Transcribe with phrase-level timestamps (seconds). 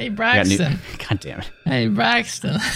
[0.00, 0.72] Hey Braxton.
[0.72, 0.78] new-
[1.08, 1.50] God damn it.
[1.64, 2.58] Hey Braxton.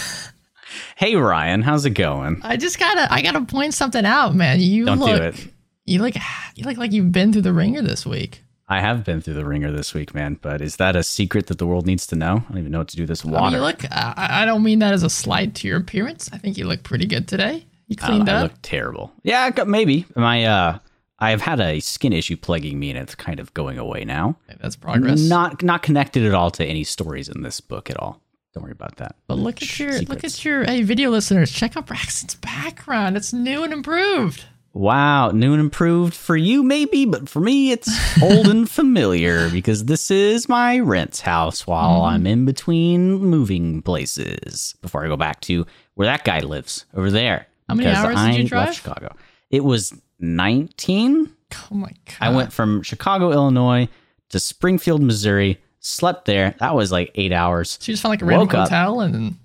[0.97, 2.41] Hey Ryan, how's it going?
[2.43, 4.61] I just gotta I gotta point something out, man.
[4.61, 5.49] You Don't look do it.
[5.87, 6.15] you look
[6.57, 8.43] you look like you've been through the ringer this week.
[8.69, 10.39] I have been through the ringer this week, man.
[10.41, 12.45] But is that a secret that the world needs to know?
[12.49, 13.61] I don't even know what to do with this I mean, water.
[13.61, 16.31] look I, I don't mean that as a slight to your appearance.
[16.33, 17.67] I think you look pretty good today.
[17.89, 18.43] You cleaned know, I up.
[18.45, 19.13] look terrible.
[19.23, 20.79] Yeah, maybe my uh,
[21.19, 24.37] I've had a skin issue plaguing me, and it's kind of going away now.
[24.61, 25.21] That's progress.
[25.21, 28.21] Not not connected at all to any stories in this book at all.
[28.53, 29.17] Don't worry about that.
[29.27, 31.51] but look at your look at your hey video listeners.
[31.51, 33.17] Check out Braxton's background.
[33.17, 34.45] It's new and improved.
[34.77, 37.89] Wow, new and improved for you, maybe, but for me, it's
[38.21, 42.15] old and familiar because this is my rent's house while Mm-hmm.
[42.15, 47.09] I'm in between moving places before I go back to where that guy lives over
[47.09, 47.47] there.
[47.69, 48.75] How many hours did you I drive?
[48.75, 49.15] Chicago.
[49.51, 51.31] It was 19.
[51.71, 52.17] Oh my god.
[52.21, 53.89] I went from Chicago, Illinois
[54.31, 56.55] to Springfield, Missouri, slept there.
[56.61, 57.71] That was like eight hours.
[57.81, 58.69] So you just found like a random woke up.
[58.69, 59.37] hotel and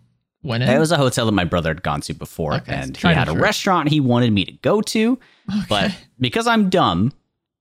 [0.42, 0.70] went in.
[0.70, 3.28] It was a hotel that my brother had gone to before, Okay, and he had
[3.28, 3.42] a true.
[3.42, 5.20] restaurant he wanted me to go to.
[5.68, 7.14] But because I'm dumb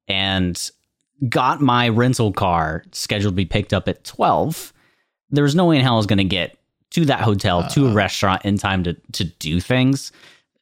[0.07, 0.71] and
[1.29, 4.73] got my rental car scheduled to be picked up at 12,
[5.31, 6.57] there was no way in hell I was going to get
[6.91, 7.91] to that hotel, to Uh.
[7.91, 10.13] a restaurant in time to, to do things.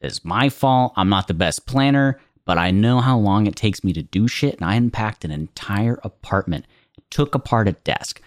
[0.01, 0.93] It's my fault.
[0.97, 4.27] I'm not the best planner, but I know how long it takes me to do
[4.27, 4.55] shit.
[4.55, 6.65] And I unpacked an entire apartment,
[7.11, 8.21] took apart a desk,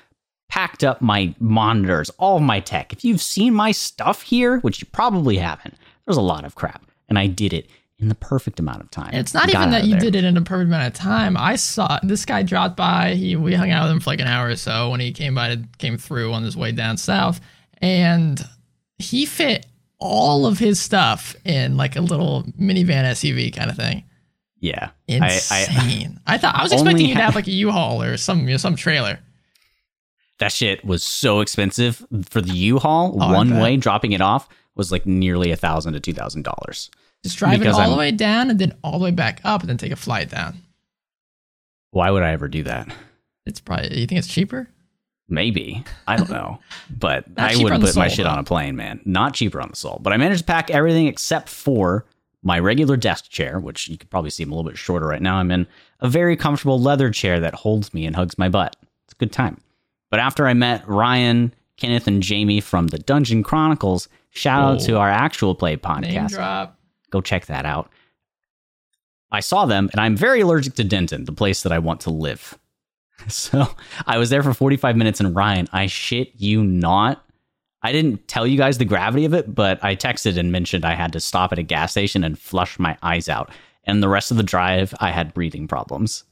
[0.51, 2.93] packed up my monitors, all of my tech.
[2.93, 6.85] If you've seen my stuff here, which you probably haven't, there's a lot of crap.
[7.09, 9.15] And I did it in the perfect amount of time.
[9.15, 10.01] It's not Got even that you there.
[10.01, 11.35] did it in a perfect amount of time.
[11.39, 13.15] I saw this guy dropped by.
[13.15, 15.35] He we hung out with him for like an hour or so when he came
[15.35, 17.41] by to came through on his way down south,
[17.79, 18.43] and
[18.99, 19.67] he fit
[19.99, 24.05] all of his stuff in like a little minivan SUV kind of thing.
[24.61, 24.91] Yeah.
[25.09, 26.21] I, Insane.
[26.27, 28.51] I, thought I was expecting you to ha- have like a U-Haul or some you
[28.53, 29.19] know, some trailer.
[30.39, 33.17] that shit was so expensive for the U-Haul.
[33.21, 36.43] Oh, I one way dropping it off was like nearly a thousand to two thousand
[36.43, 36.91] dollars.
[37.23, 39.61] Just drive it all the I'm- way down and then all the way back up
[39.63, 40.59] and then take a flight down.
[41.91, 42.95] Why would I ever do that?
[43.47, 44.69] It's probably you think it's cheaper?
[45.29, 46.59] Maybe I don't know,
[46.91, 48.31] but I wouldn't the put my shit though.
[48.31, 49.01] on a plane, man.
[49.05, 49.99] Not cheaper on the soul.
[50.03, 52.05] But I managed to pack everything except for
[52.43, 55.21] my regular desk chair, which you could probably see I'm a little bit shorter right
[55.23, 55.37] now.
[55.37, 55.67] I'm in
[56.01, 58.77] a very comfortable leather chair that holds me and hugs my butt.
[59.05, 59.61] It's a good time.
[60.11, 64.97] But after I met Ryan, Kenneth, and Jamie from the Dungeon Chronicles, shout out to
[64.99, 66.37] our actual play podcast.
[67.11, 67.91] Go check that out.
[69.33, 72.11] I saw them, and I'm very allergic to Denton, the place that I want to
[72.11, 72.57] live.
[73.29, 73.69] So
[74.07, 77.23] I was there for 45 minutes, and Ryan, I shit you not.
[77.83, 80.95] I didn't tell you guys the gravity of it, but I texted and mentioned I
[80.95, 83.51] had to stop at a gas station and flush my eyes out.
[83.85, 86.25] And the rest of the drive, I had breathing problems.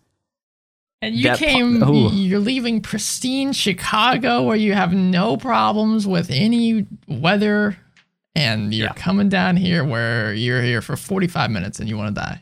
[1.01, 2.11] And you That came, Ooh.
[2.11, 7.79] you're leaving pristine Chicago where you have no problems with any weather.
[8.35, 8.93] And you're Yeah.
[8.93, 12.41] coming down here where you're here for 45 minutes and you want to die.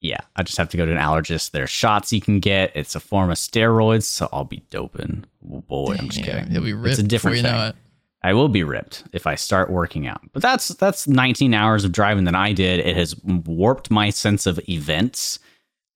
[0.00, 1.50] Yeah, I just have to go to an allergist.
[1.52, 2.70] There's shots you can get.
[2.74, 5.24] It's a form of steroids, so I'll be doping.
[5.52, 6.50] Oh boy, I'm just kidding.
[6.52, 7.80] You'll be ripped It's a different before you know thing.
[8.22, 10.20] I will be ripped if I start working out.
[10.32, 12.80] But that's that's 19 hours of driving that I did.
[12.80, 15.38] It has warped my sense of events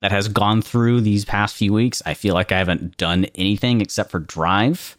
[0.03, 2.03] that has gone through these past few weeks.
[2.07, 4.97] I feel like I haven't done anything except for drive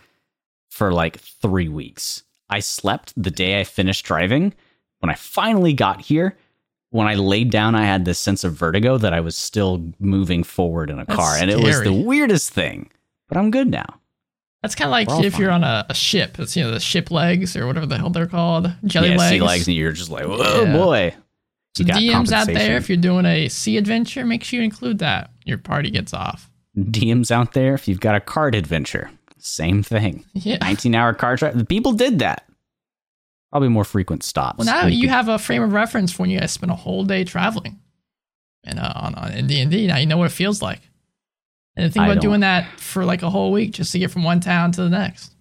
[0.69, 2.23] for like 3 weeks.
[2.49, 4.53] I slept the day I finished driving.
[4.99, 6.37] When I finally got here,
[6.89, 10.43] when I laid down, I had this sense of vertigo that I was still moving
[10.43, 11.35] forward in a That's car.
[11.37, 12.89] And it was the weirdest thing.
[13.27, 13.99] But I'm good now.
[14.63, 16.39] That's kind of like if you're on a, a ship.
[16.39, 18.73] It's, you know, the ship legs or whatever the hell they're called.
[18.85, 19.19] Jelly legs.
[19.21, 19.29] yeah, legs.
[19.29, 20.73] sea legs, and you're just like, oh Yeah.
[20.73, 21.15] boy.
[21.75, 25.31] So DMs out there, if you're doing a sea adventure, make sure you include that.
[25.43, 26.49] Your party gets off.
[26.77, 29.11] DMs out there if you've got a card adventure.
[29.37, 30.23] Same thing.
[30.33, 30.57] Yeah.
[30.61, 31.57] 19 hour car drive.
[31.57, 32.47] The people did that.
[33.51, 34.59] Probably more frequent stops.
[34.59, 36.75] Well, now you could- have a frame of reference for when you guys spend a
[36.75, 37.79] whole day traveling,
[38.63, 39.85] and uh, on on in D and D.
[39.87, 40.79] Now you know what it feels like.
[41.75, 44.39] And think about doing that for like a whole week just to get from one
[44.39, 45.31] town to the next.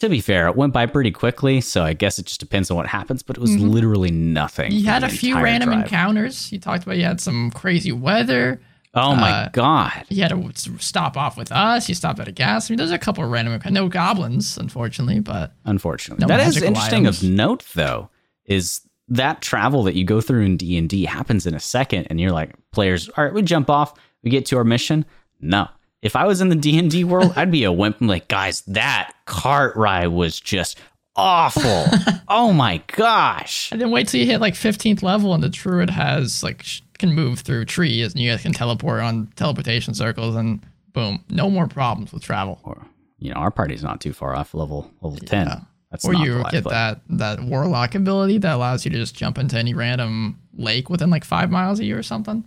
[0.00, 2.76] To be fair, it went by pretty quickly, so I guess it just depends on
[2.76, 3.70] what happens, but it was Mhm.
[3.70, 4.70] literally nothing.
[4.72, 5.84] You had a few random drive.
[5.84, 6.52] encounters.
[6.52, 8.60] You talked about you had some crazy weather.
[8.94, 10.04] Oh my uh, god.
[10.08, 11.88] You had to stop off with us.
[11.88, 12.68] You stopped at a gas.
[12.68, 16.22] I mean, there's a couple of random, no goblins, unfortunately, but Unfortunately.
[16.24, 17.22] no that is interesting items.
[17.22, 18.08] of note though,
[18.46, 22.30] is that travel that you go through in D&D happens in a second and you're
[22.32, 25.04] like players, all right, we jump off, we get to our mission.
[25.40, 25.68] No.
[26.00, 28.00] If I was in the D&D world, I'd be a wimp.
[28.00, 30.78] I'm like, guys, that cart ride was just
[31.16, 31.86] awful.
[32.28, 33.72] oh my gosh.
[33.72, 36.64] and then wait till you hit like 15th level and the druid has like
[36.98, 40.60] can move through trees and you guys can teleport on teleportation circles and
[40.92, 42.60] boom, no more problems with travel.
[42.64, 42.86] Or
[43.18, 45.46] you know, our party's not too far off level level ten.
[45.46, 45.60] Yeah.
[45.90, 49.38] That's or not you get that that warlock ability that allows you to just jump
[49.38, 52.44] into any random lake within like five miles of you or something.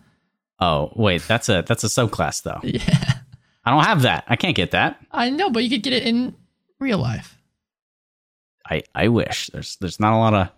[0.61, 2.59] Oh wait, that's a that's a subclass though.
[2.63, 3.13] Yeah,
[3.65, 4.23] I don't have that.
[4.27, 4.97] I can't get that.
[5.11, 6.35] I know, but you could get it in
[6.79, 7.37] real life.
[8.69, 10.49] I I wish there's there's not a lot of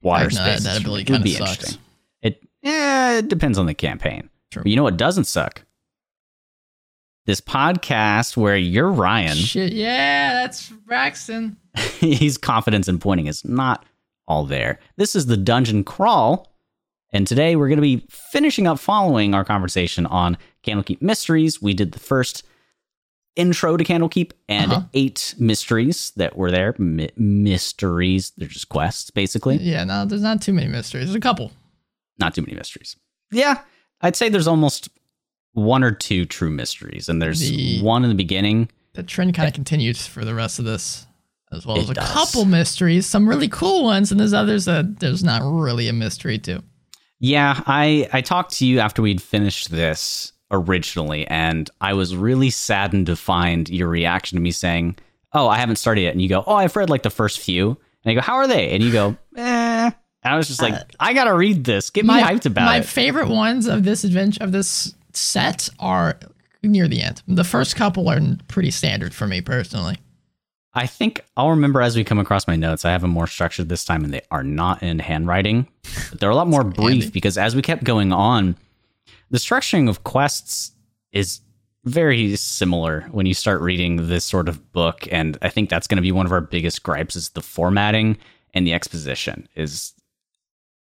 [0.00, 0.64] water know, that- space.
[0.64, 1.50] that ability kinda be sucks.
[1.50, 1.80] interesting.
[2.22, 4.30] It yeah, it depends on the campaign.
[4.50, 4.62] True.
[4.62, 5.62] But you know what doesn't suck?
[7.26, 11.58] This podcast where you're Ryan, Shit, yeah, that's Braxton.
[11.98, 13.84] his confidence in pointing is not
[14.26, 14.78] all there.
[14.96, 16.50] This is the dungeon crawl,
[17.12, 21.60] and today we're going to be finishing up following our conversation on Candlekeep Mysteries.
[21.62, 22.42] We did the first
[23.36, 24.86] intro to Candlekeep and Uh-huh.
[24.94, 26.74] eight mysteries that were there.
[26.78, 29.58] My- mysteries, they're just quests, basically.
[29.58, 31.06] Yeah, no, there's not too many mysteries.
[31.06, 31.52] There's a couple.
[32.18, 32.96] Not too many mysteries.
[33.30, 33.60] Yeah,
[34.00, 34.88] I'd say there's almost
[35.52, 38.68] one or two true mysteries, and there's The- one in the beginning.
[38.94, 41.06] The trend kind of continues for the rest of this,
[41.52, 42.10] as well as a does.
[42.10, 46.38] couple mysteries, some really cool ones, and there's others that there's not really a mystery
[46.40, 46.62] to.
[47.20, 52.50] Yeah, I I talked to you after we'd finished this originally, and I was really
[52.50, 54.96] saddened to find your reaction to me saying,
[55.32, 57.76] "Oh, I haven't started yet," and you go, "Oh, I've read like the first few,"
[58.04, 59.90] and I go, "How are they?" And you go, "Eh."
[60.24, 61.90] And I was just like, "I gotta read this.
[61.90, 65.68] Get me hyped about my it." My favorite ones of this adventure of this set
[65.78, 66.18] are
[66.62, 67.22] near the end.
[67.26, 69.96] The first couple are pretty standard for me personally.
[70.74, 72.84] I think I'll remember as we come across my notes.
[72.84, 75.66] I have them more structured this time, and they are not in handwriting.
[76.10, 77.10] But they're a lot more brief handy.
[77.10, 78.56] because as we kept going on,
[79.30, 80.72] the structuring of quests
[81.12, 81.40] is
[81.84, 85.08] very similar when you start reading this sort of book.
[85.10, 88.18] And I think that's going to be one of our biggest gripes is the formatting
[88.52, 89.48] and the exposition.
[89.56, 89.94] Is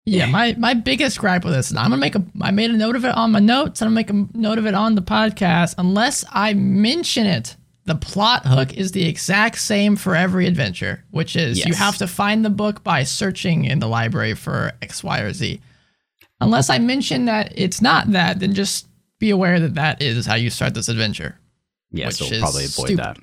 [0.04, 2.76] Yeah, my my biggest gripe with this, and I'm gonna make a I made a
[2.76, 4.94] note of it on my notes, and I'm gonna make a note of it on
[4.94, 5.74] the podcast.
[5.78, 7.56] Unless I mention it,
[7.90, 12.06] the plot hook is the exact same for every adventure, which is you have to
[12.06, 15.60] find the book by searching in the library for X, Y, or Z.
[16.40, 18.86] Unless I mention that it's not that, then just
[19.18, 21.36] be aware that that is how you start this adventure.
[21.90, 22.98] yeah, so we'll probably avoid stupid.
[22.98, 23.18] that.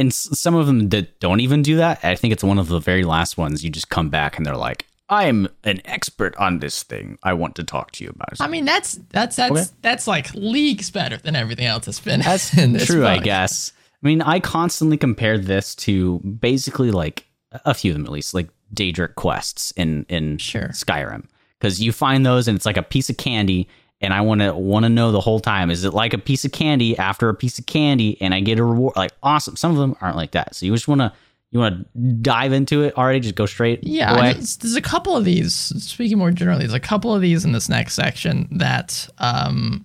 [0.00, 2.66] And s- some of them that don't even do that, I think it's one of
[2.66, 3.62] the very last ones.
[3.62, 7.18] You just come back and they're like, "I'm an expert on this thing.
[7.22, 9.64] I want to talk to you about it." I mean, that's that's that's Okay.
[9.82, 12.20] that's like leagues better than everything else that's been.
[12.20, 13.72] That's in this true, I guess.
[14.02, 17.26] I mean, I constantly compare this to basically like
[17.66, 20.68] a few of them at least, like Daedric quests in in Sure.
[20.68, 21.26] Skyrim,
[21.58, 23.68] because you find those and it's like a piece of candy,
[24.00, 26.44] and I want to want to know the whole time: is it like a piece
[26.44, 28.94] of candy after a piece of candy, and I get a reward?
[28.96, 29.56] Like awesome.
[29.56, 31.12] Some of them aren't like that, so you just want to
[31.50, 34.20] you want to dive into it already, just go straight Yeah, away.
[34.20, 35.52] I mean, there's a couple of these.
[35.54, 39.84] Speaking more generally, there's a couple of these in this next section that um,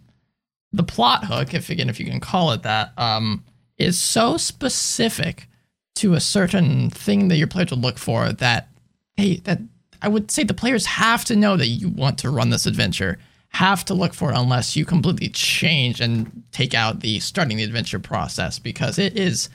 [0.72, 3.44] the plot hook, if again if you can call it that, um,
[3.78, 5.48] is so specific
[5.96, 8.68] to a certain thing that your players would look for that
[9.16, 9.60] hey that
[10.02, 13.18] I would say the players have to know that you want to run this adventure.
[13.50, 17.64] Have to look for it unless you completely change and take out the starting the
[17.64, 19.50] adventure process because it is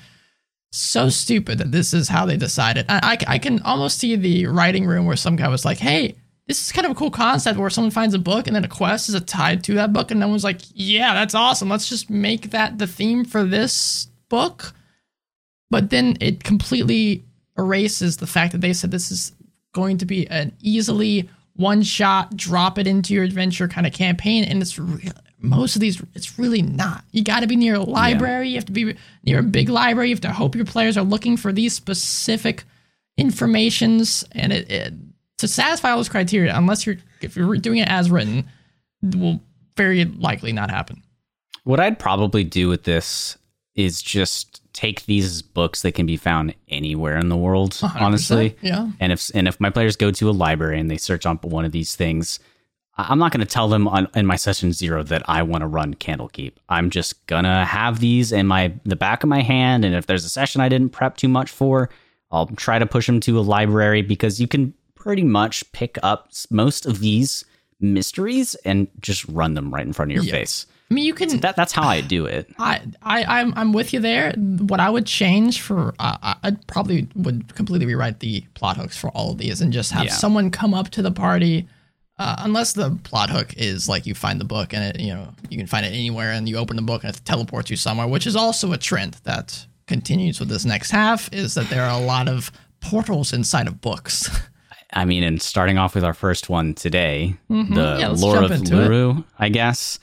[0.73, 2.87] so stupid that this is how they decided.
[2.89, 6.17] I, I, I can almost see the writing room where some guy was like, hey,
[6.47, 8.69] this is kind of a cool concept where someone finds a book and then a
[8.69, 10.11] quest is tied to that book.
[10.11, 11.69] And no one's like, yeah, that's awesome.
[11.69, 14.73] Let's just make that the theme for this book.
[15.71, 17.25] But then it completely
[17.57, 19.33] erases the fact that they said this is
[19.73, 24.45] going to be an easily one shot, drop it into your adventure kind of campaign.
[24.45, 24.79] And it's
[25.41, 27.05] most of these, it's really not.
[27.13, 28.49] You got to be near a library.
[28.49, 30.09] You have to be near a big library.
[30.11, 32.65] You have to hope your players are looking for these specific
[33.17, 34.25] informations.
[34.33, 34.95] And it, it
[35.39, 38.47] to satisfy all those criteria, unless you're if you're doing it as written,
[39.03, 39.41] will
[39.77, 41.03] very likely not happen.
[41.65, 43.37] What I'd probably do with this
[43.75, 48.57] is just take these books that can be found anywhere in the world, 100%, honestly.
[48.61, 48.91] yeah.
[49.01, 51.65] And if and if my players go to a library and they search on one
[51.65, 52.41] of these things,
[53.09, 55.67] I'm not going to tell them on in my session zero that I want to
[55.67, 56.53] run Candlekeep.
[56.69, 60.25] I'm just gonna have these in my the back of my hand, and if there's
[60.25, 61.91] a session I didn't prep too much for,
[62.31, 66.31] I'll try to push them to a library because you can pretty much pick up
[66.51, 67.45] most of these
[67.81, 70.33] mysteries and just run them right in front of your Yeah.
[70.33, 70.67] face.
[70.91, 71.39] I mean, you can.
[71.41, 72.51] That that's how I do it.
[72.59, 74.33] I, I, I'm, I'm with you there.
[74.37, 78.97] What I would change for, uh, I- I probably would completely rewrite the plot hooks
[78.97, 80.13] for all of these and just have Yeah.
[80.13, 81.69] someone come up to the party.
[82.21, 85.33] Uh, unless the plot hook is like you find the book and it, you know,
[85.49, 88.07] you can find it anywhere and you open the book and it teleports you somewhere,
[88.07, 91.33] which is also a trend that continues with this next half.
[91.33, 94.29] Is that there are a lot of portals inside of books.
[94.93, 97.75] I mean, and starting off with our first one today, the Mm-hmm.
[97.75, 99.25] Yeah, Lore of into it.
[99.39, 99.99] I guess.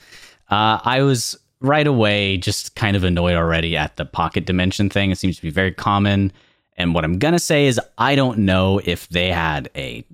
[0.50, 5.12] Uh, I was right away just kind of annoyed already at the pocket dimension thing.
[5.12, 6.32] It seems to be very common.
[6.76, 10.04] And what I'm going to say is, I don't know if they had a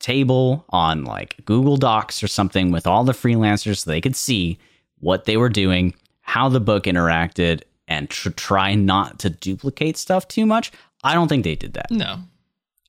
[0.00, 4.58] table on like Google Docs or something with all the freelancers so they could see
[4.98, 10.26] what they were doing, how the book interacted, and to try not to duplicate stuff
[10.26, 10.72] too much.
[11.04, 11.90] I don't think they did that.
[11.90, 12.18] No.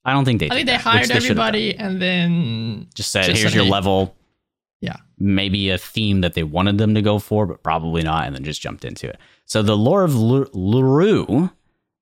[0.03, 3.25] I don't think they I think they that, hired should've everybody and then Just said,
[3.25, 4.15] just here's your level.
[4.81, 4.95] Yeah.
[5.19, 8.43] Maybe a theme that they wanted them to go for, but probably not, and then
[8.43, 9.19] just jumped into it.
[9.45, 11.51] So the lore of L- Lurue,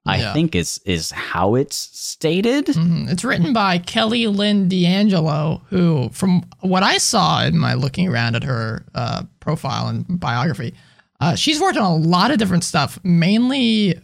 [0.10, 0.34] I Yeah.
[0.34, 2.66] think, is is how it's stated.
[2.68, 3.10] Mhm.
[3.10, 8.36] It's written by Kelly Lynne D'Angelo, who, from what I saw in my looking around
[8.36, 10.74] at her uh, profile and biography,
[11.22, 14.00] uh, she's worked on a lot of different stuff, mainly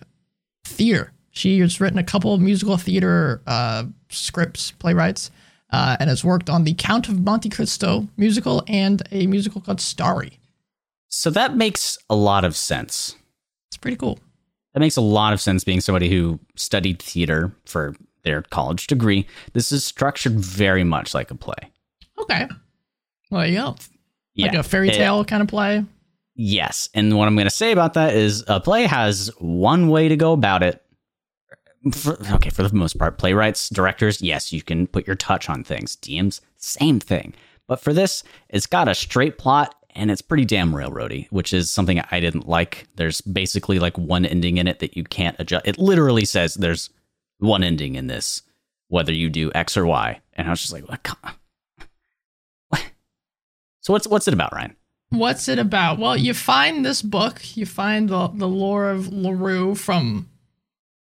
[0.65, 1.12] theater.
[1.31, 5.31] She has written a couple of musical theater uh, scripts, playwrights,
[5.71, 9.81] uh, and has worked on the Count of Monte Cristo musical and a musical called
[9.81, 10.39] Starry.
[11.09, 13.15] So that makes a lot of sense.
[13.69, 14.19] It's pretty cool.
[14.75, 19.25] That makes a lot of sense being somebody who studied theater for their college degree.
[19.53, 21.55] This is structured very much like a play.
[22.20, 22.46] Okay.
[23.32, 23.75] Well, there you go.
[24.34, 24.48] Yeah.
[24.48, 25.84] Like a fairy It- tale kind of play.
[26.36, 26.89] Yes.
[26.94, 30.17] And what I'm going to say about that is a play has one way to
[30.17, 30.82] go about it.
[31.94, 35.63] For, okay, for the most part, playwrights, directors, yes, you can put your touch on
[35.63, 35.96] things.
[35.96, 37.34] DMs, same thing.
[37.67, 41.71] But for this, it's got a straight plot and it's pretty damn railroady, which is
[41.71, 42.87] something I didn't like.
[42.95, 45.67] There's basically like one ending in it that you can't adjust.
[45.67, 46.89] It literally says there's
[47.39, 48.41] one ending in this,
[48.89, 50.19] whether you do X or Y.
[50.33, 50.87] And I was just like,
[52.69, 52.83] what?
[53.81, 54.75] So what's what's it about, Ryan?
[55.09, 55.97] What's it about?
[55.97, 60.29] Well, you find this book, you find the, the lore of Lurue from,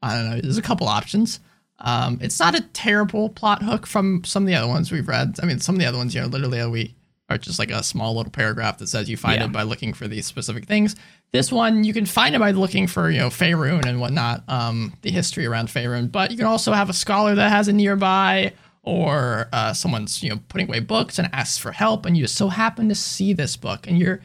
[0.03, 1.41] I don't know, there's a couple options.
[1.79, 5.37] Um, it's not a terrible plot hook from some of the other ones we've read.
[5.43, 6.95] I mean, some of the other ones, you know, literally we
[7.29, 9.47] are just like a small little paragraph that says you find Yeah.
[9.47, 10.95] it by looking for these specific things.
[11.33, 14.93] This one, you can find it by looking for, you know, Faerun and whatnot, um,
[15.03, 16.13] the history around Faerun.
[16.13, 18.53] But you can also have a scholar that has it nearby,
[18.83, 22.37] or uh, someone's, you know, putting away books and asks for help, and you just
[22.37, 24.21] so happen to see this book, and you're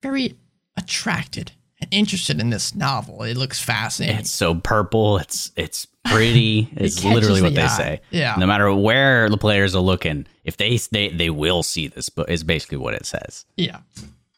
[0.00, 0.36] very
[0.76, 1.52] attracted
[1.90, 3.22] interested in this novel.
[3.22, 4.18] It looks fascinating.
[4.18, 5.18] It's so purple.
[5.18, 6.68] It's it's pretty.
[6.76, 7.76] It's catches literally what the they eye.
[7.76, 8.00] say.
[8.10, 8.34] Yeah.
[8.38, 12.28] No matter where the players are looking, if they they they will see this book.
[12.30, 13.44] Is basically what it says.
[13.56, 13.78] yeah.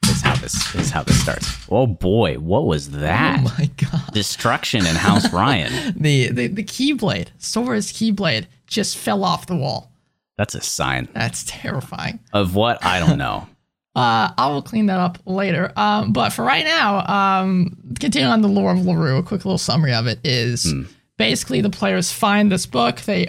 [0.04, 1.50] Is how this is how this starts.
[1.68, 3.40] Oh boy, what was that?
[3.40, 4.12] Oh my god.
[4.12, 5.94] Destruction in House Ryan.
[6.00, 9.90] The the the keyblade, Sora's keyblade, just fell off the wall.
[10.38, 12.20] That's a sign That's terrifying.
[12.32, 13.48] of what I don't know.
[13.96, 15.72] Uh, I will clean that up later.
[15.74, 19.56] Um, but for right now, um, continuing on the lore of Lurue, a quick little
[19.56, 20.70] summary of it is
[21.16, 23.28] basically the players find this book, they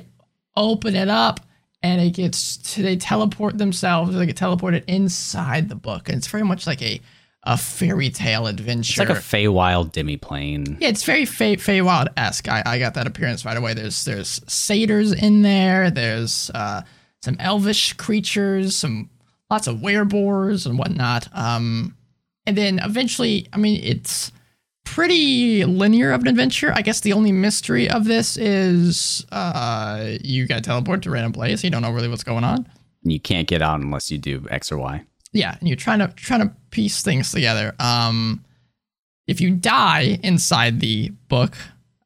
[0.58, 1.40] open it up,
[1.82, 6.28] and it gets to, they teleport themselves, they get teleported inside the book, and it's
[6.28, 7.00] very much like a
[7.44, 9.04] a fairy tale adventure.
[9.04, 10.82] It's like a Feywild demiplane.
[10.82, 12.50] Yeah, it's very Fey, Feywild esque.
[12.50, 13.74] I, I got that appearance right away.
[13.74, 15.90] There's there's satyrs in there.
[15.90, 16.82] There's uh,
[17.22, 19.10] some elvish creatures, some
[19.50, 21.28] lots of wereboars and whatnot.
[21.34, 21.96] Um,
[22.46, 24.32] and then eventually, I mean, it's
[24.86, 26.72] pretty linear of an adventure.
[26.74, 31.64] I guess the only mystery of this is uh, you got teleported to random place.
[31.64, 32.68] You don't know really what's going on.
[33.04, 35.04] And you can't get out unless you do X or Y.
[35.34, 37.76] Yeah, and you're trying to trying to piece things together.
[37.80, 38.44] Um,
[39.28, 41.58] if you die inside the book,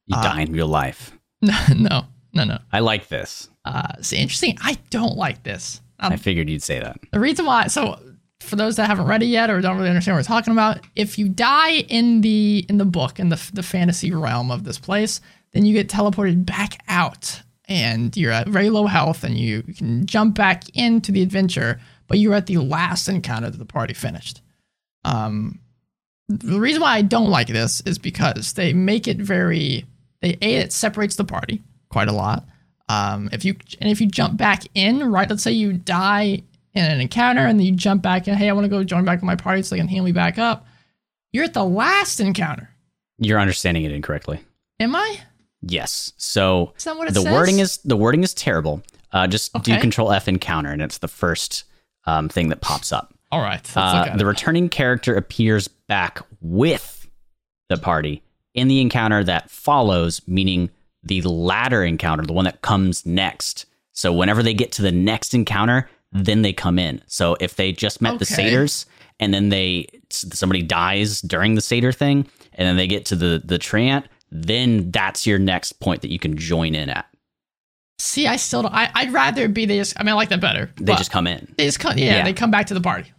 [0.08, 1.12] You Uh, die in real life.
[1.42, 2.58] No, no, no, no.
[2.72, 3.48] I like this.
[3.64, 4.58] Uh, it's interesting.
[4.62, 5.82] I don't like this.
[6.02, 7.00] Um, I figured you'd say that.
[7.12, 8.00] the reason why, so
[8.40, 10.80] for those that haven't read it yet or don't really understand what we're talking about,
[10.96, 14.80] if you die in the in the book in the the fantasy realm of this
[14.80, 15.22] place,
[15.54, 20.06] then you get teleported back out, and you're at very low health, and you can
[20.06, 24.42] jump back into the adventure, but you're at the last encounter that the party finished.
[25.06, 25.60] Um,
[26.28, 29.86] the reason why I don't like this is because they make it very
[30.22, 32.46] they a it separates the party quite a lot.
[32.92, 35.30] Um, if you and if you jump back in, right?
[35.30, 36.44] Let's say you die
[36.74, 38.36] in an encounter and then you jump back in.
[38.36, 40.12] Hey, I want to go join back with my party so they can heal me
[40.12, 40.66] back up.
[41.32, 42.70] You're at the last encounter.
[43.18, 44.40] You're understanding it incorrectly.
[44.80, 45.20] Am I?
[45.62, 46.12] Yes.
[46.18, 47.32] So Is that what it the says?
[47.34, 48.82] wording is the wording is terrible.
[49.12, 51.66] Uh, just do Control F encounter, and it's the first
[52.06, 53.14] um, thing that pops up.
[53.32, 53.66] All right.
[53.78, 57.10] Uh, the returning character appears back with
[57.70, 60.70] the party in the encounter that follows, meaning
[61.04, 63.66] the latter encounter, the one that comes next.
[63.94, 66.24] So whenever they get to the next encounter, mm.
[66.26, 67.02] then they come in.
[67.08, 68.36] So if they just met the Okay.
[68.36, 68.86] satyrs
[69.20, 73.42] and then they somebody dies during the satyr thing, and then they get to the
[73.44, 77.06] the treant, then that's your next point that you can join in at.
[78.00, 78.74] See, I still don't.
[78.74, 80.00] I, I'd rather be they just.
[80.00, 80.72] I mean, I like that better.
[80.78, 81.54] They just come in.
[81.58, 81.98] they just come.
[81.98, 82.24] Yeah, Yeah.
[82.24, 83.12] they come back to the party.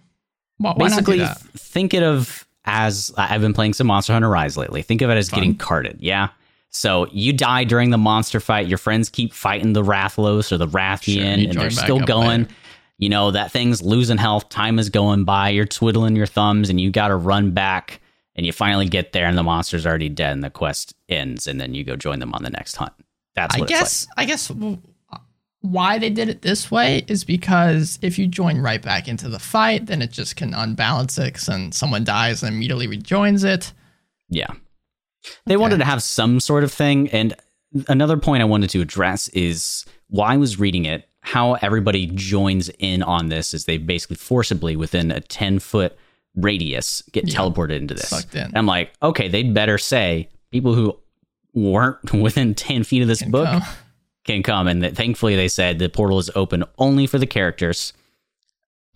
[0.58, 1.38] Why, why Basically, that?
[1.56, 4.82] think it of as I've been playing some Monster Hunter Rise lately.
[4.82, 5.38] Think of it as Fun.
[5.40, 5.98] getting carted.
[6.00, 6.28] Yeah.
[6.72, 8.66] So you die during the monster fight.
[8.66, 12.42] Your friends keep fighting the Rathalos or the Rathian, Sure, and they're still going.
[12.42, 12.54] later.
[12.98, 14.48] You know that thing's losing health.
[14.48, 15.50] Time is going by.
[15.50, 18.00] You're twiddling your thumbs, and you got to run back.
[18.34, 21.46] And you finally get there, and the monster's already dead, and the quest ends.
[21.46, 22.92] And then you go join them on the next hunt.
[23.34, 23.80] That's I what it's like.
[23.80, 24.52] guess I guess
[25.60, 29.38] why they did it this way is because if you join right back into the
[29.38, 33.72] fight, then it just can unbalance it, and someone dies and immediately rejoins it.
[34.28, 34.52] Yeah.
[35.46, 37.08] They wanted to have some sort of thing.
[37.10, 37.34] And
[37.88, 42.68] another point I wanted to address is while I was reading it, how everybody joins
[42.80, 45.96] in on this is they basically forcibly within a 10 foot
[46.34, 47.38] radius get Yeah.
[47.38, 48.26] teleported into this.
[48.34, 48.50] In.
[48.56, 50.98] I'm like, okay, they'd better say people who
[51.54, 53.62] weren't within 10 feet of this Can book come.
[54.24, 54.66] can come.
[54.66, 57.92] And that thankfully they said the portal is open only for the characters.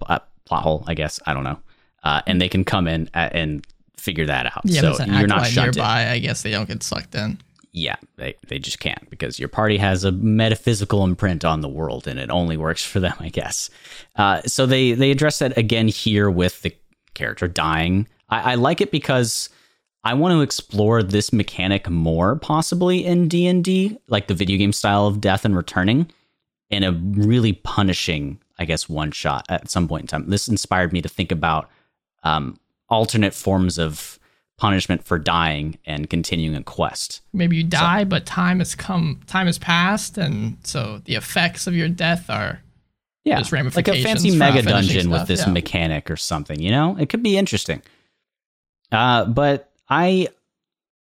[0.06, 1.21] Uh, plot hole, I guess.
[1.26, 1.59] I don't know.
[2.02, 3.64] Uh, and they can come in a- and
[4.07, 4.63] figure that out.
[4.65, 6.09] Yeah, so you're not shunted nearby.
[6.09, 7.39] I guess they don't get sucked in.
[7.73, 12.07] yeah, they, they just can't because your party has a metaphysical imprint on the world
[12.09, 13.69] and it only works for them, I guess.
[14.17, 16.75] Uh, so they, they address that again here with the
[17.13, 18.09] character dying.
[18.31, 19.51] I, I like it because
[20.05, 25.07] I want to explore this mechanic more possibly in D&D, like the video game style
[25.07, 26.11] of death and returning
[26.71, 30.31] in a really punishing, I guess, one shot at some point in time.
[30.31, 31.69] This inspired me to think about
[32.23, 34.19] um, alternate forms of
[34.59, 37.21] punishment for dying and continuing a quest.
[37.33, 41.75] Maybe you die, but time has come, time has passed, and so the effects of
[41.75, 42.61] your death are
[43.25, 45.52] Yeah, There's like a fancy mega dungeon with this yeah.
[45.52, 46.61] mechanic or something.
[46.61, 47.83] You know, it could be interesting.
[48.93, 50.28] Uh, but I,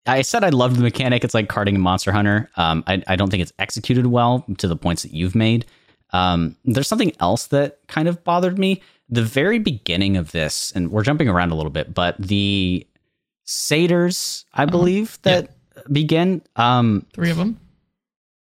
[0.05, 1.23] I said I loved the mechanic.
[1.23, 2.49] It's like carting a Monster Hunter.
[2.55, 5.65] Um, I, I don't think it's executed well to the points that you've made.
[6.11, 8.81] Um, there's something else that kind of bothered me.
[9.09, 12.85] The very beginning of this, and we're jumping around a little bit, but the
[13.45, 15.55] satyrs, I believe that
[15.91, 16.41] begin.
[16.55, 17.59] Um, three of them.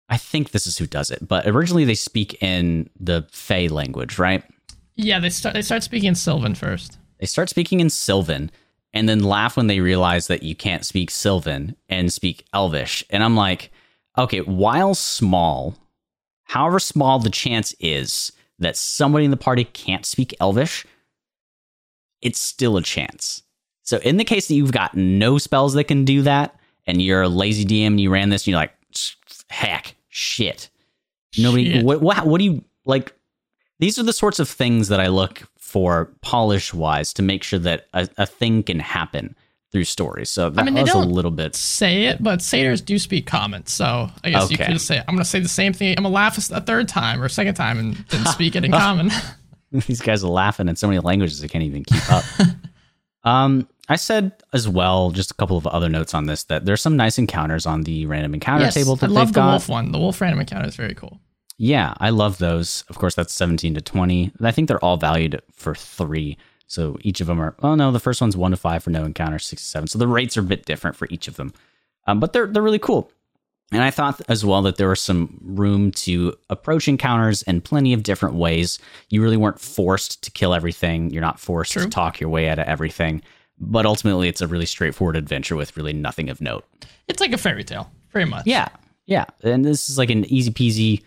[0.10, 4.20] I think this is who does it, but originally they speak in the Fey language,
[4.20, 4.44] right?
[4.96, 6.98] Yeah, they start they start speaking in Sylvan first.
[7.20, 8.52] They start speaking in Sylvan
[8.94, 13.04] and then laugh when they realize that you can't speak Sylvan and speak Elvish.
[13.10, 13.72] And I'm like,
[14.18, 15.76] okay, while small,
[16.44, 20.86] however small the chance is that somebody in the party can't speak Elvish,
[22.22, 23.44] it's still a chance.
[23.84, 27.22] So in the case that you've got no spells that can do that, and you're
[27.22, 28.74] a lazy DM and you ran this and you're like,
[29.50, 30.70] heck, shit.
[31.38, 31.86] Nobody, Shit.
[31.86, 33.16] what, what, what do you like?
[33.80, 37.60] These are the sorts of things that I look for polish wise to make sure
[37.60, 39.36] that a, a thing can happen
[39.74, 40.30] through stories.
[40.32, 41.54] So that mean, they was a don't- little bit.
[41.56, 44.68] Say it, but satyrs do speak common, so I guess you Okay.
[44.68, 45.96] could just say I'm gonna say the same thing.
[45.98, 48.72] I'm gonna laugh a third time or a second time and then speak it in
[48.86, 49.12] common.
[49.88, 52.24] These guys are laughing in so many languages they can't even keep up.
[53.24, 56.82] um, I said as well, just a couple of other notes on this, that there's
[56.82, 59.48] some nice encounters on the random encounter yes, table I that love they've got the
[59.48, 59.52] got.
[59.52, 59.92] wolf one.
[59.92, 61.20] The wolf random encounter is very cool.
[61.58, 62.84] Yeah, I love those.
[62.90, 64.32] Of course, that's 17 to 20.
[64.42, 66.38] I think they're all valued for three.
[66.68, 69.04] So each of them are, oh no, the first one's one to five for no
[69.04, 69.88] encounter, six to seven.
[69.88, 71.54] So the rates are a bit different for each of them.
[72.08, 73.12] Um, but they're, they're really cool.
[73.72, 77.94] And I thought as well that there was some room to approach encounters in plenty
[77.94, 78.78] of different ways.
[79.10, 81.10] You really weren't forced to kill everything.
[81.10, 81.84] You're not forced True.
[81.84, 83.24] to talk your way out of everything.
[83.60, 86.66] But ultimately, it's a really straightforward adventure with really nothing of note.
[87.08, 88.46] It's like a fairy tale, very much.
[88.46, 88.70] Yeah,
[89.06, 89.26] yeah.
[89.44, 91.04] And this is like an easy peasy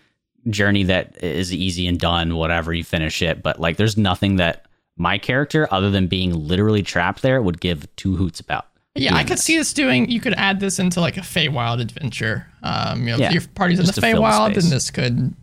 [0.49, 3.43] journey that is easy and done, whatever you finish it.
[3.43, 4.66] But like, there's nothing that
[4.97, 8.67] my character, other than being literally trapped there, would give two hoots about.
[8.95, 9.43] Yeah, I could this.
[9.43, 10.09] see this doing.
[10.09, 12.47] You could add this into like a Feywild adventure.
[12.63, 14.63] Um, you know, Yeah, if your party's in the the Feywild, space.
[14.63, 15.35] then this could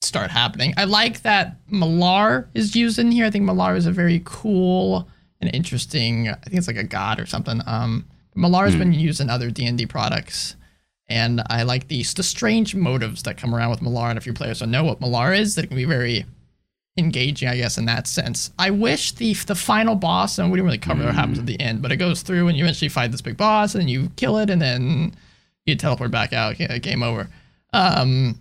[0.00, 0.72] start happening.
[0.78, 3.26] I like that Malar is used in here.
[3.26, 5.08] I think Malar is a very cool
[5.40, 6.28] and interesting.
[6.30, 7.60] I think it's like a god or something.
[7.66, 8.78] Um, Malar has Hmm.
[8.80, 10.56] been used in other D and D products,
[11.08, 14.08] and I like the the strange motives that come around with Malar.
[14.10, 16.24] And if your players don't know what Malar is, that can be very
[16.98, 18.52] engaging, I guess, in that sense.
[18.58, 21.60] I wish the the final boss, and we didn't really cover what happens at the
[21.60, 24.38] end, but it goes through and you eventually fight this big boss, and you kill
[24.38, 25.14] it, and then
[25.64, 26.58] you teleport back out.
[26.58, 27.28] yeah, Game over.
[27.72, 28.38] Um,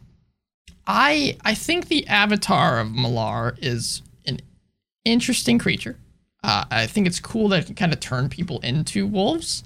[0.88, 4.40] I I think the avatar of Malar is an
[5.04, 5.98] interesting creature.
[6.44, 9.64] Uh, I think it's cool that it can kind of turn people into wolves.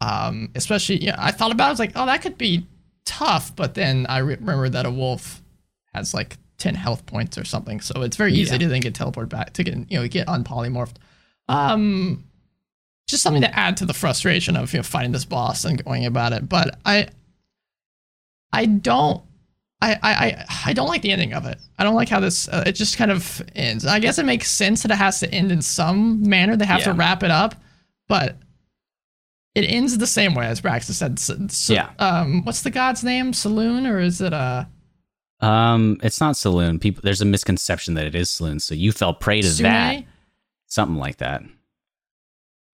[0.00, 2.66] Um, especially, yeah, I thought about it, I was like, oh, that could be
[3.04, 5.42] tough, but then I re- remember that a wolf
[5.92, 8.58] has like 10 health points or something, so it's very easy Yeah.
[8.58, 10.96] to then get teleported back to get you know get unpolymorphed.
[11.48, 12.24] Um,
[13.08, 16.06] just something to add to the frustration of you know fighting this boss and going
[16.06, 16.48] about it.
[16.48, 17.08] But I,
[18.52, 19.22] I don't.
[19.82, 21.58] I, I, I- I don't like the ending of it.
[21.78, 22.48] I don't like how this.
[22.48, 23.84] Uh, it just kind of ends.
[23.84, 26.56] I guess it makes sense that it has to end in some manner.
[26.56, 27.54] They have to wrap it up,
[28.08, 28.38] but
[29.54, 31.50] it ends the same way as Braxton said.
[31.52, 31.90] So, Yeah.
[31.98, 33.32] Um, what's the god's name?
[33.34, 34.64] Saloon, or is it uh
[35.40, 36.78] Um, it's not saloon.
[36.78, 38.60] People, there's a misconception that it is saloon.
[38.60, 39.64] So you fell prey to Sune?
[39.64, 40.04] that,
[40.66, 41.42] something like that.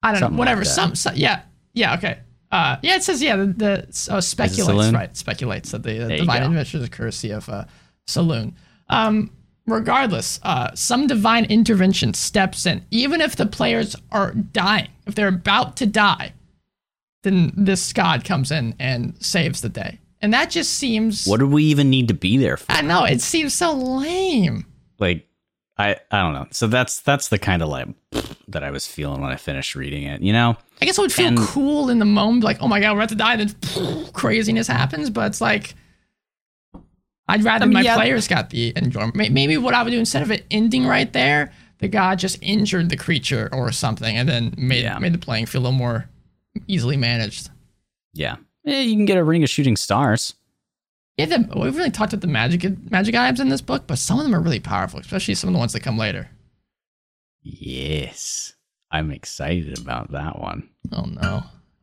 [0.02, 0.38] I don't Something know.
[0.38, 0.60] Whatever.
[0.62, 1.14] like some, some.
[1.16, 1.42] Yeah.
[1.74, 1.94] Yeah.
[1.94, 2.20] Okay.
[2.50, 2.96] Uh, yeah.
[2.96, 3.36] It says yeah.
[3.36, 5.16] The, the oh, speculates right.
[5.16, 7.64] Speculates that the you divine intervention is a courtesy of uh,
[8.06, 8.56] saloon.
[8.88, 9.30] Um,
[9.66, 14.88] regardless, uh, some divine intervention steps in, even if the players are dying.
[15.06, 16.32] If they're about to die,
[17.22, 20.00] then this god comes in and saves the day.
[20.22, 21.26] And that just seems.
[21.26, 22.70] What do we even need to be there for?
[22.72, 24.66] I know it seems so lame.
[24.98, 25.26] Like,
[25.78, 26.46] I, I don't know.
[26.50, 27.88] So that's that's the kind of like
[28.48, 30.20] that I was feeling when I finished reading it.
[30.20, 32.80] You know, I guess it would feel And- cool in the moment, like, oh my
[32.80, 35.08] god, we're about to die, and then craziness happens.
[35.08, 35.74] But it's like,
[37.28, 37.94] I'd rather I mean, my yeah.
[37.96, 39.14] players got the enjoyment.
[39.32, 42.90] Maybe what I would do instead of it ending right there, the god just injured
[42.90, 44.98] the creature or something, and then made Yeah.
[44.98, 46.08] made the playing feel a little more
[46.66, 47.48] easily managed.
[48.12, 48.80] yeah, yeah.
[48.80, 50.34] You can get a ring of shooting stars.
[51.16, 54.18] Yeah, the, we've really talked about the magic magic items in this book, but some
[54.18, 56.30] of them are really powerful, especially some of the ones that come later.
[57.42, 58.54] Yes,
[58.90, 60.68] I'm excited about that one.
[60.92, 61.42] Oh no.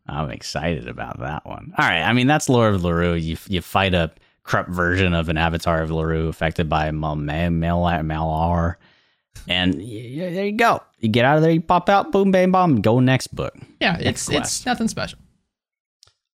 [0.09, 1.73] I'm excited about that one.
[1.77, 2.01] All right.
[2.01, 3.21] I mean, that's Lore of Lurue.
[3.21, 4.11] You you fight a
[4.43, 8.75] corrupt version of an avatar of Lurue affected by Mal- Mal- Mal- Malar.
[9.47, 9.81] And y-
[10.17, 10.81] y- there you go.
[10.99, 13.53] You get out of there, you pop out, boom, bang, bomb, go next book.
[13.81, 14.39] Yeah, it's quest.
[14.39, 15.19] it's nothing special.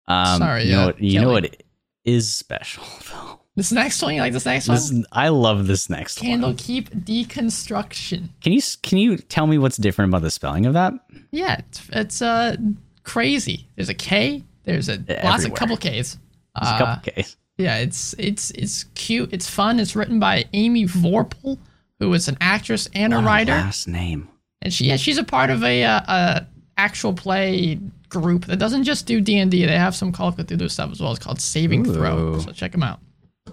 [0.07, 1.01] Um, Sorry, you know uh, what?
[1.01, 1.63] You know what
[2.03, 3.39] is special though.
[3.55, 4.75] This next one, you like this next one?
[4.77, 6.25] This, I love this next one.
[6.29, 6.57] Candle one.
[6.57, 8.29] keep deconstruction.
[8.41, 10.93] Can you can you tell me what's different about the spelling of that?
[11.31, 12.55] Yeah, it's, it's uh
[13.03, 13.67] crazy.
[13.75, 14.43] There's a K.
[14.63, 16.17] There's a lots of couple K's.
[16.55, 17.37] There's a Uh, couple Ks.
[17.57, 19.29] yeah, it's it's it's cute.
[19.33, 19.79] It's fun.
[19.79, 21.57] It's written by Amy Vorpahl,
[21.99, 24.29] who is an actress and a What writer, last name.
[24.61, 26.47] and she yeah, she's a part of a uh, a
[26.81, 29.65] actual play group that doesn't just do D and D.
[29.65, 31.11] They have some Call of Cthulhu stuff as well.
[31.11, 32.39] It's called Saving Throw.
[32.39, 32.99] So check them out.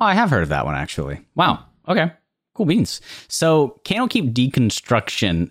[0.00, 1.20] Oh, I have heard of that one actually.
[1.34, 1.64] Wow.
[1.88, 2.10] Okay.
[2.54, 3.00] Cool beans.
[3.28, 5.50] So, Kandlekeep Dekonstruktion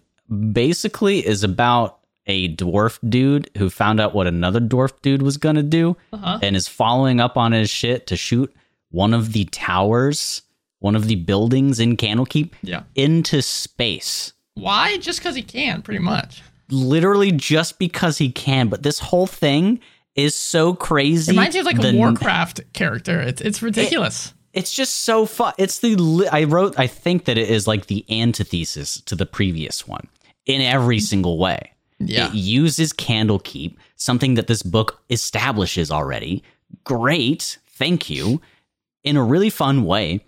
[0.51, 5.55] basically is about a dwarf dude who found out what another dwarf dude was going
[5.55, 6.39] to do Uh-huh.
[6.41, 8.53] and is following up on his shit to shoot
[8.91, 10.41] one of the towers,
[10.79, 12.83] one of the buildings in Candlekeep Yeah.
[12.95, 14.33] into space.
[14.55, 14.97] Why?
[14.97, 16.41] Just because he can, pretty much.
[16.69, 19.80] Literally just because he can, but this whole thing
[20.15, 21.32] is so crazy.
[21.32, 23.21] It Reminds me of like a Warcraft character.
[23.21, 24.34] It's it's ridiculous.
[24.53, 25.53] it's just so fun.
[25.58, 26.77] It's the li- I wrote.
[26.77, 30.08] I think that it is like the antithesis to the previous one
[30.45, 31.71] in every single way.
[31.99, 32.27] yeah.
[32.27, 36.43] It uses Candlekeep, something that this book establishes already.
[36.84, 38.41] Great, thank you.
[39.03, 40.25] In a really fun way.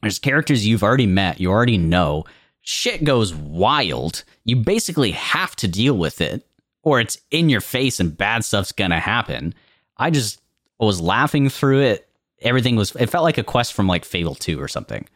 [0.00, 2.24] There's characters you've already met, you already know.
[2.66, 4.24] Shit goes wild.
[4.44, 6.46] You basically have to deal with it,
[6.82, 9.54] or it's in your face and bad stuff's gonna happen.
[9.98, 10.40] I just
[10.80, 12.08] was laughing through it.
[12.40, 15.06] Everything was, it felt like a quest from like Fable 2 or something.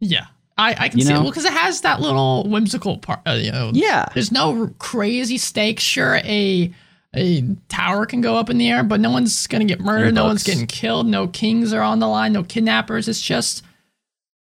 [0.00, 0.26] Yeah,
[0.58, 1.16] I, I can You see it.
[1.16, 3.20] Well, because it has that little whimsical part.
[3.26, 4.06] Uh, you know, Yeah.
[4.14, 5.82] there's no crazy stakes.
[5.82, 6.72] Sure, a
[7.16, 10.14] a tower can go up in the air, but no one's gonna get murdered.
[10.14, 11.06] No one's getting killed.
[11.06, 12.32] No kings are on the line.
[12.32, 13.06] No kidnappers.
[13.06, 13.62] It's just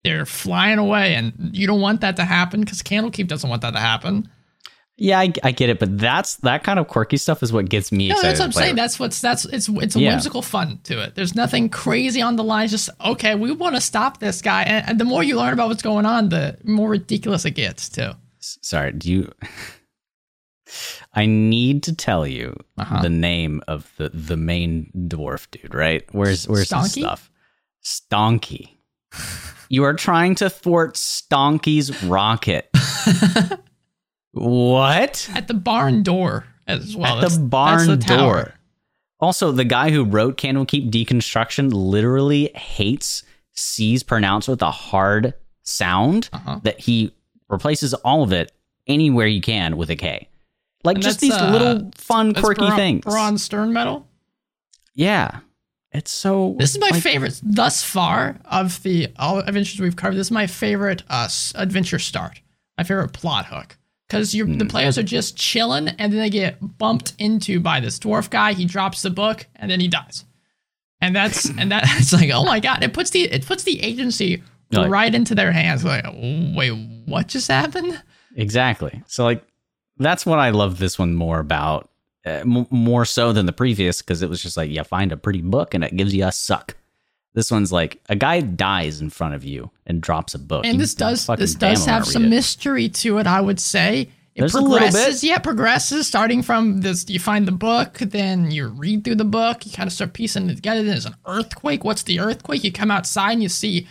[0.04, 3.72] they're flying away, and you don't want that to happen because Candlekeep doesn't want that
[3.72, 4.30] to happen.
[4.96, 7.92] Yeah, I, I get it, but that's that kind of quirky stuff is what gets
[7.92, 8.74] me No, that's what I'm saying.
[8.74, 8.76] it.
[8.76, 10.10] That's what's that's it's it's a Yeah.
[10.12, 11.16] whimsical fun to it.
[11.16, 12.68] There's nothing crazy on the line.
[12.68, 15.70] Just okay, we want to stop this guy, and, and the more you learn about
[15.70, 18.12] what's going on, the more ridiculous it gets too.
[18.40, 19.32] Sorry, do you?
[21.14, 23.02] I need to tell you Uh-huh.
[23.02, 25.74] the name of the the main dwarf dude.
[25.74, 26.04] Right?
[26.12, 27.32] Where's where's his stuff?
[27.84, 28.73] Stonky.
[29.70, 32.70] You are trying to thwart Stonky's rocket.
[34.32, 35.30] what?
[35.34, 37.14] At the barn door as well.
[37.18, 38.54] At That's- the barn the door.
[39.20, 43.24] Also, the guy who wrote Kandlekeep Dekonstruktion literally hates
[43.54, 46.60] C's pronounced with a hard sound Uh-huh.
[46.64, 47.14] that he
[47.48, 48.52] replaces all of it
[48.88, 50.28] anywhere he can with a K.
[50.84, 53.06] Like And just these uh, little fun, quirky bron- things.
[53.06, 54.06] Bronze stern metal.
[54.94, 55.40] Yeah.
[55.94, 56.56] It's so.
[56.58, 60.16] This is my like, favorite thus far of the all adventures we've covered.
[60.16, 62.42] This is my favorite uh, adventure start.
[62.78, 63.78] My favorite plot hook
[64.08, 64.58] because Hmm.
[64.58, 68.54] the players are just chilling and then they get bumped into by this dwarf guy.
[68.54, 70.26] He drops the book and then he dies.
[71.00, 72.82] And that's and that's like oh my god!
[72.84, 75.84] It puts the it puts the agency Like- right into their hands.
[75.86, 76.72] Like wait,
[77.06, 78.02] what just happened?
[78.36, 79.04] Exactly.
[79.06, 79.44] So like
[79.98, 81.88] that's what I love this one more about,
[82.26, 85.18] uh, m- more so than the previous because it was just like you find a
[85.18, 86.76] pretty book and it gives you a suck.
[87.34, 90.66] This one's like a guy dies in front of you and drops a book.
[90.66, 92.30] And You this does this does have some it.
[92.30, 93.26] mystery to it.
[93.28, 97.10] I would say It There's progresses, yeah, it progresses starting from this.
[97.10, 100.50] You find the book, then you read through the book, you kind of start piecing
[100.50, 100.84] it together.
[100.84, 101.84] There's an earthquake.
[101.84, 102.64] What's the earthquake?
[102.64, 103.88] You come outside and you see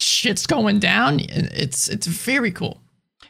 [0.00, 1.20] shit's going down.
[1.20, 2.80] It's it's very cool.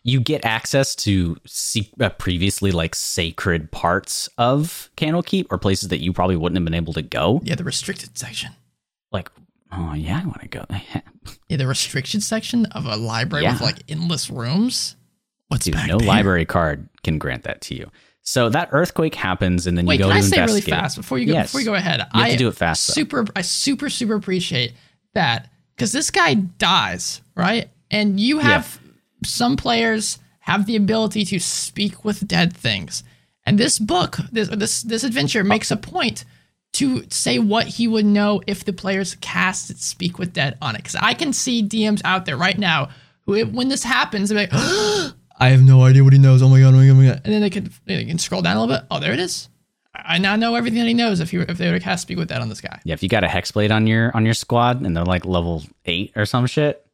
[0.04, 5.98] You get access to se- uh, previously like sacred parts of Candlekeep or places that
[6.00, 7.40] you probably wouldn't have been able to go.
[7.44, 8.52] Yeah, the restricted section.
[9.12, 9.30] Like,
[9.72, 10.64] oh yeah, I want to go.
[11.50, 14.96] Yeah, the restricted section of a library with like endless rooms.
[15.48, 16.08] What's Dude, no there?
[16.08, 17.90] library card can grant that to you.
[18.22, 20.96] So that earthquake happens, and then Wait, you go can to I say really fast
[20.96, 21.48] before you go Yes.
[21.48, 22.06] before you go ahead?
[22.12, 22.92] I to do it fast, though.
[22.94, 24.72] Super, I super super appreciate
[25.14, 28.78] that because this guy dies right, and you have
[29.24, 33.04] some players have the ability to speak with dead things,
[33.44, 36.24] and this book, this this this adventure makes a point
[36.74, 40.78] to say what he would know if the players cast speak with dead on it.
[40.78, 42.90] Because I can see DMs out there right now
[43.24, 44.50] who, when this happens, they're like.
[45.40, 46.42] I have no idea what he knows.
[46.42, 46.74] Oh my god!
[46.74, 46.90] Oh my god!
[46.90, 47.20] Oh my god!
[47.24, 48.84] And then they can they can scroll down a little bit.
[48.90, 49.48] Oh, there it is.
[49.94, 52.18] I now know everything that he knows if he if they were to cast speak
[52.18, 52.80] with Dead on this guy.
[52.84, 55.62] Yeah, if you got a hexblade on your on your squad and they're like level
[55.84, 56.84] eight or some shit,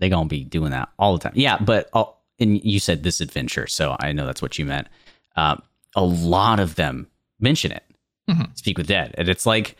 [0.00, 1.32] they gonna be doing that all the time.
[1.34, 2.04] Yeah, but uh,
[2.38, 4.88] and you said this adventure, so I know that's what you meant.
[5.36, 5.62] Um,
[5.96, 7.08] a lot of them
[7.40, 7.84] mention it.
[8.28, 8.56] Mhm.
[8.56, 9.76] Speak with dead, and it's like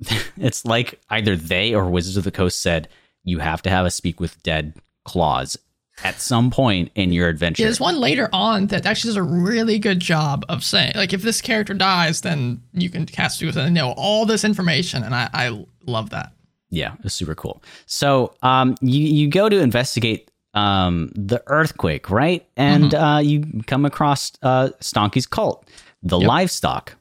[0.36, 2.88] it's like either they or Wizards of the Coast said
[3.24, 5.56] you have to have a speak with dead clause
[6.04, 7.62] at some point in your adventure.
[7.62, 11.12] Yeah, there's one later on that actually does a really good job of saying like
[11.12, 15.14] if this character dies, then you can cast it and know all this information, and
[15.14, 16.32] I I love that.
[16.70, 17.62] Yeah, it was super cool.
[17.86, 22.46] So um, you you go to investigate um, the earthquake, right?
[22.56, 25.66] And uh, you come across uh, Stonky's cult,
[26.02, 26.28] the Yep.
[26.28, 26.94] livestock.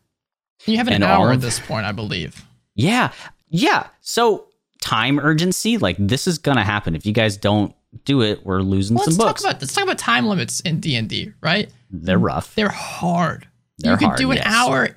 [0.66, 2.46] You have an And hour at this point, I believe.
[2.76, 3.12] Yeah,
[3.50, 3.88] yeah.
[4.02, 4.48] So
[4.82, 6.96] time urgency, like this is gonna happen.
[6.96, 7.74] If you guys don't
[8.06, 9.42] do it, we're losing Well, some books.
[9.44, 11.70] about let's talk about time limits in D and D, right?
[11.90, 12.54] They're rough.
[12.56, 13.48] They're hard.
[13.80, 14.46] They're you could hard, do an yes.
[14.48, 14.90] hour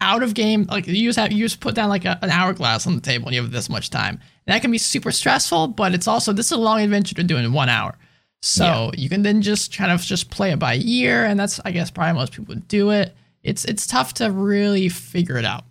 [0.00, 0.64] out of game.
[0.64, 3.26] Like you just have you just put down like a, an hourglass on the table
[3.26, 4.20] and you have this much time.
[4.46, 7.22] And that can be super stressful, but it's also this is a long adventure to
[7.22, 7.96] do in one hour.
[8.42, 11.72] So you can then just kind of just play it by ear, and that's I
[11.72, 13.14] guess probably most people would do it.
[13.42, 15.64] It's it's tough to really figure it out.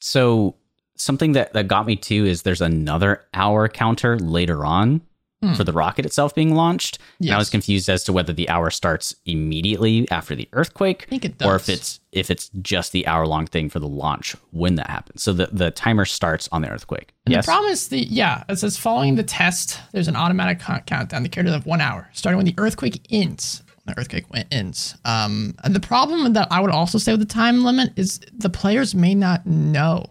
[0.00, 0.54] So
[0.96, 5.00] something that, that got me too is there's another hour counter later on
[5.44, 5.54] Hmm.
[5.54, 6.98] for the rocket itself being launched.
[7.20, 11.10] And I was confused as to whether the hour starts immediately after the earthquake I
[11.10, 14.36] think it or if it's if it's just the hour long thing for the launch
[14.52, 15.22] when that happens.
[15.22, 17.12] So the, the timer starts on the earthquake.
[17.26, 17.44] And yes.
[17.44, 21.22] The problem is the yeah, it says following the test, there's an automatic countdown.
[21.22, 23.62] The characters have one hour, starting when the earthquake ends.
[23.86, 24.96] The earthquake when- ends.
[25.04, 28.48] Um, and the problem that I would also say with the time limit is the
[28.48, 30.06] players may not know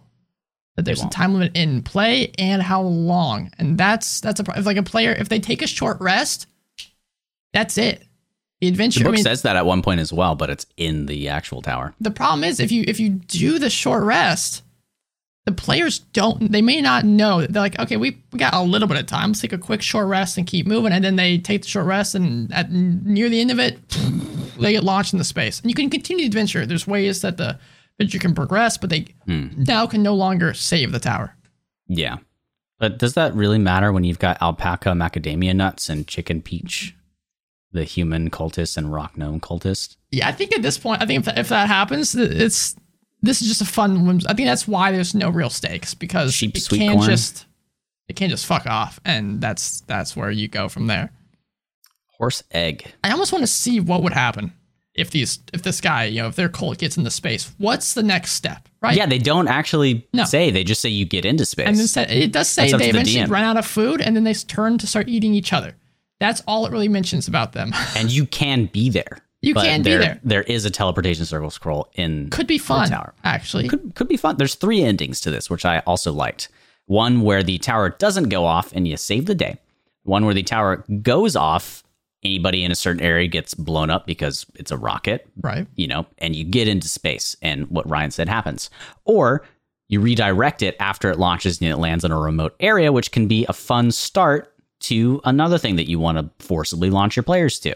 [0.75, 3.51] that there's a time limit in play and how long.
[3.59, 6.47] And that's that's a if like a player if they take a short rest,
[7.53, 8.03] that's it.
[8.61, 8.99] The adventure.
[8.99, 11.29] the I book mean, says that at one point as well, but it's in the
[11.29, 11.93] actual tower.
[11.99, 14.63] the problem is if you if you do the short rest
[15.45, 18.87] the players don't they may not know they're like okay we, we got a little
[18.87, 21.37] bit of time let's take a quick short rest and keep moving and then they
[21.37, 23.77] take the short rest and at near the end of it
[24.59, 27.59] they get launched into space and you can continue the adventure there's ways that the
[27.99, 29.47] adventure can progress but they Hmm.
[29.55, 31.35] now can no longer save the tower
[31.87, 32.17] Yeah.
[32.79, 36.95] But does that really matter when you've got alpaca macadamia nuts and chicken peach,
[37.71, 39.95] the human cultist and rock gnome cultist?
[40.11, 42.75] yeah i think at this point i think if, that- if that happens it's
[43.21, 46.35] this is just a fun whims- i think that's why there's no real stakes because
[46.35, 47.09] Cheap it can't corn.
[47.09, 47.45] just
[48.09, 51.09] it can't just fuck off and that's that's where you go from there
[52.19, 52.93] Horse egg.
[53.03, 54.53] I almost want to see what would happen
[54.95, 57.51] if these if this guy, you know, if their cult gets into space.
[57.57, 58.95] What's the next step, right?
[58.95, 60.23] Yeah, they don't actually No.
[60.25, 60.51] say.
[60.51, 61.67] They just say you get into space.
[61.67, 64.23] And then sa- it does say they the eventually run out of food and then
[64.23, 65.75] they turn to start eating each other.
[66.19, 67.71] That's all it really mentions about them.
[67.95, 69.19] and you can be there.
[69.41, 70.19] You can be there.
[70.23, 73.13] There is a teleportation circle scroll in Could be fun, tower.
[73.25, 73.67] actually.
[73.67, 74.37] could could be fun.
[74.37, 76.47] There's three endings to this, which I also liked.
[76.85, 79.57] One where the tower doesn't go off and you save the day.
[80.03, 81.82] One where the tower goes off,
[82.25, 85.67] anybody in a certain area gets blown up because it's a rocket, right.
[85.75, 88.69] you know, and you get into space and what Ryan said happens.
[89.05, 89.43] Or
[89.89, 93.27] you redirect it after it launches and it lands in a remote area, which can
[93.27, 97.59] be a fun start to another thing that you want to forcibly launch your players
[97.59, 97.73] to.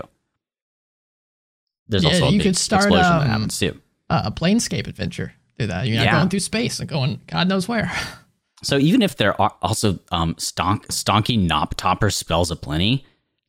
[1.88, 3.80] There's Yeah, also a you could start, explosion um, that happens too.
[4.10, 5.34] Uh, a planescape adventure.
[5.58, 5.88] Do that.
[5.88, 6.18] You're not Yeah.
[6.18, 7.92] going through space and going God knows where.
[8.64, 13.06] So even if there are also um stonk stonky nop topper spells aplenty,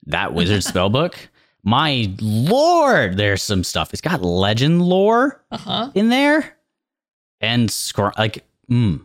[0.08, 1.16] that wizard spell book,
[1.64, 3.92] my lord, there's some stuff.
[3.92, 5.90] It's got legend lore Uh huh.
[5.94, 6.56] in there,
[7.40, 9.00] and scr- like, mm,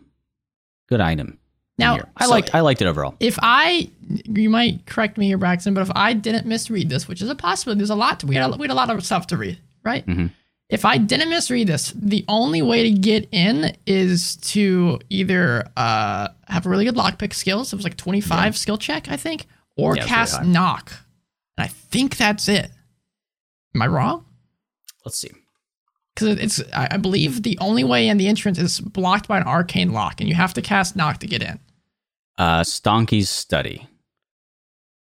[0.88, 1.38] good item.
[1.76, 1.98] Now.
[2.16, 3.14] I so liked I liked it overall.
[3.18, 3.90] if I,
[4.26, 7.34] you might correct me here, Braxton, but if I didn't misread this, which is a
[7.34, 8.20] possibility, there's a lot.
[8.20, 10.06] To, we had a, we had a lot of stuff to read, right?
[10.06, 10.30] Mhm.
[10.70, 16.28] If I didn't misread this, the only way to get in is to either uh,
[16.48, 17.72] have a really good lockpick skills.
[17.72, 20.92] It was like 25 skill check, I think, or Yeah, cast knock.
[21.56, 22.70] And I think that's it.
[23.74, 24.24] Am I wrong?
[25.04, 25.30] Let's see.
[26.14, 29.92] Because it's, I believe the only way in the entrance is blocked by an arcane
[29.92, 31.58] lock, and you have to cast knock to get in.
[32.38, 33.88] Uh, Stonky's study.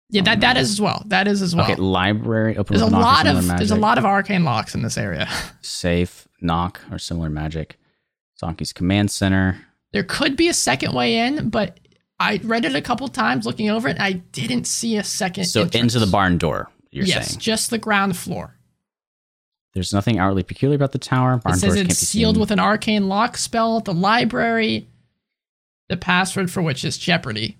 [0.10, 1.04] Yeah, that, that is as well.
[1.08, 1.66] That is as well.
[1.66, 2.58] Okay, library.
[2.58, 4.82] Open There's a with knock or lot of there's a lot of arcane locks in
[4.82, 5.28] this area.
[5.62, 7.78] safe knock or similar magic.
[8.42, 9.62] Stonky's command center.
[9.94, 11.80] There could be a second way in, but
[12.22, 15.46] I read it a couple times looking over it, and I didn't see a second.
[15.46, 15.96] So entrance.
[15.96, 16.70] into the barn door.
[16.92, 17.18] You're saying?
[17.18, 18.56] yes, saying just the ground floor.
[19.74, 21.38] there's nothing outwardly peculiar about the tower.
[21.38, 22.40] Barn it says it's be sealed seen.
[22.40, 24.88] with an arcane lock spell at the library.
[25.90, 27.58] The password for which is Jeopardy.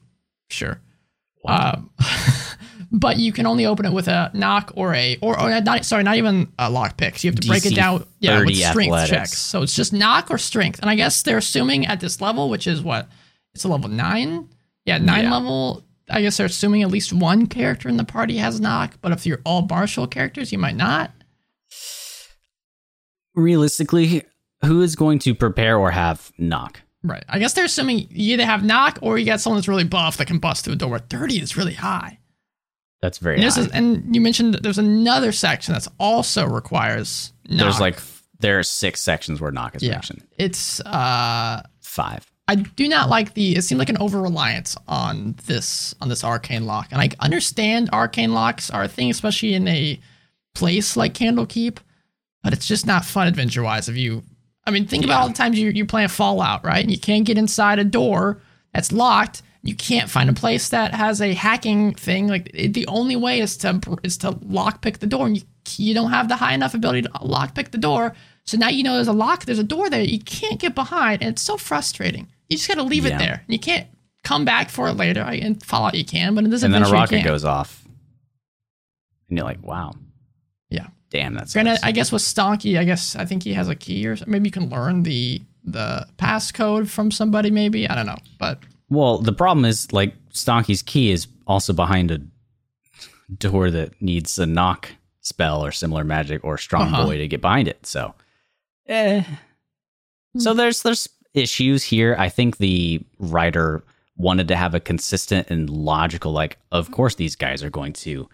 [0.50, 0.80] Sure.
[1.46, 1.90] Um,
[2.92, 6.04] but you can only open it with a knock or a or, or not sorry,
[6.04, 7.24] not even a lock picks.
[7.24, 9.10] You have to break it down yeah, with strength athletics.
[9.10, 9.38] checks.
[9.38, 10.80] So it's just knock or strength.
[10.82, 13.10] And I guess they're assuming at this level, which is what?
[13.54, 14.50] It's a level nine?
[14.86, 15.34] Yeah, nine Yeah.
[15.34, 15.84] level.
[16.10, 19.26] I guess they're assuming at least one character in the party has knock, but if
[19.26, 21.12] you're all martial characters, you might not.
[23.34, 24.24] Realistically,
[24.66, 26.82] who is going to prepare or have knock?
[27.04, 27.24] Right.
[27.30, 30.18] I guess they're assuming you either have knock or you got someone that's really buff
[30.18, 31.00] that can bust through a door.
[31.00, 32.20] 30 is really high.
[33.02, 33.62] That's very And, high.
[33.62, 37.60] is, and you mentioned that there's another section that's also requires knock.
[37.60, 38.00] There's like
[38.40, 39.92] there are six sections where knock is yeah.
[39.94, 40.24] mentioned.
[40.38, 42.31] It's uh Five.
[42.52, 46.22] I do not like the it seemed like an over reliance on this on this
[46.22, 46.90] arcane lock.
[46.92, 49.98] And I understand arcane locks are a thing, especially in a
[50.54, 51.78] place like Candlekeep,
[52.44, 54.24] but it's just not fun adventure wise if you
[54.66, 56.84] I mean think about all the times you you play a Fallout, right?
[56.84, 58.42] And you can't get inside a door
[58.74, 59.44] that's locked.
[59.64, 62.28] You can't find a place that has a hacking thing.
[62.28, 65.44] Like it, the only way is to is to lockpick the door, and you
[65.78, 68.14] you don't have the high enough ability to lockpick the door.
[68.44, 71.22] So now you know there's a lock, there's a door there you can't get behind,
[71.22, 72.28] and it's so frustrating.
[72.52, 73.16] You just got to leave Yeah.
[73.16, 73.44] it there.
[73.48, 73.88] You can't
[74.24, 75.24] come back for it later.
[75.24, 77.84] I- In Fallout you can, but in this and then a rocket goes off.
[79.30, 79.94] And you're like, wow.
[80.70, 80.88] Yeah.
[81.10, 81.80] Damn, that's Granted.
[81.84, 84.32] I guess with Stonky, I guess I think he has a key or something.
[84.32, 87.52] maybe you can learn the the passcode from somebody.
[87.52, 88.60] Maybe I don't know, but
[88.90, 92.20] Well, the problem is like Stonky's key is also behind a
[93.38, 94.90] door that needs a knock
[95.22, 97.06] spell or similar magic or strong Uh-huh.
[97.06, 97.86] boy to get behind it.
[97.86, 98.14] So,
[98.88, 99.24] eh.
[100.34, 100.40] Hmm.
[100.40, 102.16] So there's there's issues here.
[102.20, 103.84] I think the writer
[104.18, 108.30] wanted to have a consistent and logical like of course these guys are going to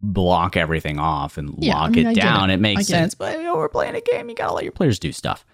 [0.00, 2.50] block everything off and Yeah, I lock mean, it get down.
[2.50, 2.54] it.
[2.54, 2.60] It.
[2.60, 2.98] Makes get it.
[3.00, 4.28] sense, but you know, we're playing a game.
[4.28, 5.44] You got to let your players do stuff.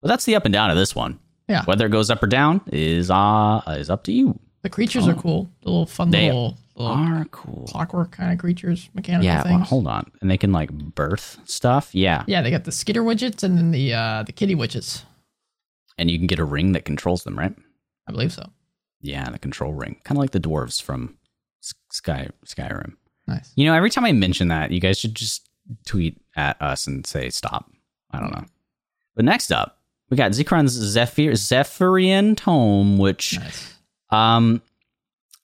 [0.00, 1.18] But that's the up and down of this one.
[1.48, 1.64] Yeah.
[1.64, 4.38] Whether it goes up or down is uh is up to you.
[4.62, 5.50] the creatures are cool.
[5.62, 6.10] The little fun Oh.
[6.12, 7.66] They little, little Are cool.
[7.68, 10.10] clockwork kind of creatures, mechanical Yeah, well, hold on.
[10.20, 11.94] And they can like birth stuff.
[11.94, 12.22] Yeah.
[12.26, 15.02] Yeah, they got the skitter widgets and then the uh, the kitty widgets.
[15.98, 17.54] And you can get a ring that controls them, right?
[18.06, 18.48] I believe so.
[19.00, 20.00] Yeah, the control ring.
[20.04, 21.16] Kind of like the dwarves from
[21.90, 22.94] Sky Skyrim.
[23.26, 23.52] Nice.
[23.56, 25.48] You know, every time I mention that, you guys should just
[25.86, 27.70] tweet at us and say stop.
[28.10, 28.44] I don't know.
[29.14, 33.74] But next up, we got Zikran's Zephyr Zephyrean Tome, which Nice.
[34.10, 34.62] um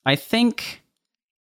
[0.05, 0.81] I think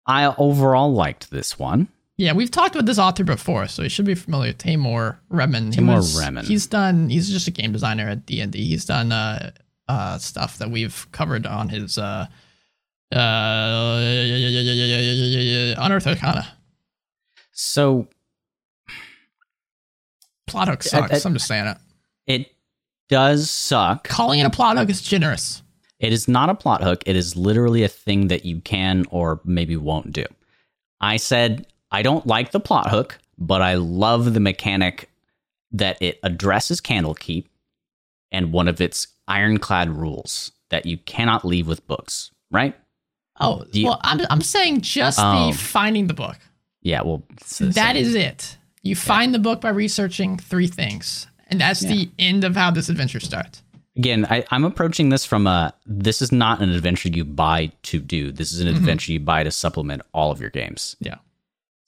[0.07, 1.89] I overall liked this one.
[2.21, 4.53] Yeah, we've talked about this author before, so he should be familiar.
[4.53, 5.73] Taymoor Rehman.
[5.73, 6.45] Taymoor was- Rehman.
[6.45, 7.09] He's done.
[7.09, 8.63] He's just a game designer at D and D.
[8.63, 9.53] He's done uh,
[9.89, 12.27] uh, stuff that we've covered on his uh,
[13.11, 13.17] uh,
[15.79, 16.47] Unearthed Arcana.
[17.53, 18.07] So
[20.47, 21.25] Plot hook sucks.
[21.25, 21.79] I- I'm just saying it.
[22.27, 22.55] it
[23.09, 24.07] does suck.
[24.07, 25.63] Calling it a plot hook is generous.
[25.99, 27.03] It is not a plot hook.
[27.07, 30.27] It is literally a thing that you can or maybe won't do.
[31.01, 35.11] I said, I don't like the plot hook, but I love the mechanic
[35.73, 37.47] that it addresses Candlekeep
[38.33, 42.77] and one of its ironclad rules that you cannot leave with books, right?
[43.41, 45.51] Oh, you- well, I'm, I'm saying just Oh.
[45.51, 46.39] the finding the book.
[46.83, 47.23] Yeah, well,
[47.59, 48.57] That is it.
[48.83, 52.89] You find the book by researching three things, and that's the end of how this
[52.89, 53.63] adventure starts.
[53.97, 54.27] again.
[54.31, 58.33] I, I'm approaching this from a this is not an adventure you buy to do.
[58.33, 58.77] This is an mm-hmm.
[58.77, 60.97] adventure you buy to supplement all of your games.
[61.01, 61.17] Yeah.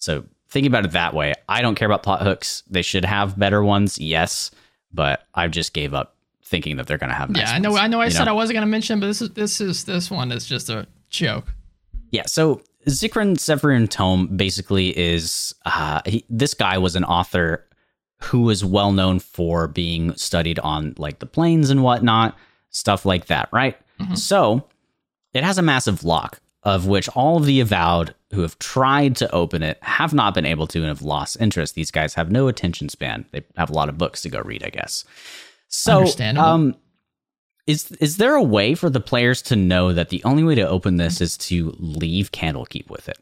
[0.03, 2.65] So thinking about it that way, I don't care about plot hooks.
[2.69, 4.51] They should have better ones, yes,
[4.93, 7.31] but I just gave up thinking that they're going to have.
[7.31, 7.71] Nice yeah, I know.
[7.71, 8.01] ones, I know.
[8.01, 10.45] I said I wasn't going to mention, but this is this is this one is
[10.45, 11.55] just a joke.
[12.11, 17.65] Yeah, so Zikran Zephyrean Tome basically is uh, he, this guy was an author
[18.23, 22.37] who was well known for being studied on like the planes and whatnot,
[22.71, 23.79] stuff like that, right?
[24.01, 24.19] Mhm.
[24.19, 24.69] So
[25.33, 29.31] it has a massive lock, of which all of the avowed who have tried to
[29.33, 31.75] open it have not been able to and have lost interest.
[31.75, 33.27] These guys have no attention span.
[33.33, 35.05] They have a lot of books to go read, I guess.
[35.69, 36.07] So,
[36.37, 36.77] um,
[37.67, 40.69] is is there a way for the players to know that the only way to
[40.69, 43.19] open this is to leave Candlekeep with it?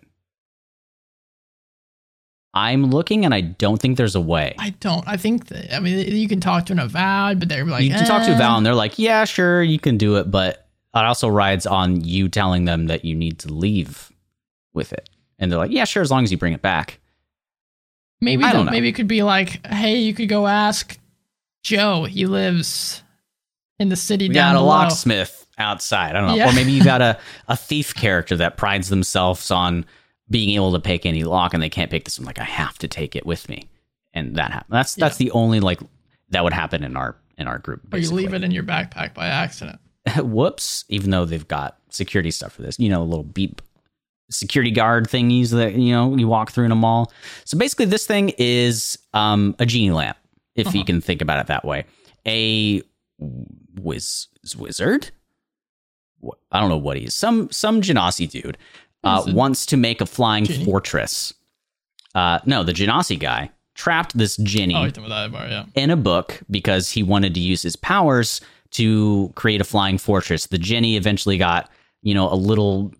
[2.52, 4.56] I'm looking and I don't think there's a way.
[4.58, 5.06] I don't.
[5.06, 7.90] I think that, I mean, you can talk to an avowed, but they're like, you
[7.90, 10.66] can talk to a Val and they're like, yeah, sure, you can do it, but
[10.94, 14.10] it also rides on you telling them that you need to leave
[14.72, 15.08] with it.
[15.38, 16.98] And they're like, yeah, sure, as long as you bring it back.
[18.20, 20.98] Maybe the- maybe it could be like, hey, you could go ask
[21.62, 22.04] Joe.
[22.04, 23.02] He lives
[23.78, 24.68] in the city We down got a below.
[24.68, 26.10] locksmith outside.
[26.16, 26.34] I don't know.
[26.34, 26.50] Yeah.
[26.50, 27.18] Or maybe you got a,
[27.48, 29.86] a thief character that prides themselves on
[30.28, 32.26] being able to pick any lock and they can't pick this one.
[32.26, 33.68] Like, I have to take it with me.
[34.12, 34.70] And that happens.
[34.70, 35.80] That's that's the only like
[36.30, 37.94] that would happen in our in our group.
[37.94, 39.78] Or you leave it in your backpack by accident.
[40.22, 43.60] whoops even though they've got security stuff for this you know a little beep
[44.30, 47.12] security guard thingies that you know you walk through in a mall
[47.44, 50.16] so basically this thing is um a genie lamp
[50.54, 50.86] if you Uh-huh.
[50.86, 51.84] can think about it that way
[52.26, 52.82] a
[53.80, 55.10] wiz wizard?
[56.52, 58.58] I don't know what he is some some genasi dude
[59.02, 60.64] uh, wants to make a flying genie.
[60.64, 61.32] fortress
[62.14, 65.64] uh no the genasi guy trapped this genie Oh, you're talking about that bar, yeah.
[65.74, 68.40] in a book because he wanted to use his powers
[68.72, 70.46] to create a flying fortress.
[70.46, 71.70] The genie eventually got,
[72.02, 72.92] you know, a little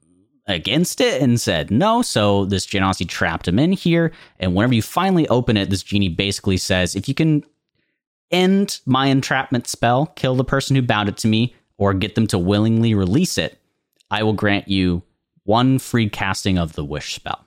[0.46, 2.02] against it and said no.
[2.02, 4.12] So this genasi trapped him in here.
[4.38, 7.44] And whenever you finally open it, this genie basically says, if you can
[8.30, 12.26] end my entrapment spell, kill the person who bound it to me, or get them
[12.26, 13.58] to willingly release it,
[14.10, 15.02] I will grant you
[15.44, 17.46] one free casting of the wish spell.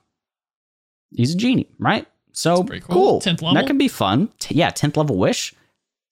[1.12, 2.06] He's a genie, right?
[2.32, 2.80] So cool.
[2.80, 3.20] cool.
[3.20, 3.54] 10th level?
[3.54, 4.28] That can be fun.
[4.40, 5.54] T- yeah, 10th level wish.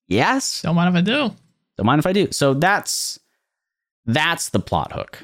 [0.07, 0.63] Yes.
[0.63, 1.35] Don't mind if I do.
[1.77, 2.31] Don't mind if I do.
[2.33, 3.19] So that's
[4.07, 5.23] that's the plot hook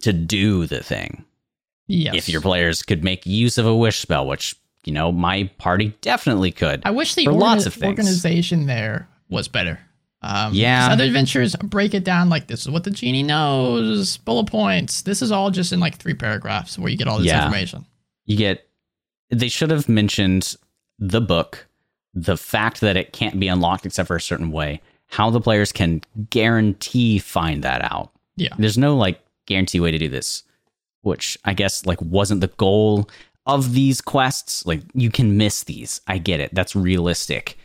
[0.00, 1.24] to do the thing.
[1.86, 2.14] Yes.
[2.14, 4.54] If your players could make use of a wish spell, which
[4.84, 6.82] you know my party definitely could.
[6.84, 7.90] I wish the organi- lots of things.
[7.98, 9.78] organization there was better.
[10.20, 10.88] Um, Yeah.
[10.90, 15.02] Other adventures break it down like this is what the genie knows, bullet points.
[15.02, 17.44] This is all just in like three paragraphs where you get all this Yeah.
[17.44, 17.86] information.
[18.26, 18.66] you get
[19.30, 20.56] they should have mentioned
[20.98, 21.66] the book,
[22.14, 25.72] the fact that it can't be unlocked except for a certain way, how the players
[25.72, 28.12] can guarantee find that out.
[28.36, 28.54] Yeah.
[28.58, 30.42] There's no like guarantee way to do this,
[31.02, 33.08] which I guess like wasn't the goal
[33.46, 34.64] of these quests.
[34.66, 36.00] Like you can miss these.
[36.06, 36.54] I get it.
[36.54, 37.56] That's realistic.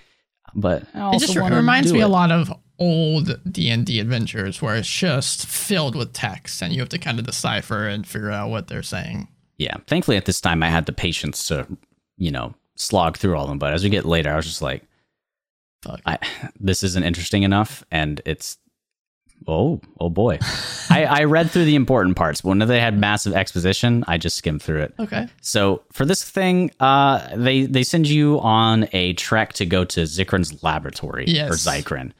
[0.55, 2.03] But It just reminds me it.
[2.03, 6.89] a lot of old D&D adventures where it's just filled with text and you have
[6.89, 9.27] to kind of decipher and figure out what they're saying.
[9.57, 9.75] Yeah.
[9.87, 11.67] Thankfully at this time I had the patience to,
[12.17, 13.59] you know, slog through all of them.
[13.59, 14.83] But as we get later, I was just like.
[16.05, 16.17] I,
[16.59, 18.57] this isn't interesting enough, and it's
[19.47, 20.39] oh oh boy.
[20.89, 24.37] I, I read through the important parts, but when they had massive exposition, I just
[24.37, 24.93] skimmed through it.
[24.99, 25.27] okay.
[25.41, 30.01] So for this thing, uh, they they send you on a trek to go to
[30.01, 31.49] Zikran's laboratory Yes.
[31.51, 32.11] or Zikran.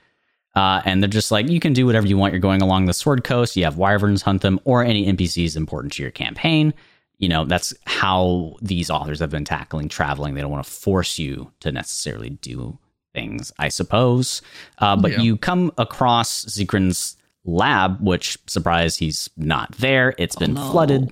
[0.56, 2.32] Uh, and they're just like, you can do whatever you want.
[2.32, 3.56] You're going along the Sword Coast.
[3.58, 6.76] You have wyverns hunt them, or any NPCs important to your campaign.
[7.18, 10.36] You know, that's how these authors have been tackling traveling.
[10.36, 12.78] They don't want to force you to necessarily do
[13.14, 14.42] things, I suppose.
[14.80, 15.22] Uh, but Yeah.
[15.22, 20.14] you come across Zikran's lab, which, surprise, he's not there.
[20.18, 20.72] It's been no.
[20.72, 21.12] flooded.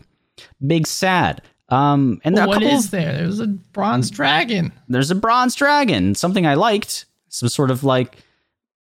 [0.65, 1.41] Big sad.
[1.69, 3.13] Um, and there are What couple is of there?
[3.13, 4.73] There's a bronze dragon.
[4.89, 8.17] there's a bronze dragon something i liked some sort of like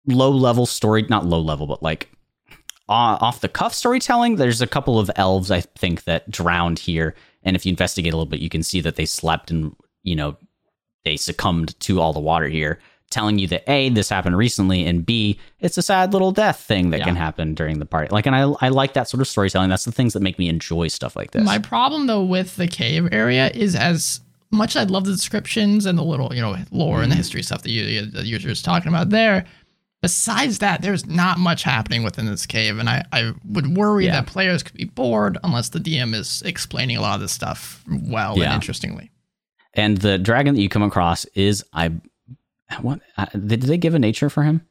[0.06, 2.08] low level story not low level but like
[2.88, 7.16] uh, off the cuff storytelling there's a couple of elves i think that drowned here
[7.42, 10.14] and if you investigate a little bit you can see that they slept and you
[10.14, 10.36] know
[11.04, 12.78] they succumbed to all the water here
[13.10, 16.90] telling you that a this happened recently and b it's a sad little death thing
[16.90, 17.04] that Yeah.
[17.04, 19.84] can happen during the party like and i i like that sort of storytelling that's
[19.84, 23.08] the things that make me enjoy stuff like this My problem though with the cave
[23.12, 24.20] area is as
[24.52, 27.02] much as I love the descriptions and the little, you know, lore Mm-hmm.
[27.02, 29.44] and the history stuff that you that you're just talking about there.
[30.02, 34.12] Besides that, there's not much happening within this cave, and I, I would worry Yeah.
[34.20, 37.82] that players could be bored unless the DM is explaining a lot of this stuff
[37.88, 38.44] well Yeah.
[38.44, 39.10] and interestingly.
[39.74, 41.90] And the dragon that you come across is I.
[42.80, 44.66] What uh, did they give a nature for him?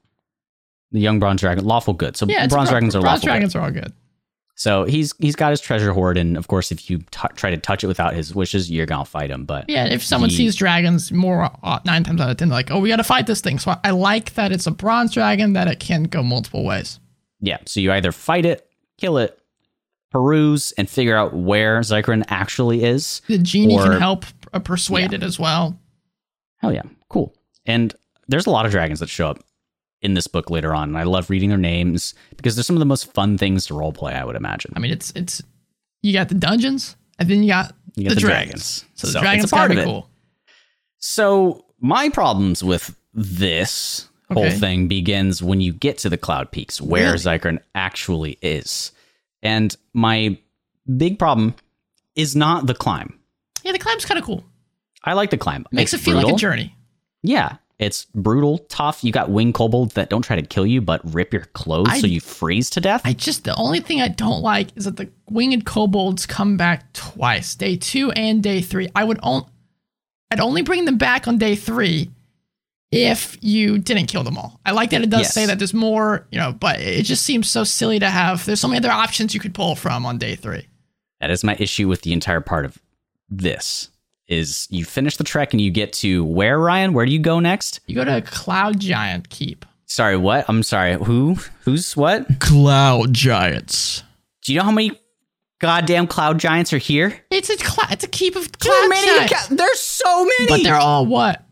[0.91, 2.15] The young bronze dragon, lawful good.
[2.17, 3.59] So Yeah, bronze dragons are bronze lawful dragons good.
[3.59, 3.93] are all good.
[4.57, 7.57] So he's he's got his treasure hoard, and of course, if you t- try to
[7.57, 9.43] touch it without his wishes, you're gonna fight him.
[9.45, 12.71] But Yeah, if someone The- sees dragons, more uh, nine times out of ten, like,
[12.71, 13.59] oh, we got to fight this thing.
[13.59, 16.99] So I, I like that it's a bronze dragon that it can go multiple ways.
[17.41, 18.65] yeah, so you either fight it,
[18.97, 19.37] kill it,
[20.11, 23.21] peruse, and figure out where Zikran actually is.
[23.27, 25.77] The genie Or- can help uh, persuade it as well.
[26.59, 27.34] Hell yeah, cool.
[27.65, 27.93] And
[28.27, 29.43] there's a lot of dragons that show up
[30.01, 30.89] in this book later on.
[30.89, 33.73] And I love reading their names because they're some of the most fun things to
[33.73, 34.73] roleplay, I would imagine.
[34.75, 35.41] I mean, it's it's
[36.01, 38.81] you got the dungeons, and then you got, You get the, the dragons.
[38.81, 38.85] dragons.
[38.95, 40.09] So the So dragons it's a of cool.
[40.99, 46.81] So my problems with this whole thing begins when you get to the cloud peaks
[46.81, 47.17] where Really?
[47.73, 48.91] Actually is.
[49.43, 50.37] And my
[50.97, 51.55] big problem
[52.15, 53.19] is not the climb.
[53.63, 54.43] Yeah, the climb's kind of cool.
[55.03, 55.65] I like the climb.
[55.71, 56.75] Makes It's it feel like a journey.
[57.27, 57.57] Yeah.
[57.77, 59.03] It's brutal, tough.
[59.03, 61.99] You got winged kobolds that don't try to kill you, but rip your clothes I-
[61.99, 63.01] so you freeze to death.
[63.03, 66.93] I just the only thing I don't like is that the winged kobolds come back
[66.93, 68.87] twice, day two and day three.
[68.95, 69.47] I would only,
[70.31, 72.11] I'd only bring them back on day three
[72.93, 74.61] if you didn't kill them all.
[74.65, 75.33] I like that it does Yes.
[75.33, 78.45] say that there's more, you know, but it just seems so silly to have.
[78.45, 80.67] There's so many other options you could pull from on day three.
[81.19, 82.77] that is my issue with the entire part of
[83.29, 83.89] this.
[84.27, 86.93] Is you finish the trek and you get to where Ryan?
[86.93, 87.79] Where do you go next?
[87.85, 89.65] You go to Cloud Giant Keep.
[89.85, 90.45] Sorry, what?
[90.47, 90.93] I'm sorry.
[90.95, 91.37] Who?
[91.61, 92.39] Who's what?
[92.39, 94.03] Cloud Giants.
[94.43, 94.99] Do you know how many
[95.59, 97.19] goddamn cloud giants are here?
[97.29, 99.57] It's a cl- it's a keep of Too cloud many giants, count.
[99.59, 100.47] There's so many.
[100.47, 101.43] but they're all what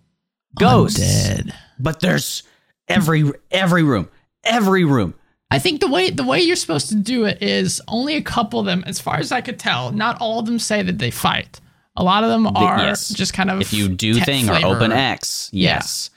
[0.57, 0.99] ghosts.
[0.99, 1.53] Undead.
[1.79, 2.43] But there's
[2.87, 4.09] every every room,
[4.43, 5.13] every room.
[5.51, 8.59] I think the way the way you're supposed to do it is only a couple
[8.59, 11.11] of them, as far as I could tell, not all of them say that they
[11.11, 11.59] fight.
[11.95, 13.09] A lot of them are yes.
[13.09, 15.75] just kind of If you do thing or open X, Yeah.
[15.75, 16.09] yes.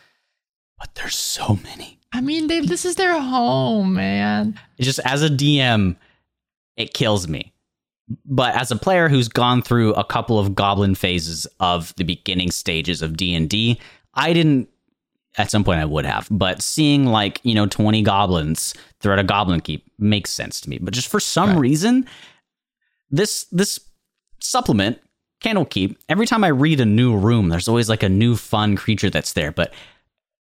[0.79, 1.99] But there's so many.
[2.13, 4.59] I mean, they, this is their home, man.
[4.81, 5.97] Just as a DM,
[6.77, 7.53] it kills me.
[8.25, 12.51] But as a player who's gone through a couple of goblin phases of the beginning
[12.53, 13.79] stages of D&D,
[14.15, 14.69] I didn't
[15.39, 19.25] at some point I would have, but seeing like, you know, 20 goblins throughout a
[19.25, 20.79] goblin keep makes sense to me.
[20.81, 21.59] But just for some Right.
[21.59, 22.07] reason,
[23.11, 23.79] this this
[24.41, 24.99] supplement,
[25.43, 29.11] Candlekeep, every time I read a new room, there's always like a new fun creature
[29.11, 29.53] that's there.
[29.53, 29.73] But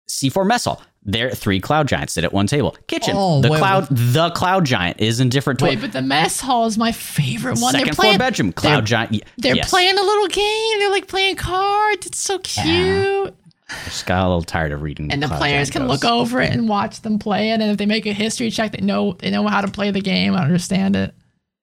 [0.10, 2.76] C4 Messel, there are three cloud giants sit at one table.
[2.88, 5.62] Kitchen, Oh, the wait, cloud, the cloud giant is in different.
[5.62, 7.72] Wait, but the mess hall is my favorite one.
[7.72, 9.24] second they're floor playing, bedroom, cloud they're- giant.
[9.38, 9.70] They're yes.
[9.70, 10.80] playing a little game.
[10.80, 12.06] They're like playing cards.
[12.06, 13.34] It's so cute.
[13.70, 15.12] I just got a little tired of reading.
[15.12, 16.04] And the players can Ghosts.
[16.04, 17.54] look over it and watch them play it.
[17.62, 20.02] And if they make a history check, they know they know how to play the
[20.02, 20.36] game.
[20.36, 21.16] I understand it.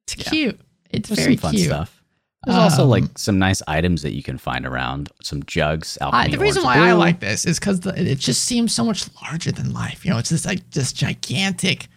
[0.09, 0.59] It's cute.
[0.91, 1.67] It's There's very fun cute.
[1.67, 2.00] stuff.
[2.45, 5.11] There's also Um, like some nice items that you can find around.
[5.23, 5.99] Some jugs.
[6.01, 8.85] I, alchemy the reason why orange I like this is because it just seems so
[8.85, 10.05] much larger than life.
[10.05, 11.89] You know, it's just like this gigantic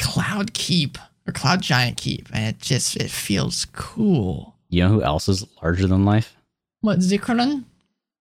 [0.00, 4.56] cloud keep or cloud giant keep, and it just it feels cool.
[4.68, 6.36] You know who else is larger than life?
[6.80, 7.64] What Zikran?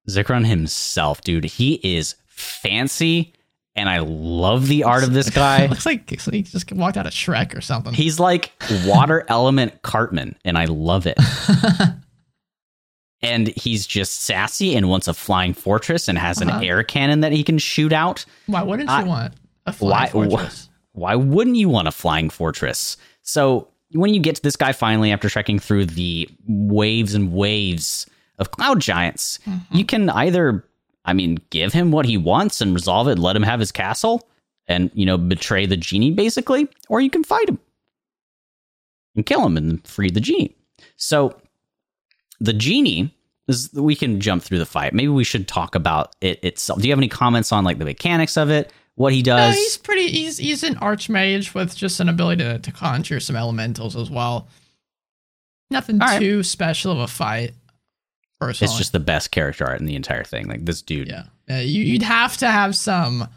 [0.07, 1.45] Zikran himself, dude.
[1.45, 3.33] He is fancy,
[3.75, 5.65] and I love the art of this guy.
[5.67, 7.93] looks like he just walked out of Shrek or something.
[7.93, 8.51] He's like
[8.85, 11.17] water element Cartman, and I love it.
[13.21, 16.57] and he's just sassy and wants a flying fortress and has Uh-huh.
[16.59, 18.25] an air cannon that he can shoot out.
[18.47, 19.33] why wouldn't you want
[19.65, 20.07] a Why?
[20.07, 20.69] flying fortress?
[20.91, 22.97] Why wouldn't you want a flying fortress?
[23.23, 28.05] So when you get to this guy finally after trekking through the waves and waves
[28.37, 29.77] of cloud giants, Mm-hmm.
[29.77, 30.65] you can either,
[31.05, 34.27] I mean, give him what he wants and resolve it, let him have his castle,
[34.67, 37.59] and you know betray the genie basically, or you can fight him
[39.15, 40.55] and kill him and free the genie.
[40.97, 41.39] So
[42.39, 43.13] the genie
[43.47, 44.93] is we can jump through the fight.
[44.93, 46.81] Maybe we should talk about it itself.
[46.81, 48.73] Do you have any comments on like the mechanics of it?
[48.95, 49.55] What he No, does?
[49.55, 50.07] he's pretty.
[50.07, 54.47] He's he's an archmage with just an ability to, to conjure some elementals as well.
[55.69, 56.19] Nothing All right.
[56.19, 57.53] too special of a fight.
[58.39, 60.47] Personally, It's just the best character art in the entire thing.
[60.47, 61.07] Like this dude.
[61.07, 61.23] yeah.
[61.47, 63.27] yeah you, you'd have to have some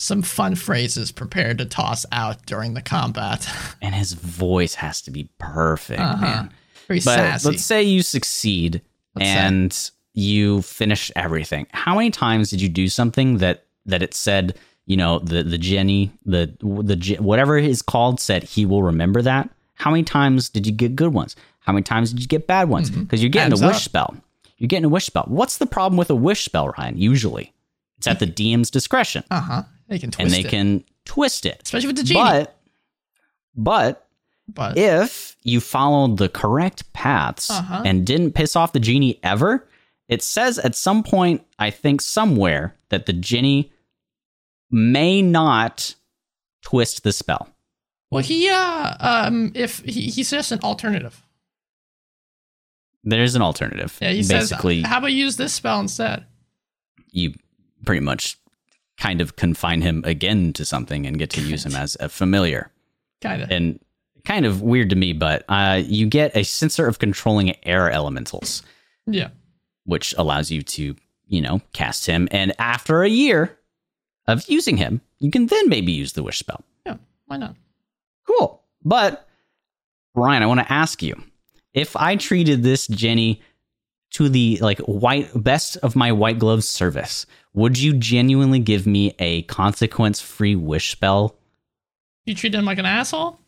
[0.00, 3.48] some fun phrases prepared to toss out during the combat.
[3.82, 6.20] And his voice has to be perfect, Uh-huh.
[6.24, 6.50] man.
[6.86, 7.48] Very But sassy.
[7.50, 8.80] let's say you succeed
[9.14, 9.36] Let's say.
[9.36, 11.66] and you finish everything.
[11.72, 14.56] How many times did you do something that that it said,
[14.86, 19.48] you know, the the Jenny, the the whatever is called said he will remember that?
[19.74, 21.36] How many times did you get good ones?
[21.60, 22.90] How many times did you get bad ones?
[22.90, 23.82] Because you're getting a wish up.
[23.82, 24.16] spell.
[24.58, 25.24] You're getting a wish spell.
[25.28, 26.98] What's the problem with a wish spell, Ryan?
[26.98, 27.52] Usually,
[27.96, 29.62] it's at the DM's discretion, uh huh.
[29.88, 30.36] They can twist it.
[30.36, 31.62] and they it, can twist it.
[31.64, 32.20] especially with the genie.
[32.20, 32.58] But
[33.54, 34.06] but
[34.52, 37.82] But, if you followed the correct paths Uh-huh.
[37.84, 39.66] and didn't piss off the genie ever,
[40.08, 43.72] it says at some point, I think somewhere, that the genie
[44.70, 45.94] may not
[46.62, 47.48] twist the spell.
[48.10, 51.22] well, he uh um if he he suggests an alternative.
[53.04, 53.96] There's an alternative.
[54.02, 56.24] Yeah, he Basically, says, "How about use this spell instead?"
[57.10, 57.32] you
[57.84, 58.36] pretty much
[58.98, 62.70] kind of confine him again to something and get to use him as a familiar.
[63.22, 63.50] Kind of.
[63.50, 63.80] And
[64.24, 68.62] kind of weird to me, but uh, you get a sensor of controlling air elementals.
[69.06, 69.28] Yeah.
[69.84, 70.94] which allows you to,
[71.26, 72.28] you know, cast him.
[72.30, 73.58] And after a year,
[74.26, 76.62] of using him, you can then maybe use the wish spell.
[76.84, 76.96] Yeah,
[77.26, 77.56] why not?
[78.26, 78.62] Cool.
[78.84, 79.26] But
[80.14, 81.14] Ryan, I want to ask you
[81.78, 83.40] if I treated this Jenny
[84.10, 87.24] to the like white best of my white glove service,
[87.54, 91.36] would you genuinely give me a consequence free wish spell?
[92.26, 93.38] You treat him like an asshole?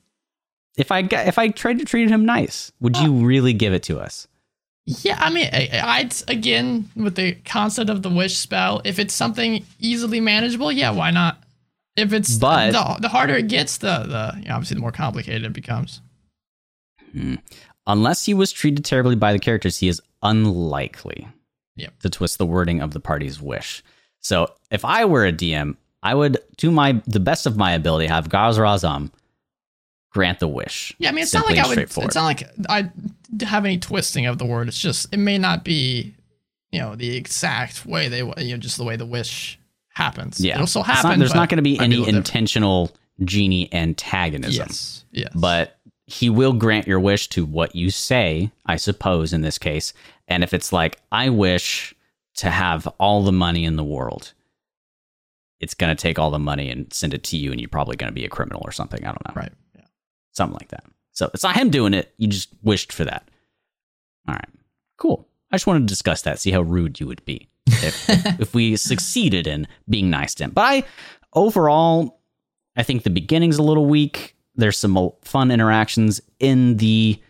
[0.77, 3.25] If I got, if I tried to treat him nice, would you oh.
[3.25, 4.29] really give it to us?
[4.87, 8.81] Yeah, I mean, I, I'd again with the concept of the wish spell.
[8.85, 11.43] If it's something easily manageable, yeah, why not?
[11.97, 14.93] If it's But- the, the harder it gets, the the you know, obviously the more
[14.93, 16.01] complicated it becomes.
[17.13, 17.37] Hmm.
[17.91, 21.29] Unless he was treated terribly by the characters, he is unlikely
[21.77, 21.99] Yep.
[22.01, 23.83] to twist the wording of the party's wish.
[24.21, 28.07] So if I were a DM, I would, to my the best of my ability,
[28.07, 29.11] have Gaz Razam
[30.11, 30.95] grant the wish.
[30.99, 32.05] Yeah, I mean, it's Simply not like I would.
[32.07, 32.91] It's not like I
[33.45, 34.69] have any twisting of the word.
[34.69, 36.15] It's just it may not be,
[36.73, 39.59] you know, the exact way they you know just the way the wish
[39.95, 40.41] happens.
[40.41, 41.19] Yeah, it'll still It's not- happen.
[41.19, 42.29] there's not going to be any little different.
[42.29, 42.91] intentional
[43.25, 44.67] genie antagonism.
[44.69, 45.79] Yes, yes, but
[46.11, 49.93] he will grant your wish to what you say, I suppose, in this case.
[50.27, 51.95] And if it's like, I wish
[52.37, 54.33] to have all the money in the world,
[55.61, 57.95] it's going to take all the money and send it to you, and you're probably
[57.95, 59.05] going to be a criminal or something.
[59.05, 59.35] I don't know.
[59.37, 59.53] right.
[59.77, 59.85] Yeah.
[60.33, 60.85] Something like that.
[61.13, 62.13] So it's not him doing it.
[62.19, 63.29] You just wished for that.
[64.27, 64.49] All right.
[64.97, 65.29] Cool.
[65.53, 68.09] I just wanted to discuss that, see how rude you would be if,
[68.41, 70.51] if we succeeded in being nice to him.
[70.51, 70.85] But I,
[71.35, 72.21] overall,
[72.77, 74.35] I think the beginning's a little weak.
[74.61, 77.21] There's some fun interactions in the,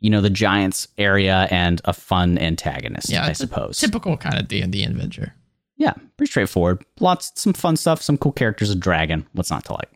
[0.00, 3.78] you know, the Giants area and a fun antagonist, Yeah, I suppose.
[3.78, 5.34] Typical kind of D and D adventure.
[5.76, 6.84] yeah, pretty straightforward.
[7.00, 9.26] Lots, some fun stuff, some cool characters, a dragon.
[9.32, 9.90] What's not to like?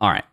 [0.00, 0.24] All right.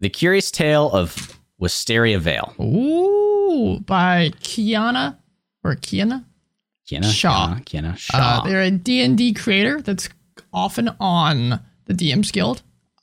[0.00, 2.54] The Curious Tale of Wisteria Vale.
[2.60, 5.16] Ooh, by Kienna
[5.62, 6.24] or Kienna.
[6.90, 7.54] Kienna Shaw.
[7.56, 8.42] Kienna, Kienna Uh, Shaw.
[8.44, 10.08] they're a D&D creator that's
[10.52, 12.62] often on the DM's Guild.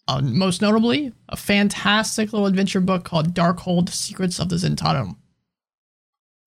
[0.10, 5.16] Uh, most notably, a fantastic little adventure book called Darkhold: Secrets of the Zhentarim.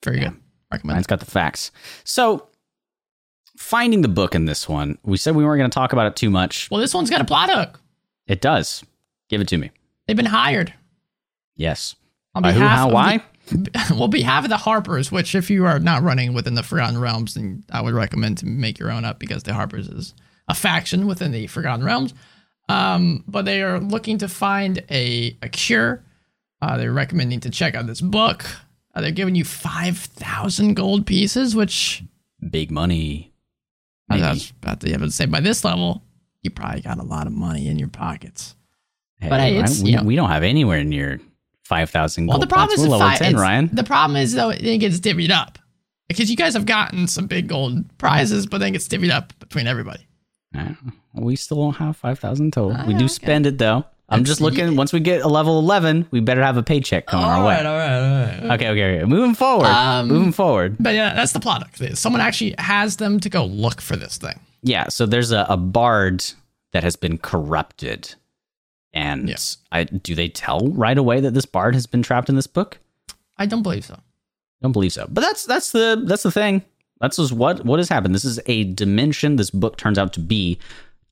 [0.04, 0.36] Very good.
[0.72, 0.94] Recommend.
[0.96, 1.70] Ryan's got the facts.
[2.02, 2.48] So,
[3.56, 6.16] finding the book in this one, we said we weren't going to talk about it
[6.16, 6.68] too much.
[6.72, 7.78] Well, this one's got a plot hook.
[8.26, 8.82] It does.
[9.28, 9.70] Give it to me.
[10.06, 10.74] They've been hired
[11.54, 11.94] Yes.
[12.34, 13.22] on By who, how, why?
[13.46, 16.98] The, well, behalf of the Harpers, which if you are not running within the Forgotten
[16.98, 20.14] Realms, then I would recommend to make your own up because the Harpers is
[20.48, 22.12] a faction within the Forgotten Realms.
[22.72, 26.02] Um, but they are looking to find a, a cure.
[26.60, 28.44] Uh, they're recommending to check out this book.
[28.94, 32.02] Uh, they're giving you 5,000 gold pieces, which
[32.50, 33.32] Big money.
[34.10, 34.28] I Maybe.
[34.28, 36.02] was about to, yeah, but say by this level,
[36.42, 38.56] you probably got a lot of money in your pockets.
[39.20, 41.20] Hey, But hey, Ryan, we, you know- we don't have anywhere near
[41.64, 42.82] 5,000 Well, gold the problem points.
[42.82, 43.70] is We're level 10, Ryan.
[43.72, 45.58] The problem is though it gets divvied up
[46.08, 49.32] because you guys have gotten some big gold prizes, but then it gets divvied up
[49.38, 50.06] between everybody.
[50.56, 50.74] Uh,
[51.14, 52.76] we still don't have 5,000 total.
[52.78, 53.08] Ah, we do okay.
[53.08, 53.84] spend it, though.
[54.08, 57.06] I'm It's- just looking, once we get a level 11, we better have a paycheck
[57.06, 57.56] coming our way.
[57.56, 58.54] all right, all right.
[58.54, 59.04] Okay, okay, okay.
[59.06, 59.66] Moving forward.
[59.66, 60.76] Um, moving forward.
[60.78, 61.66] But yeah, that's the plot.
[61.94, 64.38] Someone actually has them to go look for this thing.
[64.62, 66.24] Yeah, so there's a, a bard
[66.72, 68.14] that has been corrupted.
[68.92, 69.36] And Yeah.
[69.70, 72.78] I do they tell right away that this bard has been trapped in this book?
[73.38, 73.98] I don't believe so.
[74.60, 75.06] Don't believe so.
[75.10, 76.62] But that's that's the that's the thing.
[77.02, 78.14] That's just what what has happened.
[78.14, 80.58] This is a dimension this book turns out to be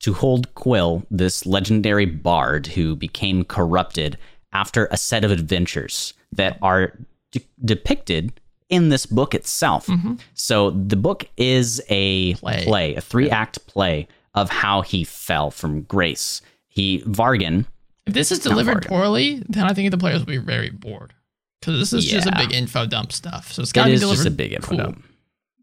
[0.01, 4.17] to hold Quill, this legendary bard who became corrupted
[4.55, 6.97] after a set of adventures that are
[7.33, 8.33] de- depicted
[8.71, 9.87] in this book itself.
[9.89, 10.15] Mm-hmm.
[10.35, 12.65] So the book is a Play.
[12.65, 16.41] play, a three act play of how he fell from grace.
[16.69, 17.67] He Vargan
[18.07, 18.89] If this is delivered Vargan.
[18.89, 21.13] poorly, then I think the players will be very bored
[21.61, 23.53] because this is just a big info dump stuff.
[23.53, 24.17] So it's got to It be delivered.
[24.23, 24.77] just a big info cool.
[24.79, 25.05] dump.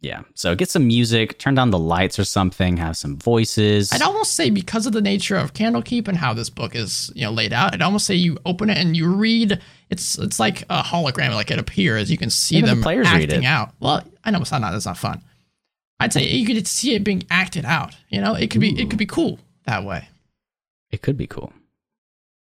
[0.01, 0.21] Yeah.
[0.35, 3.91] So get some music, turn down the lights or something, have some voices.
[3.91, 7.23] I'd almost say because of the nature of Candlekeep and how this book is, you
[7.25, 9.59] know, laid out, I'd almost say you open it and you read.
[9.89, 12.11] It's it's like a hologram, like it appears.
[12.11, 13.73] You can see Yeah, but the them players acting out.
[13.79, 15.21] Well, I know it's not that's not fun.
[15.99, 17.95] I'd say you could see it being acted out.
[18.09, 20.07] You know, it could be it could be cool that way.
[20.91, 21.51] It could be cool.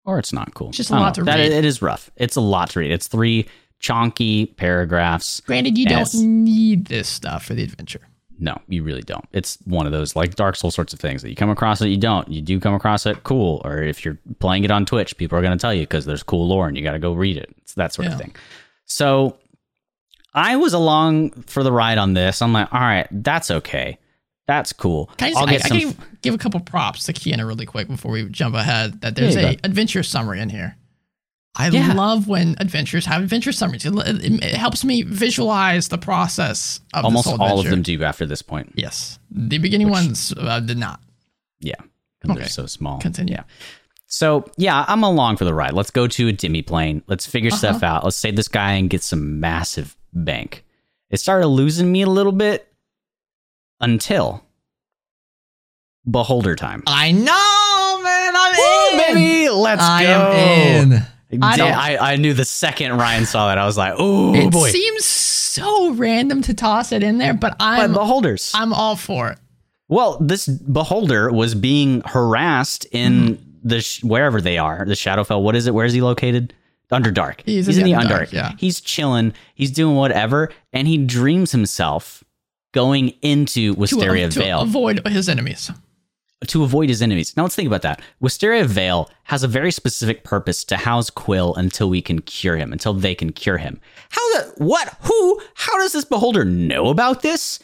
[0.05, 0.68] Or it's not cool.
[0.68, 1.22] It's just a lot know.
[1.22, 1.53] to That- read.
[1.53, 2.11] It is rough.
[2.16, 2.90] It's a lot to read.
[2.90, 3.46] It's three
[3.80, 5.40] chonky paragraphs.
[5.40, 8.00] Granted, you don't need this stuff for the adventure.
[8.40, 9.24] No, you really don't.
[9.32, 11.88] It's one of those like Dark Souls sorts of things that you come across it,
[11.88, 12.28] you don't.
[12.28, 13.60] You do come across it, cool.
[13.64, 16.22] Or if you're playing it on Twitch, people are going to tell you because there's
[16.22, 17.52] cool lore and you got to go read it.
[17.58, 18.14] It's that sort Yeah.
[18.14, 18.36] of thing.
[18.84, 19.36] So
[20.34, 22.40] I was along for the ride on this.
[22.40, 23.98] I'm like, all right, that's okay.
[24.46, 25.06] That's cool.
[25.16, 25.92] Can I, just, I'll get I some.
[25.94, 29.00] can give a couple props to Kienna really quick before we jump ahead.
[29.00, 30.76] That there's Yeah, a adventure summary in here.
[31.61, 31.92] I Yeah.
[31.92, 33.84] love when adventures have adventure summaries.
[33.84, 38.24] It, it- it helps me visualize the process of almost all of them do after
[38.26, 38.72] this point.
[38.76, 41.00] Yes, the beginning ones uh, did not.
[41.61, 41.74] Yeah.
[42.24, 42.40] Okay.
[42.40, 42.98] they're so small.
[43.00, 43.34] Continue.
[43.34, 43.42] Yeah.
[44.06, 45.72] So yeah, I'm along for the ride.
[45.72, 47.02] Let's go to a demi-plane.
[47.09, 47.59] Let's figure Uh-huh.
[47.59, 48.04] stuff out.
[48.04, 50.64] Let's save this guy and get some massive bank.
[51.11, 52.72] It started losing me a little bit
[53.80, 54.44] until
[56.09, 56.82] beholder time.
[56.86, 58.34] I know, man.
[58.36, 59.14] I'm Woo, in.
[59.14, 60.32] baby, let's I go.
[60.32, 61.02] am in.
[61.42, 64.50] I I, I, I knew the second Ryan saw that, I was like, oh it
[64.50, 64.70] boy.
[64.70, 68.52] seems so random to toss it in there, but but I'm beholders.
[68.54, 69.38] I'm all for it.
[69.88, 73.42] Well, this beholder was being harassed in Mm-hmm.
[73.68, 75.42] the sh- wherever they are, the Shadowfell.
[75.42, 75.74] What is it?
[75.74, 76.54] Where is he located?
[76.92, 77.40] Underdark.
[77.44, 78.28] He's in in the Underdark.
[78.28, 78.52] Underdark, yeah.
[78.58, 79.34] He's chilling.
[79.54, 82.22] He's doing whatever, and he dreams himself
[82.72, 85.70] going into To, Wisteria to Vale avoid his enemies.
[86.47, 87.36] To avoid his enemies.
[87.36, 88.01] Now let's think about that.
[88.20, 92.72] Wisteria Vale has a very specific purpose to house Quill until we can cure him,
[92.72, 93.80] until they can cure him.
[94.11, 94.97] How the what?
[95.03, 95.41] Who?
[95.55, 97.59] How does this beholder know about this?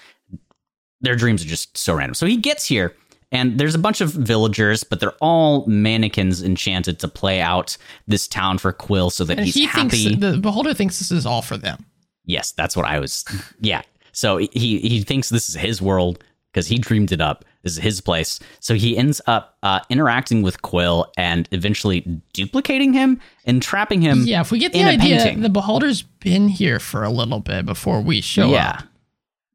[1.00, 2.14] Their dreams are just so random.
[2.14, 2.94] So he gets here,
[3.30, 8.26] and there's a bunch of villagers, but they're all mannequins enchanted to play out this
[8.26, 10.04] town for Quill so that And he's he happy.
[10.04, 11.84] thinks the beholder thinks this is all for them.
[12.24, 13.24] Yes, that's what I was.
[13.60, 13.82] Yeah.
[14.12, 16.22] So he he thinks this is his world
[16.52, 17.44] because he dreamed it up.
[17.64, 18.38] This is his place.
[18.60, 22.00] So he ends up uh, interacting with Quill and eventually
[22.32, 24.22] duplicating him and trapping him.
[24.24, 25.40] Yeah, if we get the idea, painting.
[25.40, 28.84] the beholder's been here for a little bit before we show yeah, up.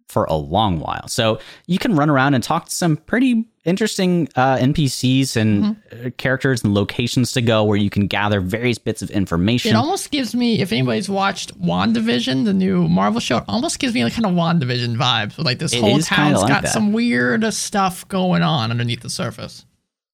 [0.09, 1.07] For a long while.
[1.07, 6.07] So you can run around and talk to some pretty interesting uh, NPCs and Mm-hmm.
[6.07, 9.71] uh, characters and locations to go where you can gather various bits of information.
[9.71, 13.93] It almost gives me, if anybody's watched WandaVision, the new Marvel show, it almost gives
[13.93, 15.37] me like kind of WandaVision vibes.
[15.43, 16.71] Like this It whole town's like got that.
[16.73, 19.65] some weird stuff going on underneath the surface.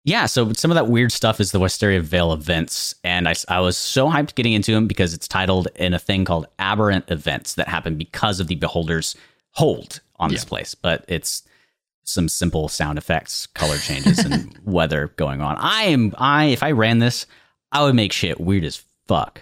[0.07, 3.59] Yeah, so some of that weird stuff is the Wisteria Vale events, and I, I
[3.61, 7.55] was so hyped getting into them because it's titled in a thing called aberrant events
[7.55, 9.15] that happen because of the Beholder's
[9.55, 10.49] hold on this Yeah.
[10.49, 10.75] place.
[10.75, 11.43] But it's
[12.03, 15.55] some simple sound effects, color changes, and weather going on.
[15.57, 17.25] I am I if I ran this,
[17.71, 19.41] I would make shit weird as fuck,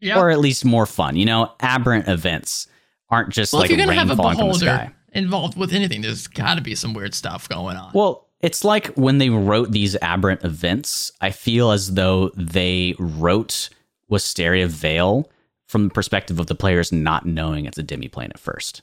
[0.00, 0.18] Yeah.
[0.18, 1.16] or at least more fun.
[1.16, 2.68] You know, aberrant events
[3.08, 4.64] aren't just well, like if you're gonna rain have a falling from the sky.
[4.76, 7.90] beholder involved with anything, there's got to be some weird stuff going on.
[7.92, 13.68] Well, it's like when they wrote these aberrant events, I feel as though they wrote
[14.08, 15.28] Wisteria Vale
[15.66, 18.82] from the perspective of the players not knowing it's a demiplane at first.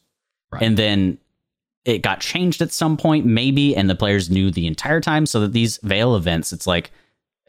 [0.51, 0.63] Right.
[0.63, 1.17] And then
[1.85, 5.39] it got changed at some point, maybe, and the players knew the entire time so
[5.41, 6.91] that these veil events, it's like,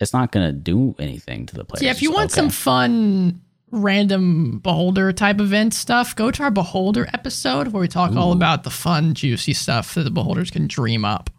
[0.01, 1.82] it's not going to do anything to the players.
[1.82, 2.36] yeah, if you want okay.
[2.36, 3.40] some fun,
[3.72, 8.62] random beholder type event stuff, go to our beholder episode where we talk all about
[8.62, 11.30] the fun, juicy stuff that the beholders can dream up.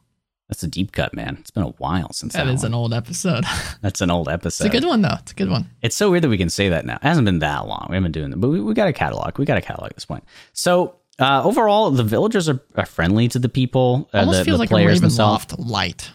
[0.49, 1.37] That's a deep cut, man.
[1.39, 2.71] It's been a while since that, That is one.
[2.71, 3.45] an old episode.
[3.81, 4.65] That's an old episode.
[4.65, 5.15] it's a good one though.
[5.19, 5.69] It's a good one.
[5.83, 6.95] It's so weird that we can say that now.
[6.95, 7.85] It hasn't been that long.
[7.89, 9.37] We haven't been doing that, but we, we got a catalog.
[9.37, 10.23] We got a catalog at this point.
[10.53, 14.09] So uh, overall, the villagers are, are friendly to the people.
[14.13, 15.45] Uh, Almost the, feels the like a players themselves.
[15.45, 16.11] Ravenloft light.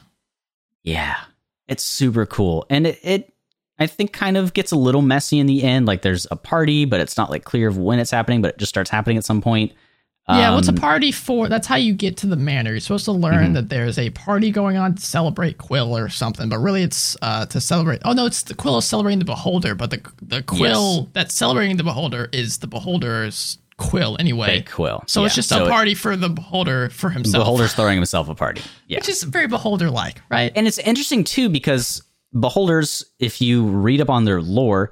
[0.82, 1.16] Yeah,
[1.68, 3.32] it's super cool, and it, it
[3.78, 5.86] I think kind of gets a little messy in the end.
[5.86, 8.58] Like there's a party, but it's not like clear of when it's happening, but it
[8.58, 9.72] just starts happening at some point.
[10.26, 11.50] Yeah, what's a Um, party for?
[11.50, 12.70] That's how you get to the manor.
[12.70, 13.54] You're supposed to learn Mhm.
[13.54, 17.44] that there's a party going on to celebrate Quill or something, but really it's uh,
[17.46, 18.00] to celebrate.
[18.06, 21.76] Oh no, it's the Quill is celebrating the Beholder, but the the Quill that's celebrating
[21.76, 24.46] the Beholder is the Beholder's Quill anyway.
[24.58, 25.02] Fake quill.
[25.06, 28.28] So it's just so a it- party for the Beholder for himself, Beholder's throwing himself
[28.28, 28.62] a party.
[28.86, 30.52] Yeah, which is very Beholder-like, right?
[30.54, 32.02] And it's interesting too because
[32.32, 34.90] beholders, if you read up on their lore,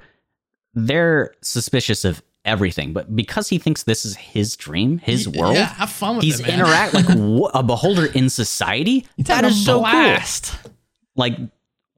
[0.73, 2.91] they're suspicious of everything.
[2.91, 6.39] But because he thinks this is his dream, his world, Yeah, have fun with he's
[6.39, 6.59] it, man.
[6.59, 7.07] interact like
[7.53, 9.05] a beholder in society.
[9.19, 10.57] That is so blast.
[10.63, 10.71] cool.
[11.15, 11.37] Like,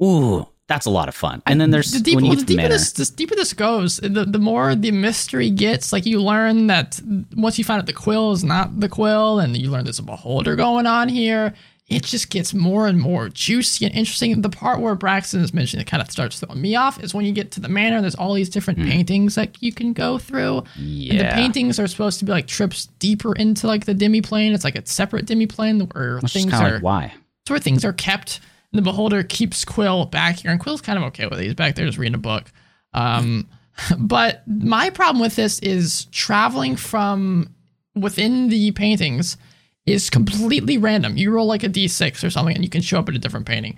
[0.03, 1.43] ooh, that's a lot of fun.
[1.45, 2.74] And then there's the deeper, when you well, get the to the deeper manor.
[2.74, 5.93] this, the deeper this goes, the, the more the mystery gets.
[5.93, 6.99] Like you learn that
[7.36, 10.03] once you find out the quill is not the quill, and you learn there's a
[10.03, 11.53] beholder going on here,
[11.88, 14.41] it just gets more and more juicy and interesting.
[14.41, 17.26] The part where Braxton is mentioning that kind of starts throwing me off is when
[17.26, 18.01] you get to the manor.
[18.01, 18.89] There's all these different hmm.
[18.89, 20.63] paintings that you can go through.
[20.78, 21.30] And the.
[21.36, 24.53] Paintings are supposed to be like trips deeper into like the demi plane.
[24.53, 27.13] It's like a separate demi plane where Which things are like why.
[27.43, 28.39] it's where things are kept.
[28.76, 31.45] The beholder keeps Quill back here, and Quill's kind of okay with it.
[31.45, 32.51] He's back there just reading a book.
[32.93, 33.47] Um,
[33.97, 37.53] but my problem with this is traveling from
[37.95, 39.38] within the paintings
[39.86, 41.17] is completely random.
[41.17, 43.45] You roll like a d6 or something, and you can show up at a different
[43.45, 43.78] painting.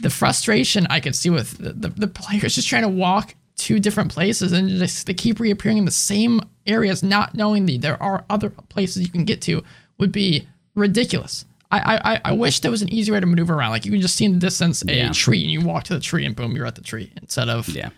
[0.00, 3.78] The frustration I could see with the, the, the players just trying to walk to
[3.78, 8.02] different places and just they keep reappearing in the same areas, not knowing that there
[8.02, 9.62] are other places you can get to,
[9.98, 11.44] would be ridiculous.
[11.72, 13.70] I, I, I wish there was an easy way to maneuver around.
[13.70, 15.12] Like you can just see in the distance a Yeah.
[15.12, 17.68] tree and you walk to the tree and boom, you're at the tree instead of,
[17.68, 17.90] Yeah.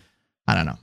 [0.47, 0.77] I don't know.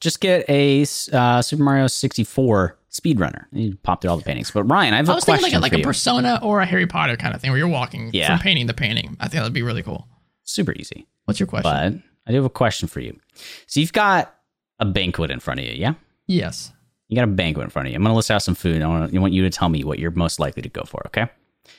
[0.00, 0.82] Just get a
[1.12, 3.44] uh, Super Mario 64 speedrunner.
[3.52, 4.50] You pop through all the paintings.
[4.50, 5.82] But Ryan, I have a I was thinking like a, like a.
[5.82, 8.28] Persona or a Harry Potter kind of thing where you're walking Yeah.
[8.28, 9.16] from painting to painting.
[9.20, 10.06] I think that'd be really cool.
[10.42, 11.06] Super easy.
[11.24, 11.70] What's your question?
[11.70, 13.18] But I do have a question for you.
[13.66, 14.34] So you've got
[14.78, 15.94] a banquet in front of you, yeah?
[16.26, 16.72] yes.
[17.08, 17.96] You got a banquet in front of you.
[17.96, 18.82] I'm gonna list out some food.
[18.82, 21.02] I want, I want you to tell me what you're most likely to go for.
[21.06, 21.26] Okay.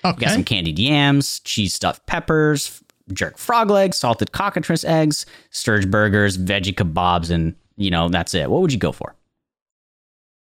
[0.03, 2.83] You got some candied yams, cheese stuffed peppers,
[3.13, 8.49] jerk frog legs, salted cockatrice eggs, sturge burgers, veggie kebabs, and you know that's it.
[8.49, 9.15] What would you go for?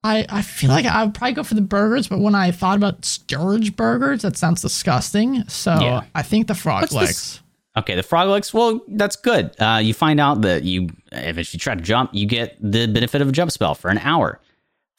[0.02, 2.76] I, I feel like I would probably go for the burgers, but when I thought
[2.78, 5.46] about sturge burgers, that sounds disgusting.
[5.48, 6.02] So Yeah.
[6.14, 7.08] I think the frog What's legs.
[7.08, 7.40] this?
[7.76, 8.54] Okay, the frog legs.
[8.54, 9.54] Well, that's good.
[9.60, 13.20] Uh, you find out that you, if you try to jump, you get the benefit
[13.20, 14.40] of a jump spell for an hour.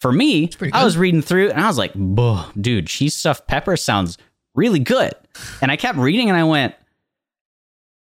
[0.01, 1.93] For me, I was reading through and I was like,
[2.59, 4.17] dude, cheese stuffed pepper sounds
[4.55, 5.13] really good."
[5.61, 6.75] And I kept reading and I went,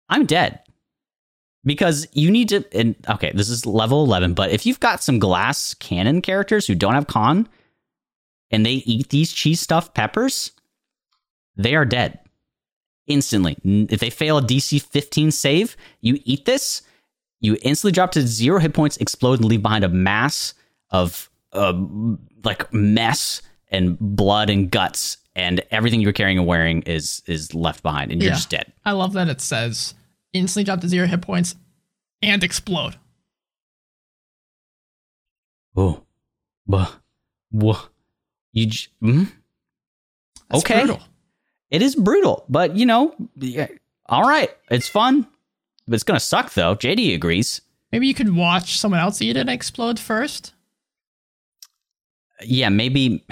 [0.09, 0.61] "I'm dead."
[1.64, 5.18] Because you need to, and okay, this is level 11, but if you've got some
[5.18, 7.49] glass cannon characters who don't have con
[8.51, 10.53] and they eat these cheese stuffed peppers,
[11.57, 12.20] they are dead
[13.07, 13.57] instantly.
[13.64, 16.82] If they fail a DC 15 save, you eat this,
[17.41, 20.55] you instantly drop to zero hit points, explode, and leave behind a mass
[20.91, 21.73] of uh,
[22.45, 27.83] like mess and blood and guts, and everything you're carrying and wearing is is left
[27.83, 28.37] behind, and you're Yeah.
[28.37, 28.73] just dead.
[28.85, 29.95] I love that it says
[30.33, 31.55] instantly drop to zero hit points
[32.23, 32.97] and explode.
[35.77, 36.03] Oh,
[36.67, 36.89] buh,
[37.53, 37.79] buh.
[38.53, 39.31] You j- mm?
[40.53, 40.79] Okay.
[40.79, 41.01] brutal.
[41.71, 43.69] It is brutal, but you know, yeah,
[44.07, 45.27] all right, it's fun.
[45.87, 46.75] But it's gonna suck though.
[46.75, 47.61] JD agrees.
[47.93, 50.53] Maybe you could watch someone else eat it and explode first.
[52.45, 53.24] Yeah, maybe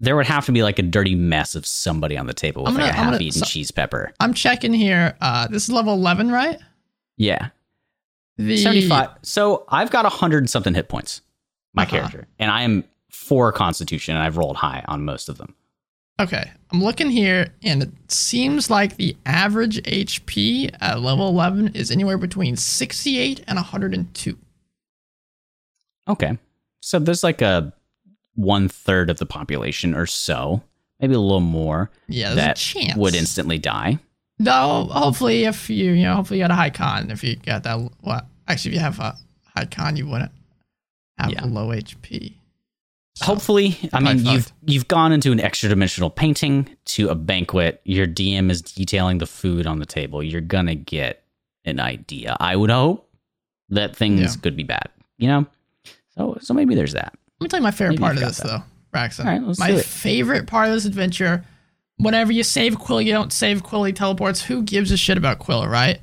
[0.00, 2.70] there would have to be like a dirty mess of somebody on the table with
[2.70, 4.12] I'm like gonna- a I'm gonna- half-eaten so- cheese pepper.
[4.20, 5.16] I'm checking here.
[5.20, 6.58] Uh, this is level 11, right?
[7.16, 7.48] Yeah,
[8.36, 9.08] The seventy-five.
[9.22, 11.22] So I've got a hundred and something hit points,
[11.72, 11.90] my Uh-huh.
[11.90, 15.54] character, and I am four Constitution, and I've rolled high on most of them.
[16.20, 21.90] Okay, I'm looking here, and it seems like the average HP at level 11 is
[21.90, 24.38] anywhere between 68 and 102.
[26.08, 26.38] Okay,
[26.80, 27.72] so there's like a
[28.36, 30.62] one third of the population or so,
[31.00, 33.98] maybe a little more, Yeah, that would instantly die.
[34.38, 37.10] Though, hopefully, if you you know, hopefully you got a high con.
[37.10, 39.16] If you got that, well, actually, if you have a
[39.56, 40.30] high con, you wouldn't
[41.18, 41.44] have Yeah.
[41.44, 42.34] a low HP.
[43.14, 47.14] So, Hopefully, I mean probably you've you've gone into an extra dimensional painting to a
[47.14, 47.80] banquet.
[47.84, 50.22] Your DM is detailing the food on the table.
[50.22, 51.24] You're gonna get
[51.64, 52.36] an idea.
[52.38, 53.08] I would hope
[53.70, 54.40] that things Yeah.
[54.42, 54.90] could be bad.
[55.16, 55.46] You know,
[56.14, 57.14] so so maybe there's that.
[57.40, 58.62] Let me tell you my favorite Maybe part of this, got though,
[58.92, 59.26] Braxton.
[59.28, 61.44] All right, my favorite part of this adventure,
[61.98, 64.42] whenever you save Quill, you don't save Quill, he teleports.
[64.42, 66.00] Who gives a shit about Quill, right?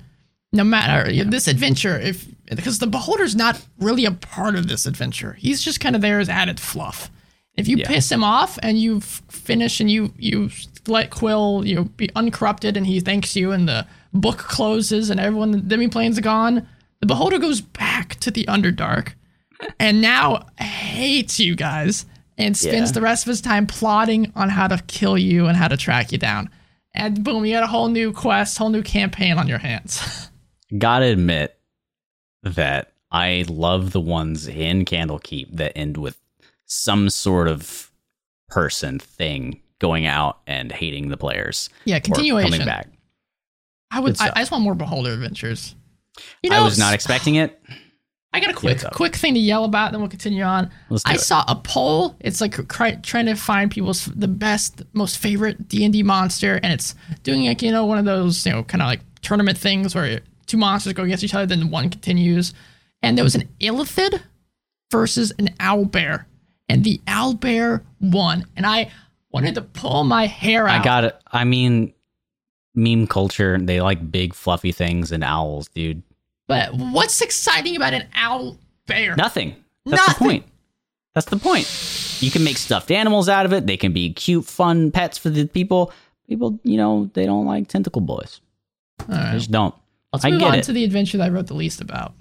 [0.51, 5.33] No matter this adventure, if because the Beholder's not really a part of this adventure,
[5.33, 7.09] he's just kind of there as added fluff.
[7.55, 7.87] If you Yeah.
[7.87, 10.51] piss him off and you finish and you you
[10.85, 15.19] let Quill you know, be uncorrupted and he thanks you and the book closes and
[15.19, 16.67] everyone the demi-plane's gone,
[16.99, 19.13] the Beholder goes back to the Underdark
[19.79, 22.05] and now hates you guys
[22.37, 22.93] and spends Yeah.
[22.93, 26.11] the rest of his time plotting on how to kill you and how to track
[26.11, 26.49] you down.
[26.95, 30.29] And boom, you got a whole new quest, whole new campaign on your hands.
[30.77, 31.57] Gotta admit
[32.43, 36.19] that I love the ones in Candlekeep that end with
[36.65, 37.91] some sort of
[38.49, 42.51] person thing going out and hating the players yeah, continuation.
[42.51, 42.87] coming back.
[43.91, 44.19] I would.
[44.19, 44.31] I.
[44.35, 45.75] I just want more Beholder adventures.
[46.41, 47.59] You I was not expecting it.
[48.33, 50.71] I got a quick quick thing to yell about, then we'll continue on.
[51.05, 51.19] I it.
[51.19, 52.15] saw a poll.
[52.19, 56.59] It's like cry, trying to find people's the best, most favorite D and D monster,
[56.63, 59.57] and it's doing like you know one of those you know kind of like tournament
[59.57, 62.53] things where two monsters go against each other, then one continues.
[63.03, 64.21] And there was an illithid
[64.91, 66.25] versus an owlbear,
[66.69, 68.45] and the owlbear won.
[68.55, 68.91] And I
[69.31, 70.81] wanted to pull my hair out.
[70.81, 71.21] I got it.
[71.31, 71.93] I mean,
[72.73, 76.01] meme culture, they like big fluffy things and owls, dude.
[76.47, 79.15] But what's exciting about an owl bear?
[79.15, 79.55] Nothing.
[79.85, 80.27] That's Nothing.
[80.27, 80.45] the point.
[81.13, 82.17] That's the point.
[82.21, 83.67] You can make stuffed animals out of it.
[83.67, 85.91] They can be cute, fun pets for the people.
[86.27, 88.41] People, you know, they don't like tentacle boys.
[89.01, 89.75] All They just don't.
[90.11, 90.63] Let's I move on it.
[90.65, 92.13] to the adventure that I wrote the least about.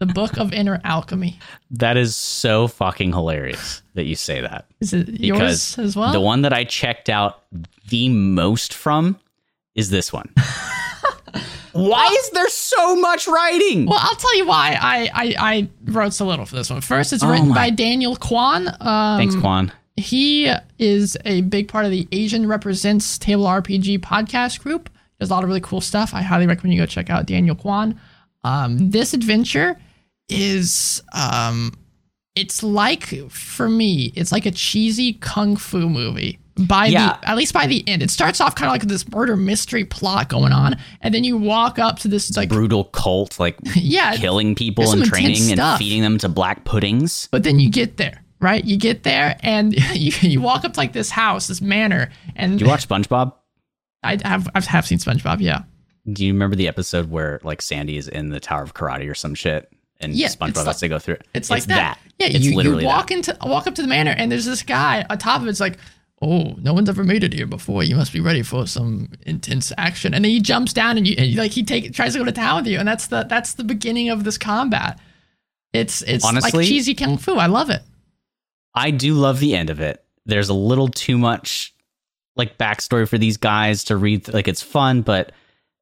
[0.00, 1.38] The Book of Inner Alchemy.
[1.70, 4.66] That is so fucking hilarious that you say that.
[4.80, 6.12] Is it yours as well?
[6.12, 7.42] the one that I checked out
[7.88, 9.18] the most from
[9.74, 10.32] is this one.
[11.72, 13.86] Why is there so much writing?
[13.86, 16.80] well, I'll tell you why I, I, I wrote so little for this one.
[16.80, 18.68] First, it's Oh written my- by Daniel Kwan.
[18.80, 19.72] Um, Thanks, Kwan.
[19.96, 24.90] He is a big part of the Asian Represents Table RPG podcast group.
[25.20, 26.12] Does a lot of really cool stuff.
[26.14, 28.00] I highly recommend you go check out Daniel Kwan.
[28.42, 29.76] Um, this adventure
[30.28, 31.72] is um,
[32.34, 37.16] it's like for me, it's like a cheesy kung fu movie by Yeah.
[37.20, 38.02] the at least by the end.
[38.02, 41.36] It starts off kind of like this murder mystery plot going on, and then you
[41.36, 46.02] walk up to this like Brutal cult, like yeah, killing people and training and feeding
[46.02, 47.28] them to black puddings.
[47.30, 48.20] but then you get there.
[48.40, 52.10] Right, you get there and you, you walk up to like this house, this manor,
[52.36, 53.32] and Do you watch SpongeBob?
[54.02, 55.40] I have I've seen SpongeBob.
[55.40, 55.62] Yeah,
[56.12, 59.14] Do you remember the episode where like Sandy is in the Tower of Karate or
[59.14, 61.26] some shit, and Yeah, it's SpongeBob has like- to go through it?
[61.32, 61.98] It's like that.
[62.18, 63.14] Yeah, it's you, you literally walk that.
[63.14, 65.50] into walk up to the manor and there's this guy on top of it.
[65.50, 65.78] It's like,
[66.24, 67.82] oh, no one's ever made it here before.
[67.84, 70.14] You must be ready for some intense action.
[70.14, 72.32] And then he jumps down and you and like he take tries to go to
[72.32, 74.98] town with you, and that's the that's the beginning of this combat.
[75.72, 77.34] It's it's like cheesy kung fu.
[77.34, 77.82] I love it.
[78.74, 80.04] I do love the end of it.
[80.26, 81.74] There's a little too much
[82.36, 84.32] like backstory for these guys to read.
[84.32, 85.32] Like it's fun, but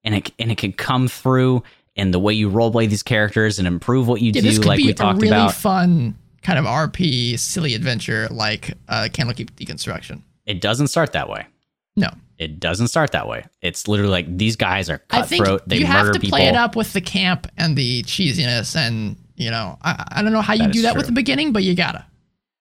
[0.05, 1.63] and it and it can come through
[1.95, 4.49] in the way you roleplay these characters and improve what you Yeah, do.
[4.49, 8.73] this could Like be we a really about, fun kind of RP silly adventure like
[8.89, 10.23] uh, Kandlekeep Dekonstruktion.
[10.47, 11.47] It doesn't start that way.
[11.95, 13.45] No, It doesn't start that way.
[13.61, 15.69] It's literally like these guys are cutthroat.
[15.69, 16.39] They you murder have to people.
[16.39, 20.33] play it up with the camp and the cheesiness, and you know, I, I don't
[20.33, 22.07] know how you That do that with the beginning, but you gotta.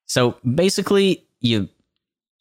[0.05, 1.69] So basically, you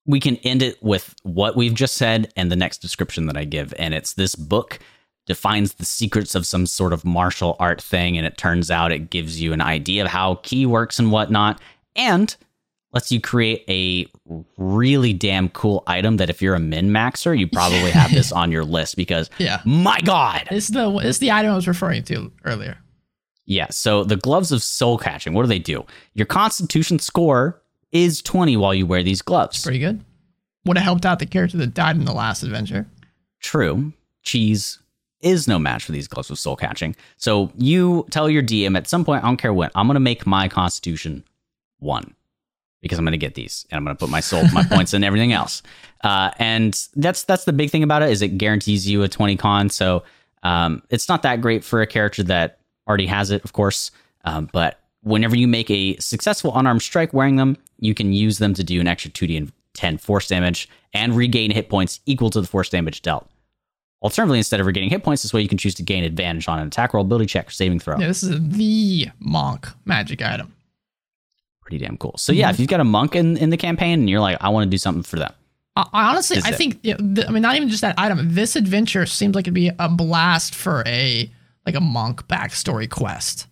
[0.05, 3.45] we can end it with what we've just said and the next description that I
[3.45, 4.81] give, and it's this book
[5.27, 9.11] defines the secrets of some sort of martial art thing, and it turns out it
[9.11, 11.61] gives you an idea of how key works and whatnot,
[11.95, 12.37] and
[12.93, 14.07] lets you create a
[14.57, 18.53] really damn cool item that if you're a min maxer, you probably have this on
[18.53, 19.61] your list because Yeah.
[19.65, 22.79] my god, This is the is the item I was referring to earlier.
[23.47, 25.85] Yeah, so the gloves of soul catching, what do they do?
[26.15, 27.61] Your constitution score
[27.91, 29.63] is 20 while you wear these gloves.
[29.63, 30.05] Pretty good.
[30.67, 32.87] Would have helped out the character that died in the last adventure.
[33.41, 33.93] True.
[34.23, 34.79] Cheese
[35.23, 36.95] is no match for these gloves of soul catching.
[37.17, 40.01] So you tell your DM at some point, I don't care when, I'm going to
[40.01, 41.25] make my constitution
[41.79, 42.15] one
[42.81, 44.95] because I'm going to get these and I'm going to put my soul, my points
[44.95, 45.63] and everything else.
[46.03, 49.37] Uh, and that's that's the big thing about it is it guarantees you a 20
[49.37, 49.69] con.
[49.69, 50.03] So
[50.43, 53.91] um, it's not that great for a character that already has it, of course.
[54.25, 58.55] Um, but whenever you make a successful unarmed strike wearing them, you can use them
[58.55, 62.41] to do an extra 2d and 10 force damage and regain hit points equal to
[62.41, 63.29] the force damage dealt.
[64.03, 66.59] Alternatively, instead of regaining hit points, this way you can choose to gain advantage on
[66.59, 67.99] an attack roll, ability check, or saving throw.
[67.99, 70.55] Yeah, this is the monk magic item.
[71.71, 72.15] Pretty damn cool.
[72.17, 74.49] So yeah, if you've got a monk in, in the campaign and you're like, I
[74.49, 75.33] want to do something for them.
[75.77, 76.57] I, I honestly, I it?
[76.57, 78.35] think, yeah, th- I mean, not even just that item.
[78.35, 81.31] This adventure seems like it'd be a blast for a
[81.65, 83.47] like a monk backstory quest.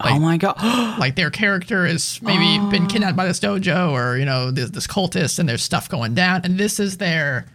[0.00, 0.56] Oh like- oh my god.
[0.98, 4.86] Like their character is maybe been kidnapped by this dojo, or you know, this, this
[4.86, 7.46] cultist, and there's stuff going down, and this is their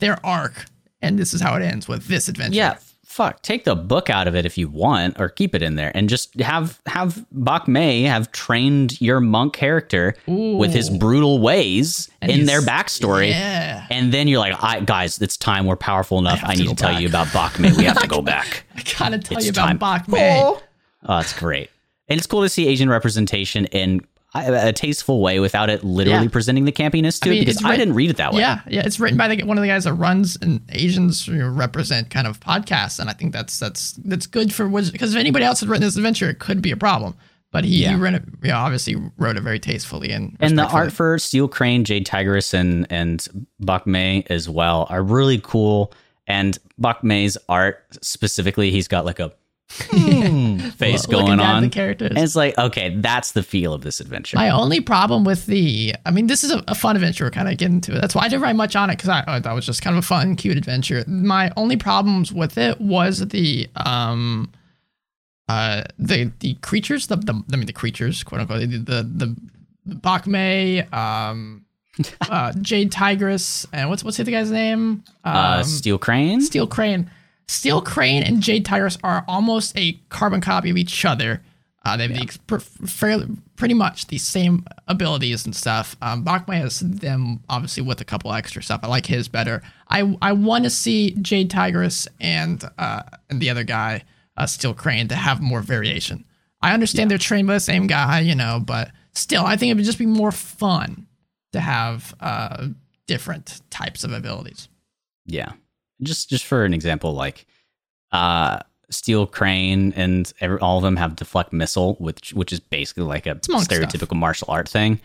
[0.00, 0.66] their arc,
[1.00, 2.56] and this is how it ends with this adventure.
[2.56, 2.76] yeah,
[3.16, 3.40] fuck.
[3.42, 6.08] Take the book out of it if you want, or keep it in there, and
[6.08, 12.30] just have have Bak Mei have trained your monk character with his brutal ways And
[12.30, 13.30] in their backstory.
[13.30, 15.66] Yeah, And then you're like, I, guys, it's time.
[15.66, 16.40] We're powerful enough.
[16.44, 17.72] I, to need to tell back." you about Bak Mei.
[17.72, 18.64] We have to go back.
[18.74, 19.78] I gotta tell It's you about time.
[19.78, 20.42] Bak Mei.
[20.44, 20.60] Oh,
[21.06, 21.70] that's great.
[22.08, 24.00] And it's cool to see Asian representation in
[24.44, 26.30] a, tasteful way without it literally Yeah.
[26.30, 28.40] presenting the campiness to I mean, it because it's I didn't read it that way.
[28.40, 31.34] Yeah, yeah, it's written by the, one of the guys that runs and Asians you
[31.34, 35.18] know, represent kind of podcasts, and I think that's that's that's good for because if
[35.20, 37.14] anybody else had written this adventure, it could be a problem.
[37.52, 37.90] But he, Yeah.
[37.90, 41.48] he ran it, yeah, obviously wrote it very tastefully and And the art for Steel
[41.48, 43.26] Crane, Jade Tigress, and and
[43.60, 45.92] Bak Mei as well are really cool.
[46.26, 49.32] And Bak Mei's art specifically, he's got like a
[49.76, 51.62] face Looking going on.
[51.62, 52.10] the characters.
[52.10, 54.36] And it's like, okay, that's the feel of this adventure.
[54.36, 57.24] My only problem with the, I mean, this is a, a fun adventure.
[57.24, 58.00] We're kind of getting to it.
[58.00, 59.96] That's why I didn't write much on it because I, thought it was just kind
[59.96, 61.04] of a fun, cute adventure.
[61.06, 64.50] My only problems with it was the, um,
[65.48, 69.36] uh, the the creatures, the, the I mean, the creatures, quote unquote, the the, the
[69.86, 71.64] Bak Mei, um,
[72.28, 75.04] uh, Jade Tigress, and what's what's the guy's name?
[75.24, 76.40] Um, uh, Steel Crane.
[76.40, 77.10] Steel Crane.
[77.48, 81.42] Steel Crane and Jade Tigress are almost a carbon copy of each other.
[81.84, 85.96] Uh, they have the pr- fairly, pretty much the same abilities and stuff.
[86.02, 88.80] Um, Bak Mei has them obviously with a couple extra stuff.
[88.82, 89.62] I like his better.
[89.88, 94.02] I I want to see Jade Tigress and uh, and the other guy,
[94.36, 96.24] uh, Steel Crane, to have more variation.
[96.60, 99.76] I understand they're trained by the same guy, you know, but still, I think it
[99.76, 101.06] would just be more fun
[101.52, 102.68] to have uh,
[103.06, 104.68] different types of abilities.
[105.24, 105.52] Yeah.
[106.02, 107.46] Just just for an example, like
[108.12, 113.02] uh Steel Crane and every, all of them have deflect missile, which which is basically
[113.04, 113.68] like a monk stuff.
[113.68, 115.00] stereotypical martial art thing.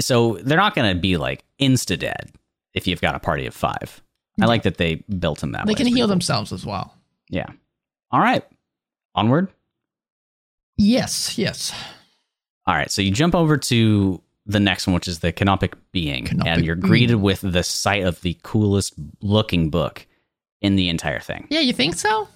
[0.00, 2.32] So they're not going to be like insta dead
[2.74, 4.02] if you've got a party of five.
[4.40, 5.76] I like that they built them that They way.
[5.76, 6.92] can heal pretty themselves as well.
[7.30, 7.46] Yeah.
[8.10, 8.42] All right.
[9.14, 9.48] Onward.
[10.76, 11.72] Yes, yes.
[12.66, 12.90] All right.
[12.90, 16.64] So you jump over to the next one, which is the Canopic Being, Canopic and
[16.64, 16.88] you're Being.
[16.88, 20.06] greeted with the sight of the coolest looking book
[20.60, 21.46] in the entire thing.
[21.50, 22.28] Yeah, you think so?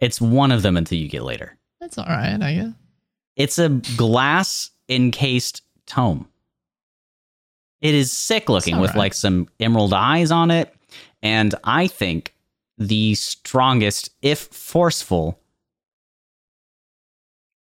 [0.00, 1.56] It's one of them until you get later.
[1.80, 2.72] That's all right, I guess.
[3.36, 6.28] It's a glass encased tome.
[7.80, 8.98] It is sick looking with alright.
[8.98, 10.72] like some emerald eyes on it.
[11.22, 12.34] And I think
[12.78, 15.40] the strongest, if forceful,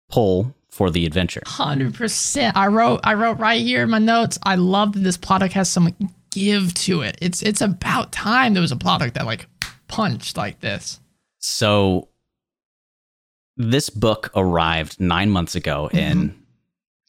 [0.09, 1.43] pull for the adventure.
[1.45, 2.55] Hundred percent.
[2.55, 3.01] I wrote.
[3.03, 4.39] I wrote right here in my notes.
[4.43, 5.93] I love that this product has some
[6.29, 7.17] give to it.
[7.21, 9.45] It's it's about time there was a product that like
[9.89, 11.01] punched like this.
[11.39, 12.07] So
[13.57, 16.33] this book arrived nine months ago in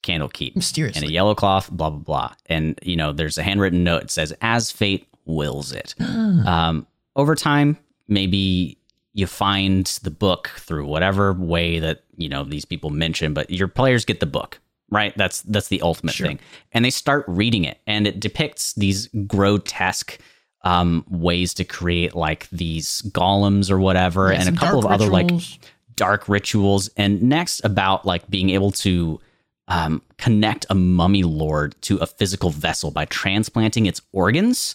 [0.02, 2.34] Candlekeep in a yellow cloth, blah, blah, blah.
[2.46, 5.94] And, you know, there's a handwritten note that says, as fate wills it.
[6.00, 8.79] um, over time, maybe
[9.12, 13.68] you find the book through whatever way that, you know, these people mention, but your
[13.68, 14.60] players get the book.
[14.92, 16.26] Right, that's that's the ultimate Sure.
[16.26, 16.40] thing,
[16.72, 20.18] and they start reading it, and it depicts these grotesque
[20.62, 24.94] um, ways to create like these golems or whatever, Yeah, and a couple of dark
[24.94, 25.30] other like
[25.94, 29.20] dark rituals and next about like being able to
[29.68, 34.74] um, connect a mummy lord to a physical vessel by transplanting its organs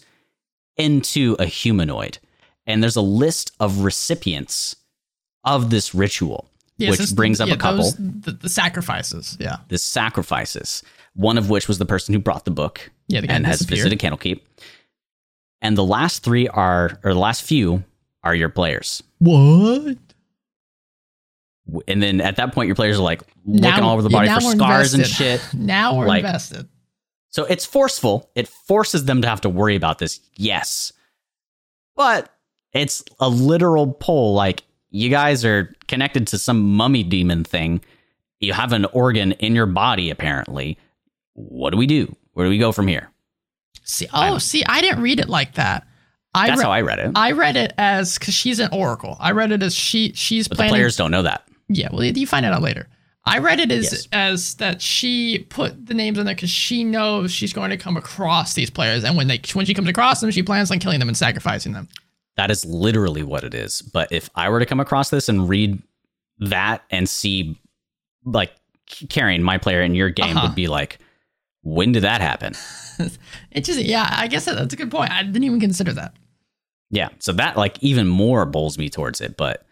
[0.77, 2.19] into a humanoid
[2.67, 4.75] and there's a list of recipients
[5.43, 9.37] of this ritual Yeah, which brings up yeah, a couple those- the, the sacrifices.
[9.39, 9.57] Yeah.
[9.69, 13.45] the sacrifices one of which was the person who brought the book Yeah, the and
[13.45, 14.41] has visited candlekeep
[15.61, 17.83] and the last three are or the last few
[18.23, 19.97] are your players What?
[21.87, 24.29] and then at that point your players are like looking Now- all over the body
[24.29, 26.67] for scars and shit Now we're Like- invested.
[27.29, 28.29] So it's forceful.
[28.33, 30.21] It forces them to have to worry about this.
[30.37, 30.93] Yes.
[31.97, 32.33] But
[32.75, 34.33] it's a literal pull.
[34.33, 37.81] Like, you guys are connected to some mummy demon thing.
[38.39, 40.77] You have an organ in your body, apparently.
[41.33, 42.15] What do we do?
[42.33, 43.09] Where do we go from here?
[43.83, 45.87] See, oh, see, I didn't read it like that.
[46.33, 47.11] I That's re- how I read it.
[47.15, 49.15] I read it as because she's an oracle.
[49.19, 51.47] I read it as she she's but the players don't know that.
[51.69, 52.89] Yeah, well, you find it out later.
[53.23, 54.07] I read it as Yes.
[54.11, 57.95] as that she put the names in there because she knows she's going to come
[57.95, 60.99] across these players, and when they when she comes across them, she plans on killing
[60.99, 61.87] them and sacrificing them.
[62.37, 63.81] That is literally what it is.
[63.81, 65.81] But if I were to come across this and read
[66.39, 67.59] that and see,
[68.25, 68.51] like,
[69.09, 70.47] carrying my player in your game Uh-huh.
[70.47, 70.99] would be like,
[71.63, 72.53] when did that happen?
[73.51, 75.11] It just yeah, I guess that's a good point.
[75.11, 76.13] I didn't even consider that.
[76.91, 79.65] Yeah, so that like even more bowls me towards it, but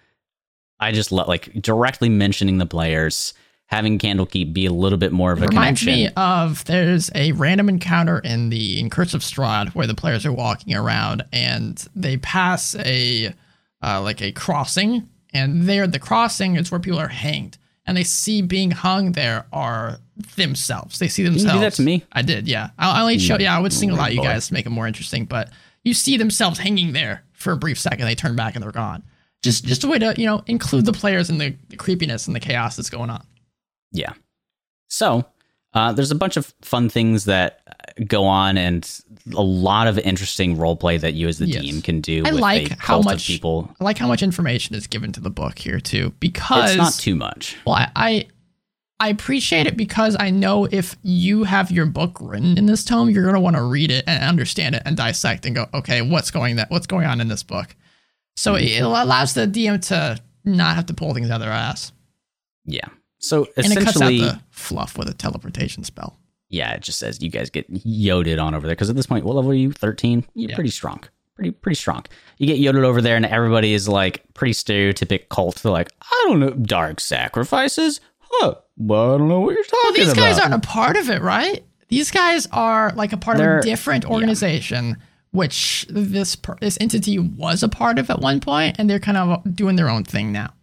[0.79, 3.33] I just let like directly mentioning the players,
[3.73, 6.05] having Candlekeep be a little bit more of a reminds connection.
[6.05, 10.25] me of there's a random encounter in the in Curse of Strahd where the players
[10.25, 13.33] are walking around and they pass a
[13.81, 18.03] uh, like a crossing, and there the crossing is where people are hanged, and they
[18.03, 19.97] see being hung there are
[20.35, 20.99] themselves.
[20.99, 21.55] They see you themselves.
[21.55, 22.03] do that to me?
[22.11, 22.69] I did, yeah.
[22.77, 23.57] I I only show, yeah.
[23.57, 25.49] I would single out you guys to make it more interesting, but
[25.83, 28.05] you see themselves hanging there for a brief second.
[28.05, 29.03] They turn back and they're gone.
[29.41, 32.39] Just just a way to you know include the players in the creepiness and the
[32.39, 33.25] chaos that's going on.
[33.93, 34.13] Yeah.
[34.89, 35.25] So
[35.73, 38.87] uh, there's a bunch of fun things that uh, go on, and
[39.35, 41.61] a lot of interesting role play that you as the Yes.
[41.63, 42.23] team can do.
[42.25, 43.73] I with like how much people.
[43.79, 46.93] I like how much information is given to the book here too, because It's not
[46.93, 47.55] too much.
[47.65, 48.27] well, I, I
[48.99, 53.09] I appreciate it because I know if you have your book written in this tome,
[53.09, 56.29] you're gonna want to read it and understand it and dissect and go, okay, what's
[56.31, 57.75] going that what's going on in this book.
[58.37, 61.91] So it allows the DM to not have to pull things out of their ass,
[62.65, 62.87] Yeah.
[63.23, 66.17] So and it cuts out essentially, the fluff with a teleportation spell.
[66.49, 69.25] yeah, it just says you guys get yoded on over there because at this point,
[69.25, 69.71] what level are you?
[69.71, 70.25] Thirteen.
[70.35, 70.55] You're Yeah.
[70.55, 71.03] pretty strong.
[71.35, 72.03] Pretty pretty strong.
[72.37, 75.55] You get yoded over there, and everybody is like pretty stereotypic cult.
[75.63, 78.01] They're like, I don't know, dark sacrifices.
[78.19, 78.55] Huh?
[78.77, 79.83] Well, I don't know what you're talking about.
[79.97, 80.21] Well, these about.
[80.21, 81.63] guys aren't a part of it, right?
[81.89, 84.97] These guys are like a part They're- of a different organization,
[85.31, 89.17] which this per- this entity was a part of at one point, and they're kind
[89.17, 90.53] of doing their own thing now.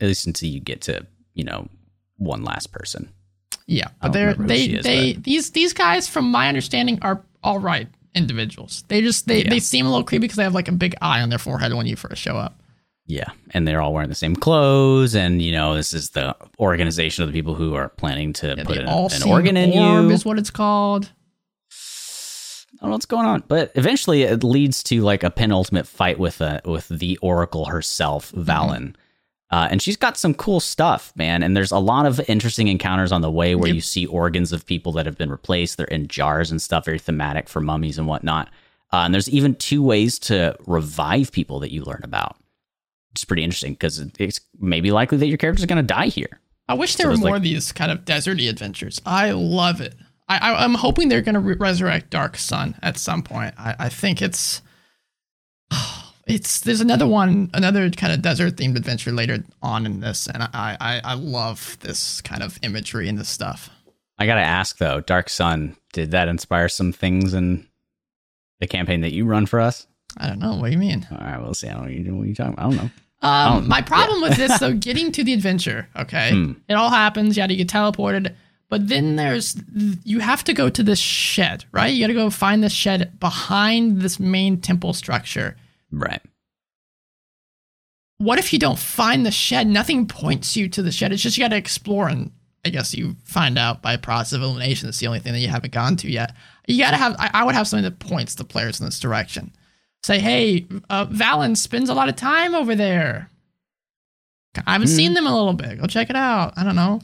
[0.00, 1.68] At least until you get to you know
[2.20, 3.10] one last person.
[3.66, 7.88] Yeah, but they're they is, they these these guys, from my understanding, are all right
[8.14, 8.84] individuals.
[8.88, 9.50] They just they Yeah.
[9.50, 11.72] they seem a little creepy because they have like a big eye on their forehead
[11.74, 12.60] when you first show up.
[13.06, 17.22] Yeah, and they're all wearing the same clothes, and you know this is the organization
[17.24, 20.10] of the people who are planning to Yeah, put an, an organ in orb you.
[20.12, 21.10] is what it's called.
[22.72, 26.18] I don't know what's going on, but eventually it leads to like a penultimate fight
[26.18, 28.40] with uh, with the Oracle herself, Mm-hmm.
[29.50, 31.42] Uh, and she's got some cool stuff, man.
[31.42, 33.74] And there's a lot of interesting encounters on the way where Yep.
[33.74, 35.76] you see organs of people that have been replaced.
[35.76, 38.48] They're in jars and stuff, very thematic for mummies and whatnot.
[38.92, 42.36] Uh, and there's even two ways to revive people that you learn about.
[43.12, 46.38] It's pretty interesting because it's maybe likely that your character's going to die here.
[46.68, 49.00] I wish there So were more like- of these kind of deserty adventures.
[49.04, 49.96] I love it.
[50.28, 53.52] I, I'm hoping they're gonna re- resurrect Dark Sun at some point.
[53.58, 54.62] I, I think it's
[56.30, 60.42] it's there's another one, another kind of desert themed adventure later on in this, and
[60.42, 63.70] I, I I love this kind of imagery and this stuff.
[64.18, 67.66] I gotta ask though, Dark Sun, did that inspire some things in
[68.60, 69.86] the campaign that you run for us?
[70.16, 70.54] I don't know.
[70.56, 71.06] What do you mean?
[71.10, 71.68] All right, we'll see.
[71.68, 72.66] I don't know what what you talking about.
[72.66, 72.90] I don't know.
[73.22, 76.52] Um, my problem with this though, getting to the adventure, okay, Hmm.
[76.68, 77.36] it all happens.
[77.36, 78.34] Yeah, you get teleported,
[78.68, 79.56] but then there's
[80.04, 81.88] you have to go to this shed, right?
[81.88, 85.56] You got to go find this shed behind this main temple structure.
[85.92, 86.20] Right.
[88.18, 89.66] What if you don't find the shed?
[89.66, 91.12] Nothing points you to the shed.
[91.12, 92.30] It's just you got to explore, and
[92.64, 94.86] I guess you find out by process of elimination.
[94.86, 96.34] That's the only thing that you haven't gone to yet.
[96.66, 97.16] You got to have.
[97.18, 99.52] I, I would have something that points the players in this direction.
[100.02, 103.30] Say, hey, uh, Valen spends a lot of time over there.
[104.66, 104.94] I haven't Hmm.
[104.96, 105.80] seen them in a little bit.
[105.80, 106.52] Go check it out.
[106.56, 107.00] I don't know.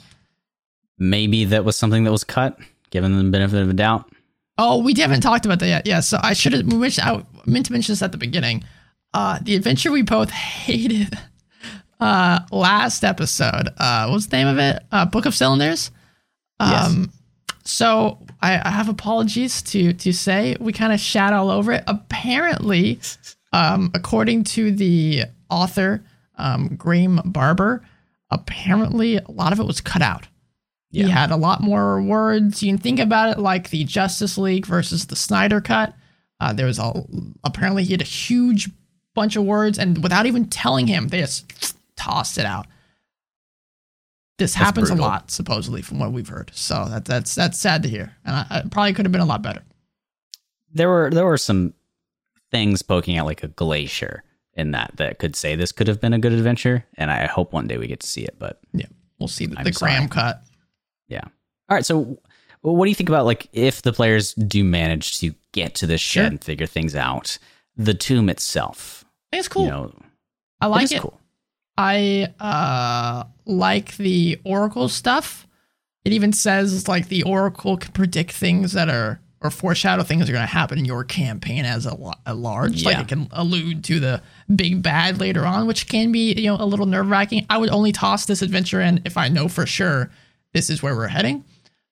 [0.98, 2.58] Maybe that was something that was cut,
[2.90, 4.10] given the benefit of the doubt.
[4.58, 5.86] Oh, we haven't talked about that yet.
[5.86, 6.66] Yeah, so I should have.
[6.72, 8.64] Wish I meant to mention this at the beginning.
[9.16, 11.18] Uh, the adventure we both hated
[12.00, 13.70] uh, last episode.
[13.78, 14.82] Uh, what's the name of it?
[14.92, 15.90] Uh, Book of Cylinders.
[16.60, 17.10] Um,
[17.64, 20.56] So I, I have apologies to to say.
[20.60, 21.84] We kind of shat all over it.
[21.86, 23.00] Apparently,
[23.54, 26.04] um, according to the author,
[26.36, 27.86] um, Graeme Barber,
[28.30, 30.28] apparently a lot of it was cut out.
[30.90, 31.06] Yeah.
[31.06, 32.62] He had a lot more words.
[32.62, 35.94] You can think about it like the Justice League versus the Snyder Cut.
[36.38, 36.92] Uh, there was a
[37.44, 38.68] apparently he had a huge
[39.16, 42.66] bunch of words, and without even telling him, they just tossed it out.
[44.38, 45.04] This That's happens brutal.
[45.06, 46.50] a lot, supposedly, from what we've heard.
[46.54, 49.26] So that, that's that's sad to hear, and I, I probably could have been a
[49.26, 49.62] lot better.
[50.72, 51.72] There were there were some
[52.52, 54.22] things poking out like a glacier
[54.52, 57.52] in that that could say this could have been a good adventure, and I hope
[57.52, 58.36] one day we get to see it.
[58.38, 58.86] But Yeah,
[59.18, 60.06] we'll see the, the sorry.
[60.08, 60.42] cut.
[61.08, 61.24] yeah.
[61.68, 61.84] All right.
[61.86, 62.18] So,
[62.60, 66.00] what do you think about like if the players do manage to get to this
[66.02, 66.26] shed Sure.
[66.26, 67.38] and figure things out,
[67.74, 68.95] the tomb itself?
[69.32, 69.64] It's cool.
[69.64, 69.92] You know,
[70.60, 71.00] I like is it.
[71.02, 71.20] cool.
[71.78, 75.46] I uh like the Oracle stuff.
[76.04, 80.30] It even says like the Oracle can predict things that are or foreshadow things that
[80.30, 81.94] are going to happen in your campaign as a,
[82.24, 82.84] a large.
[82.84, 83.02] Like Yeah.
[83.02, 84.22] it can allude to the
[84.54, 87.44] big bad later on, which can be you know a little nerve wracking.
[87.50, 90.10] I would only toss this adventure in if I know for sure
[90.54, 91.44] this is where we're heading.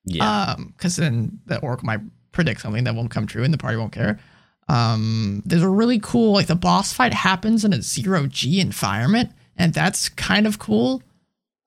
[0.05, 0.53] Yeah.
[0.53, 1.99] Um, because then the Oracle might
[2.31, 4.19] predict something that won't come true and the party won't care.
[4.67, 9.31] Um, there's a really cool like the boss fight happens in a zero G environment,
[9.55, 11.03] and that's kind of cool.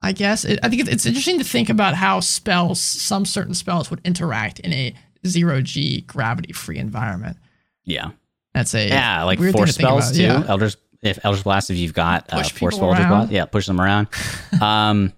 [0.03, 3.91] I guess it, I think it's, interesting to think about how spells, some certain spells,
[3.91, 4.95] would interact in a
[5.27, 7.37] zero G gravity free environment.
[7.85, 8.11] yeah.
[8.55, 10.23] That's a Yeah, like force to spells too.
[10.23, 10.43] yeah.
[10.49, 13.07] Eldritch, if Eldritch Blast, if you've got uh, forceful Eldritch.
[13.07, 14.09] Blast, yeah, push them around.
[14.61, 15.13] um,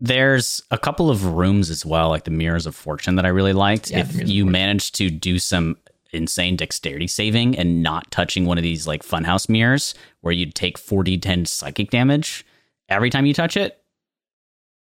[0.00, 3.54] there's a couple of rooms as well, like the Mirrors of Fortune, that I really
[3.54, 3.90] liked.
[3.90, 5.76] Yeah, if you manage to do some
[6.14, 10.78] insane dexterity saving and not touching one of these like funhouse mirrors, where you'd take
[10.78, 12.44] 4d10 psychic damage
[12.88, 13.80] every time you touch it.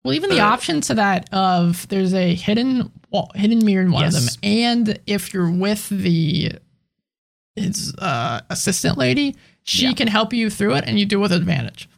[0.04, 3.90] Well, even the Uh, option to that of there's a hidden wall, hidden mirror in
[3.92, 6.52] one of them, and if you're with the
[7.56, 9.34] his uh, assistant lady,
[9.64, 9.92] she Yeah.
[9.94, 11.88] can help you through it, and you do it with advantage.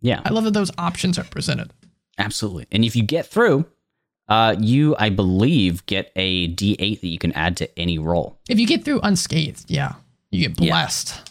[0.00, 1.70] Yeah, I love that those options are presented.
[2.18, 2.66] absolutely.
[2.72, 3.66] And if you get through,
[4.28, 8.38] uh, you, I believe, get a d8 that you can add to any roll.
[8.48, 9.94] If you get through unscathed, yeah,
[10.30, 10.70] you get Yeah.
[10.70, 11.30] blessed.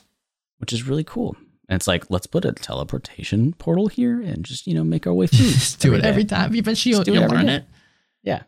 [0.57, 1.35] which is really cool.
[1.69, 5.13] And it's like, let's put a teleportation portal here and just, you know, make our
[5.13, 5.47] way through.
[5.51, 6.07] Just do it day.
[6.09, 6.53] every time.
[6.53, 7.55] Eventually, you'll, Just do it you'll learn day.
[7.55, 7.65] it.
[8.23, 8.43] Yeah.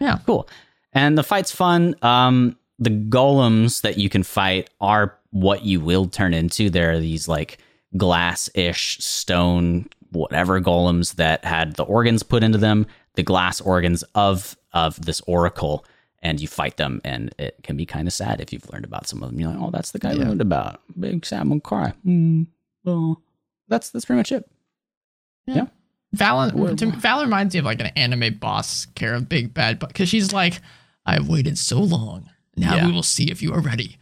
[0.00, 0.18] Yeah.
[0.24, 0.48] Cool.
[0.94, 1.96] And the fight's fun.
[2.00, 6.70] Um, the golems that you can fight are what you will turn into.
[6.70, 7.58] There are these like
[7.96, 14.02] glass ish stone, whatever golems that had the organs put into them, the glass organs
[14.14, 15.84] of of this oracle.
[16.22, 19.06] And you fight them, and it can be kind of sad if you've learned about
[19.08, 19.40] some of them.
[19.40, 20.24] You're like, "Oh, that's the guy I Yeah.
[20.28, 21.94] learned about." Big salmon cry.
[22.04, 22.42] Hmm.
[22.84, 23.22] Well,
[23.68, 24.46] that's that's pretty much it.
[25.46, 25.68] Yeah,
[26.12, 29.78] Val, Well- to, Val reminds me of like an anime boss care of Big Bad,
[29.78, 30.60] but because she's like,
[31.06, 32.28] I've waited so long.
[32.54, 32.86] Now Yeah.
[32.86, 33.96] we will see if you are ready.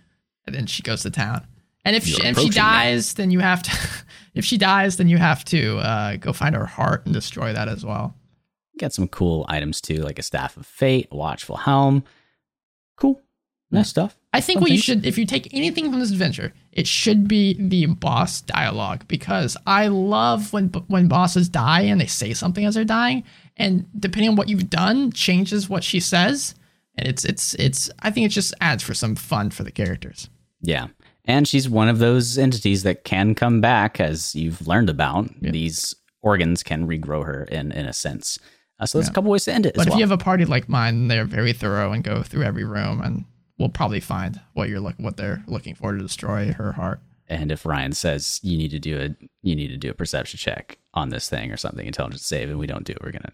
[0.44, 1.46] And then she goes to town.
[1.84, 2.72] And if she, if she approaching now.
[2.72, 3.70] dies, then you have to.
[4.34, 7.68] if she dies, then you have to uh, go find her heart and destroy that
[7.68, 8.16] as well.
[8.78, 12.04] Get some cool items too, like a staff of fate, a watchful helm.
[12.96, 13.20] Cool,
[13.70, 14.16] nice stuff.
[14.32, 17.54] I think what you should, if you take anything from this adventure, it should be
[17.54, 22.74] the boss dialogue because I love when when bosses die and they say something as
[22.74, 23.24] they're dying,
[23.56, 26.54] and depending on what you've done, changes what she says,
[26.96, 27.90] and it's it's it's.
[28.00, 30.28] I think it just adds for some fun for the characters.
[30.60, 30.88] Yeah.
[31.24, 35.30] And she's one of those entities that can come back, as you've learned about.
[35.40, 35.50] Yeah.
[35.50, 38.38] These organs can regrow her in, in a sense.
[38.80, 39.12] Uh, so there's Yeah.
[39.12, 39.74] a couple ways to end it.
[39.74, 39.98] But if well.
[39.98, 43.24] you have a party like mine, they're very thorough and go through every room, and
[43.58, 47.00] we'll probably find what you're look what they're looking for to destroy her heart.
[47.30, 50.38] and if Ryan says you need to do a you need to do a perception
[50.38, 53.32] check on this thing or something, intelligence save, and we don't do it, we're gonna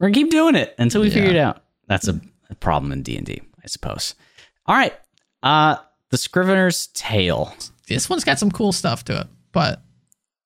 [0.00, 1.14] we're gonna keep doing it until we Yeah.
[1.14, 1.62] figure it out.
[1.86, 2.20] That's a,
[2.50, 4.14] a problem in D and D, I suppose.
[4.66, 4.94] All right,
[5.42, 5.76] uh,
[6.10, 7.54] the Scrivener's Tale.
[7.88, 9.82] This one's got some cool stuff to it, but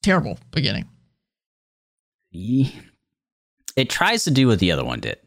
[0.03, 0.87] terrible beginning.
[2.31, 2.75] Ye-
[3.77, 5.19] It tries to do what the other one did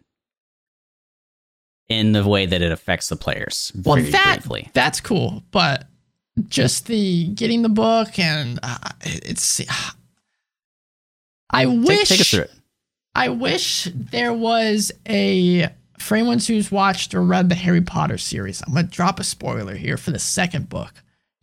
[1.90, 3.72] in the way that it affects the players.
[3.84, 4.70] Well, that briefly.
[4.74, 5.86] that's cool, but
[6.48, 9.62] just the getting the book and uh, it's.
[11.52, 12.52] I Take, wish take us through it.
[13.16, 18.64] I wish there was a for anyone who's watched or read the Harry Potter series.
[18.66, 20.94] I'm gonna drop a spoiler here for the second book.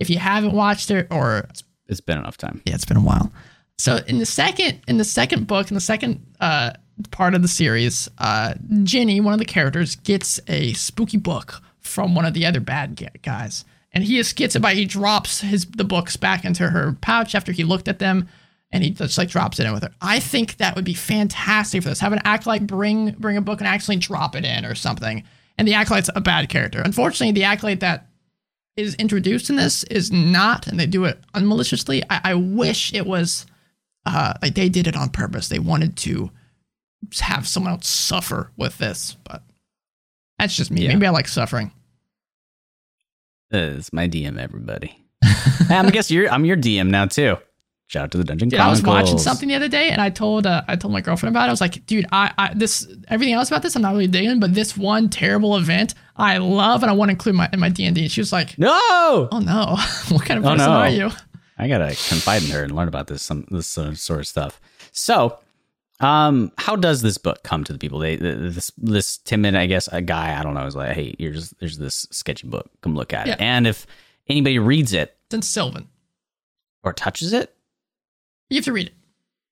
[0.01, 1.47] If you haven't watched it, or
[1.87, 2.61] It's been enough time.
[2.65, 3.31] yeah, it's been a while.
[3.79, 6.73] So in the second in the second book in the second uh,
[7.11, 12.15] part of the series, uh, Ginny, one of the characters, gets a spooky book from
[12.15, 15.65] one of the other bad guys, and he just gets it by he drops his
[15.67, 18.29] the books back into her pouch after he looked at them,
[18.73, 19.91] and he just like drops it in with her.
[20.01, 22.01] I think that would be fantastic for this.
[22.01, 25.25] Have an acolyte bring bring a book and actually drop it in or something.
[25.59, 26.81] And the acolyte's a bad character.
[26.81, 28.07] Unfortunately, the acolyte that
[28.77, 32.03] is introduced in this is not, and they do it unmaliciously.
[32.09, 33.45] I, I wish it was
[34.07, 35.49] uh, like they did it on purpose.
[35.49, 36.31] They wanted to
[37.21, 39.43] have someone else suffer with this, but
[40.39, 40.83] that's just me.
[40.83, 40.89] Yeah.
[40.95, 41.73] Maybe I like suffering.
[43.53, 44.97] Uh, It's my DM, everybody.
[45.23, 47.37] Hey, I'm guess you're I'm your DM now too.
[47.89, 50.11] Shout out to the Dungeon Dude, I was watching something the other day, and I
[50.11, 51.49] told uh, I told my girlfriend about it.
[51.49, 54.39] I was like, dude, I, I this everything else about this I'm not really digging,
[54.39, 57.69] but this one terrible event I love, and I want to include my in my
[57.69, 58.07] D and D.
[58.09, 58.71] She was like, No,
[59.33, 59.77] oh no,
[60.15, 60.77] what kind of Oh, person no.
[60.77, 61.11] are you?
[61.59, 64.61] I gotta confide in her and learn about this some this uh, sort of stuff.
[64.93, 65.39] So,
[66.01, 67.99] um, how does this book come to the people?
[67.99, 71.51] They this this timid, I guess, a guy I don't know is like, hey, here's
[71.61, 72.71] there's this sketchy book.
[72.81, 73.35] Come look at Yeah.
[73.35, 73.41] it.
[73.41, 73.87] And if
[74.29, 75.89] anybody reads it then Sylvan.
[76.83, 77.55] or touches it,
[78.49, 78.95] You have to read it.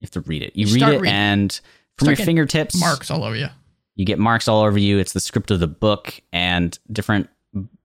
[0.00, 0.56] you have to read it.
[0.56, 1.14] You You read it, reading.
[1.14, 1.60] and
[1.96, 3.48] from Start your fingertips, Marks all over you.
[3.96, 4.98] you get marks all over you.
[4.98, 7.28] It's the script of the book and different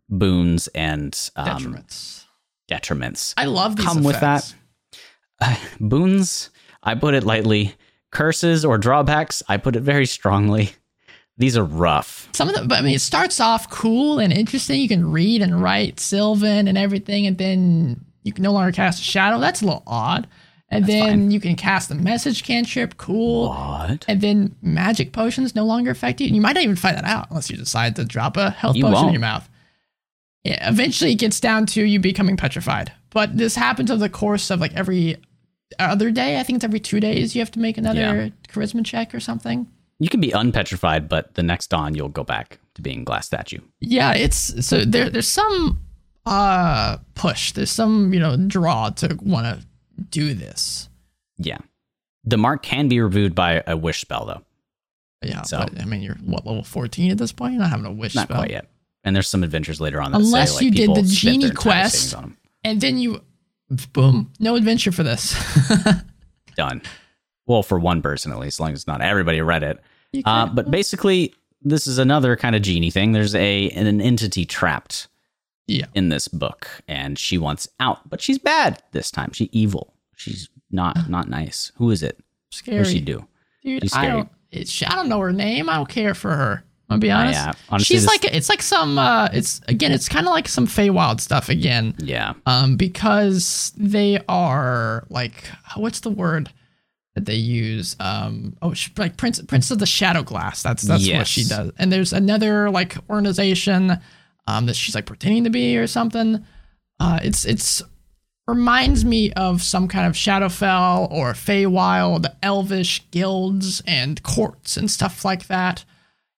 [0.10, 2.26] boons and um, Detriments.
[2.72, 3.34] detriments.
[3.38, 4.56] I love these come with effects.
[5.80, 6.49] boons
[6.84, 7.73] i put it lightly
[8.14, 10.72] curses or drawbacks i put it very strongly
[11.38, 14.80] these are rough Some of them, but I mean, it starts off cool and interesting.
[14.80, 18.99] You can read and write Sylvan and everything, and then you can no longer cast
[19.02, 19.40] a shadow.
[19.40, 20.27] That's a little odd.
[20.69, 21.31] And then fine.
[21.31, 22.98] you can cast the message cantrip.
[22.98, 23.49] Cool.
[23.49, 26.27] what And then magic potions no longer affect you.
[26.27, 28.76] And you might not even find that out unless you decide to drop a health
[28.76, 29.14] You potion in won't.
[29.14, 29.48] your mouth.
[30.44, 32.91] Yeah, eventually it gets down to you becoming petrified.
[33.11, 35.18] But this happens over the course of like every
[35.79, 36.39] other day.
[36.39, 38.29] I think it's every two days you have to make another Yeah.
[38.49, 39.67] charisma check or something.
[39.99, 43.59] you can be unpetrified but the next dawn you'll go back to being glass statue
[43.79, 45.09] Yeah, it's so there.
[45.09, 45.79] There's some
[46.25, 47.51] uh push.
[47.51, 49.65] There's some you know draw to want to
[50.09, 50.89] do this.
[51.37, 51.59] yeah
[52.25, 54.41] the mark can be removed by a wish spell though
[55.27, 57.53] Yeah, So- but I mean, you're what level 14 at this point?
[57.53, 58.37] You're not having a wish not spell.
[58.37, 58.67] quite yet
[59.05, 61.95] and there's some adventures later on that Unless say, like, you did the genie quest.
[61.95, 62.37] savings on them.
[62.65, 63.21] And then you,
[63.93, 65.35] boom, no adventure for this.
[66.55, 66.81] done
[67.47, 69.79] well for one person at least as long as not everybody read it
[70.25, 71.33] Uh, but basically,
[71.63, 73.11] this is another kind of genie thing.
[73.13, 75.07] There's a an entity trapped
[75.65, 75.87] Yeah.
[75.95, 79.31] in this book, and she wants out, but she's bad this time.
[79.33, 79.95] She's evil.
[80.15, 81.71] She's not not nice.
[81.77, 82.17] Who is it?
[82.17, 83.25] What scary, does she do?
[83.63, 83.81] dude.
[83.81, 84.29] She's I don't.
[84.51, 85.67] It's, I don't know her name.
[85.67, 86.63] I don't care for her.
[86.93, 87.39] I'll be honest.
[87.39, 88.97] yeah, honestly, She's this- like it's like some.
[88.97, 89.91] uh It's again.
[89.91, 91.93] It's kind of like some Feywild stuff again.
[91.97, 95.43] Yeah, um, because they are like
[95.75, 96.49] what's the word
[97.15, 97.95] that they use?
[97.99, 100.63] Um, oh, sh- like Prince Prince of the Shadow Glass.
[100.63, 101.71] That's that's what she does.
[101.77, 103.99] And there's another like organization
[104.47, 106.45] um, that she's like pretending to be or something.
[106.99, 107.81] Uh, it's it's
[108.47, 115.23] reminds me of some kind of Shadowfell or Feywild Elvish guilds and courts and stuff
[115.23, 115.85] like that.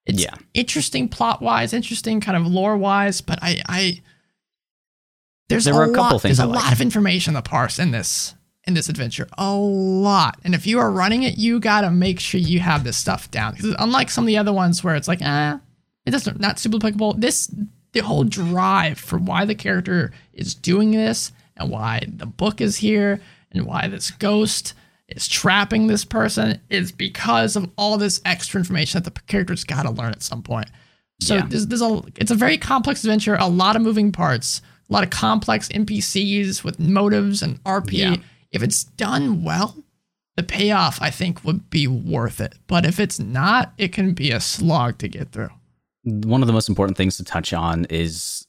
[0.05, 0.35] It's Yeah.
[0.53, 4.01] interesting plot wise, interesting kind of lore wise, but I I
[5.49, 7.41] there's There a were a couple lot, things there's I a lot of information to
[7.41, 8.35] parse in this
[8.67, 9.27] in this adventure.
[9.37, 10.39] A lot.
[10.43, 13.53] And if you are running it, you gotta make sure you have this stuff down.
[13.53, 15.59] Because unlike some of the other ones where it's like, ah,
[16.05, 17.13] it doesn't not super applicable.
[17.13, 17.53] This
[17.93, 22.77] the whole drive for why the character is doing this and why the book is
[22.77, 23.21] here
[23.51, 24.73] and why this ghost
[25.09, 29.83] is trapping this person is because of all this extra information that the character's got
[29.83, 30.67] to learn at some point.
[31.21, 31.45] So Yeah.
[31.47, 35.03] there's, there's a it's a very complex adventure, a lot of moving parts, a lot
[35.03, 37.91] of complex NPCs with motives and RP.
[37.93, 38.15] Yeah.
[38.51, 39.75] If it's done well,
[40.37, 42.55] the payoff I think would be worth it.
[42.67, 45.49] But if it's not, it can be a slog to get through.
[46.03, 48.45] One of the most important things to touch on is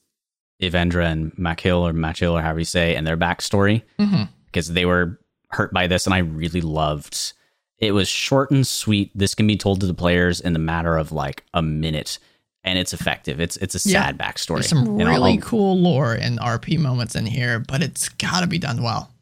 [0.63, 4.25] Evandra and Makil or Machil or however you say, and their backstory Mm-hmm.
[4.47, 5.21] because they were
[5.57, 7.33] hurt by this, and I really loved.
[7.79, 9.11] It was short and sweet.
[9.15, 12.19] This can be told to the players in the matter of like a minute,
[12.65, 13.41] and it's effective.
[13.41, 14.05] It's it's a Yeah.
[14.07, 14.57] sad backstory.
[14.57, 18.41] There's some And really I'll- cool lore and RP moments in here, but it's got
[18.41, 19.13] to be done well.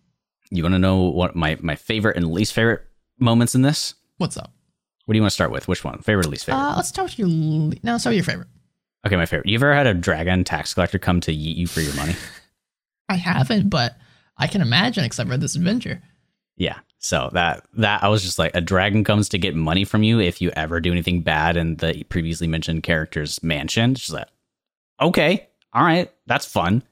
[0.51, 2.83] You want to know what my my favorite and least favorite
[3.19, 3.95] moments in this?
[4.19, 4.53] What's up?
[5.07, 5.67] What do you want to start with?
[5.69, 5.99] Which one?
[6.01, 6.63] Favorite or least favorite?
[6.63, 7.29] Uh, let's start with your.
[7.29, 8.49] le- No, start with your favorite.
[9.07, 9.49] okay, my favorite.
[9.49, 12.15] You ever had a dragon tax collector come to yeet you for your money?
[13.09, 13.97] I haven't, but
[14.39, 16.03] I can imagine because I've read this adventure.
[16.57, 16.79] Yeah.
[16.99, 20.21] So that that I was just like a dragon comes to get money from you
[20.21, 23.95] if you ever do anything bad in the previously mentioned character's mansion.
[23.95, 24.29] Just like,
[25.01, 26.83] okay, all right, that's fun.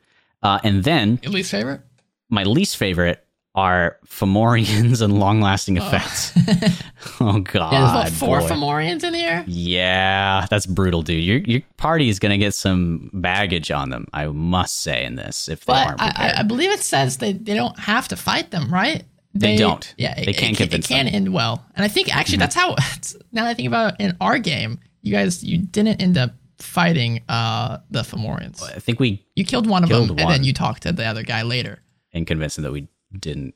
[0.43, 1.81] Uh, and then Your least favorite?
[2.29, 3.25] my least favorite
[3.55, 6.33] are Fomorians and long lasting effects.
[7.21, 8.49] oh God, Yeah, there's about four boy.
[8.49, 9.45] Fomorians in here.
[9.47, 11.23] Yeah, that's brutal, dude.
[11.25, 14.09] Your your party is gonna get some baggage on them.
[14.13, 16.37] I must say in this if they But aren't I, prepared.
[16.37, 19.05] I, I believe it says they, they don't have to fight them, right?
[19.35, 19.95] They don't.
[19.97, 22.41] Yeah, They it, can't it, convince It can end well, and I think actually Mm-hmm.
[22.41, 22.77] that's how.
[23.33, 26.33] Now that I think about it, in our game, you guys you didn't end up
[26.59, 28.63] fighting uh the Fomorians.
[28.63, 31.05] I think we You killed one of Killed them, and then you talked to the
[31.07, 31.81] other guy later.
[32.13, 32.89] and convinced him that we
[33.19, 33.55] didn't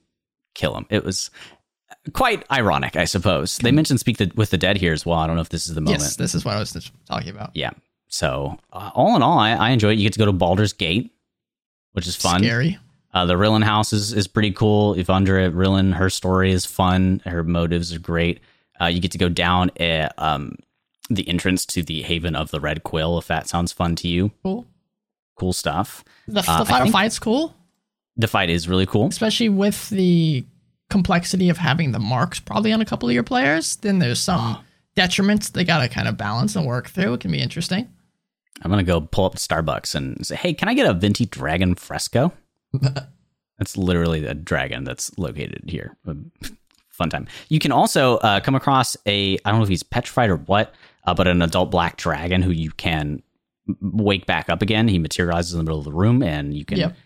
[0.54, 0.86] kill him.
[0.88, 1.30] It was
[2.14, 3.58] quite ironic, I suppose.
[3.58, 5.18] They mentioned speak the, with the dead here as well.
[5.18, 6.00] I don't know if this is the moment.
[6.02, 7.50] Yes, this is what I was talking about.
[7.54, 7.70] Yeah.
[8.08, 9.98] So uh, all in all, I, I enjoy it.
[9.98, 11.12] You get to go to Baldur's Gate,
[11.92, 12.42] which is fun.
[12.42, 12.78] Scary.
[13.16, 14.94] Uh, the Rillen house is, is pretty cool.
[14.94, 17.22] Evandra Rillen, her story is fun.
[17.24, 18.40] Her motives are great.
[18.78, 20.56] Uh, you get to go down a, um,
[21.08, 24.32] the entrance to the Haven of the Red Quill, if that sounds fun to you.
[24.42, 24.66] Cool.
[25.36, 26.04] Cool stuff.
[26.28, 27.54] The, Uh, the final think- fight's cool,
[28.18, 29.06] The fight is really cool.
[29.08, 30.44] especially with the
[30.90, 33.76] complexity of having the marks probably on a couple of your players.
[33.76, 34.58] Then there's some
[34.94, 37.14] detriments they got to kind of balance and work through.
[37.14, 37.88] It can be interesting.
[38.62, 41.24] I'm gonna go pull up to Starbucks and say, "Hey, can I get a venti
[41.26, 42.32] dragon fresco?"
[43.58, 45.96] That's literally a dragon that's located here.
[46.90, 47.26] Fun time.
[47.48, 50.74] You can also uh, come across a I don't know if he's petrified or what,
[51.04, 53.22] uh, but an adult black dragon who you can
[53.80, 54.88] wake back up again.
[54.88, 56.96] He materializes in the middle of the room, and you can Yep.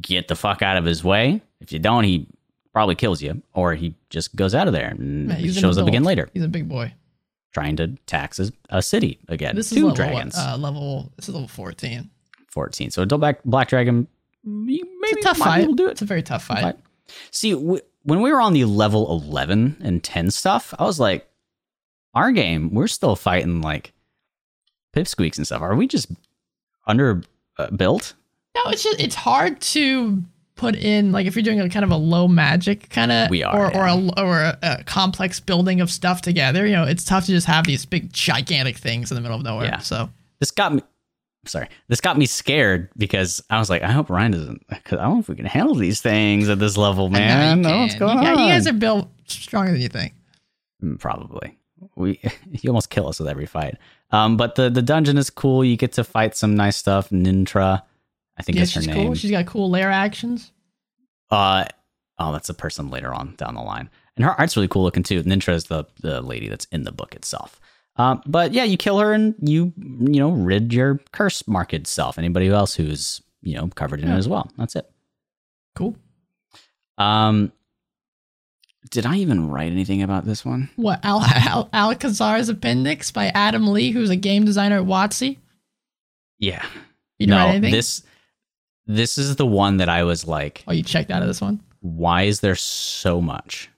[0.00, 1.42] get the fuck out of his way.
[1.60, 2.28] If you don't, he
[2.72, 6.04] probably kills you, or he just goes out of there and Yeah, shows up again
[6.04, 6.92] later, He's a big boy.
[7.52, 8.40] trying to tax
[8.70, 9.56] a, city again.
[9.56, 10.34] This is Two level dragons.
[10.38, 11.12] Uh, level.
[11.16, 12.08] This is level 14.
[12.50, 12.90] 14.
[12.92, 14.06] So adult black black dragon,
[14.44, 15.62] maybe It's a tough fight.
[15.64, 15.92] able to do it.
[15.92, 16.62] It's a very tough fight.
[16.62, 16.76] Fight.
[17.30, 21.28] See, w- when we were on the level 11 and 10 stuff, I was like,
[22.14, 23.92] our game, we're still fighting like
[24.94, 25.62] pipsqueaks and stuff.
[25.62, 26.08] Are we just
[26.86, 27.22] under
[27.58, 28.14] uh, built?
[28.54, 30.22] No, it's just it's hard to
[30.54, 33.42] put in like if you're doing a kind of a low magic kind of We
[33.42, 36.66] are, or or a, or a, a complex building of stuff together.
[36.66, 39.42] You know, it's tough to just have these big gigantic things in the middle of
[39.42, 39.66] nowhere.
[39.66, 39.78] Yeah.
[39.78, 40.82] So This got me.
[41.44, 45.02] Sorry, this got me scared because I was like, I hope Ryan doesn't, because I
[45.02, 47.36] don't know if we can handle these things at this level, man.
[47.36, 48.38] I I know don't know what's going you, on.
[48.38, 50.14] You guys are built stronger than you think.
[50.82, 51.58] Mm, Probably.
[51.96, 52.20] We
[52.50, 53.76] you almost kill us with every fight.
[54.12, 55.64] Um, but the the dungeon is cool.
[55.64, 57.10] You get to fight some nice stuff.
[57.10, 57.82] Nintra,
[58.36, 59.06] I think Yeah, that's her name.
[59.06, 59.14] cool.
[59.16, 60.52] She's got cool layer actions.
[61.30, 61.64] Uh
[62.18, 65.02] oh, that's a person later on down the line, and her art's really cool looking
[65.02, 65.22] too.
[65.24, 67.58] Nintra is the the lady that's in the book itself.
[67.96, 72.18] Um, but yeah, you kill her and you you know rid your curse market self.
[72.18, 74.50] Anybody else who's you know covered in it as well.
[74.56, 74.90] That's it.
[75.74, 75.96] Cool.
[76.98, 77.52] Um,
[78.90, 80.70] did I even write anything about this one?
[80.76, 85.38] What Al, Al Alkazaar's Appendix by Adam Lee, who's a game designer at WotC.
[86.38, 86.64] Yeah.
[87.18, 88.02] You no, this
[88.86, 91.60] this is the one that I was like, oh, you checked out of this one.
[91.80, 93.70] why is there so much?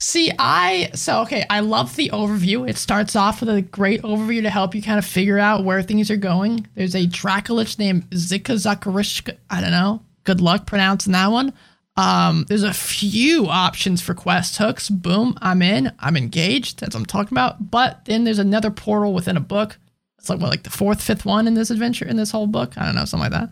[0.00, 1.44] See, I so okay.
[1.50, 2.68] I love the overview.
[2.68, 5.82] It starts off with a great overview to help you kind of figure out where
[5.82, 6.68] things are going.
[6.76, 9.36] There's a Dracolich named Zika Zakarishka.
[9.50, 10.02] I don't know.
[10.22, 11.52] Good luck pronouncing that one.
[11.96, 14.88] Um, there's a few options for quest hooks.
[14.88, 15.90] Boom, I'm in.
[15.98, 16.78] I'm engaged.
[16.78, 17.72] That's what I'm talking about.
[17.72, 19.78] But then there's another portal within a book.
[20.20, 22.78] It's like what, like the fourth, fifth one in this adventure in this whole book.
[22.78, 23.50] I don't know, something like that.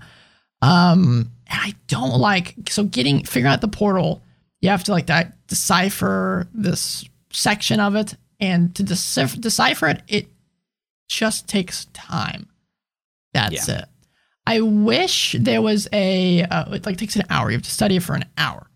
[0.62, 4.22] Um, and I don't like so getting figuring out the portal.
[4.60, 10.02] You have to like that decipher this section of it, and to decipher, decipher it,
[10.08, 10.28] it
[11.08, 12.48] just takes time.
[13.32, 13.84] That's it.
[14.46, 17.50] I wish there was a uh, it like takes an hour.
[17.50, 18.66] You have to study it for an hour.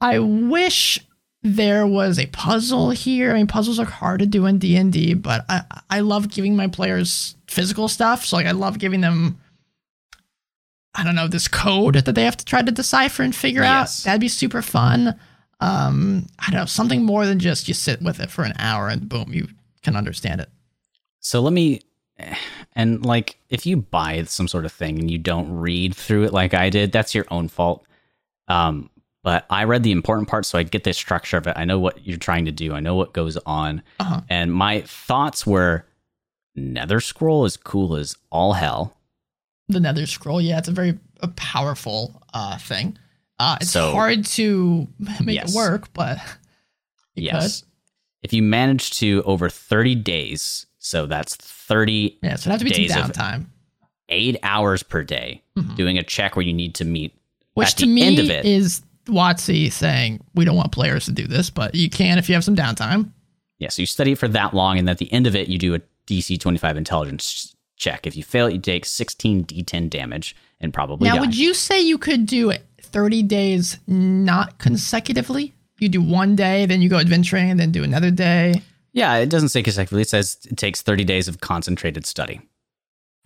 [0.00, 1.00] I wish
[1.42, 3.30] there was a puzzle here.
[3.30, 6.30] I mean, puzzles are hard to do in D and D, but I I love
[6.30, 8.24] giving my players physical stuff.
[8.24, 9.38] So like I love giving them
[10.94, 14.00] I don't know, this code that they have to try to decipher and figure Yes.
[14.00, 14.04] out.
[14.04, 15.18] That'd be super fun.
[15.60, 18.88] Um, I don't know, something more than just you sit with it for an hour
[18.88, 19.48] and boom, you
[19.82, 20.48] can understand it.
[21.20, 21.80] So let me,
[22.74, 26.32] and like, if you buy some sort of thing and you don't read through it
[26.32, 27.86] like I did, that's your own fault.
[28.48, 28.90] Um,
[29.22, 31.54] but I read the important parts so I get the structure of it.
[31.56, 32.74] I know what you're trying to do.
[32.74, 33.82] I know what goes on.
[33.98, 34.20] Uh-huh.
[34.28, 35.86] And my thoughts were
[36.54, 38.96] Nether Scroll is cool as all hell.
[39.68, 42.98] The Nether Scroll, yeah, it's a very a powerful uh, thing.
[43.38, 44.86] Uh, it's So- hard to
[45.20, 45.52] make Yes.
[45.52, 46.18] it work, but
[47.14, 47.60] yes.
[47.60, 47.68] could.
[48.22, 52.64] If you manage to over 30 days, so that's 38 Yeah, so it have to
[52.64, 53.46] be Days of- downtime.
[54.42, 55.76] hours per day, Mhm.
[55.76, 57.12] doing a check where you need to meet
[57.54, 58.44] Which at to the me end of it.
[58.44, 62.34] is WotC saying we don't want players to do this, but you can if you
[62.34, 63.10] have some downtime.
[63.58, 65.58] Yeah, so you study it for that long, and at the end of it, you
[65.58, 68.06] do a DC 25 intelligence check.
[68.06, 71.20] If you fail it, you take 16 D10 damage and probably Now, die.
[71.20, 72.50] would you say you could do
[72.94, 75.52] 30 days not consecutively?
[75.80, 78.62] You do one day, then you go adventuring, and then do another day.
[78.92, 80.02] yeah, it doesn't say consecutively.
[80.02, 82.40] It says it takes 30 days of concentrated study.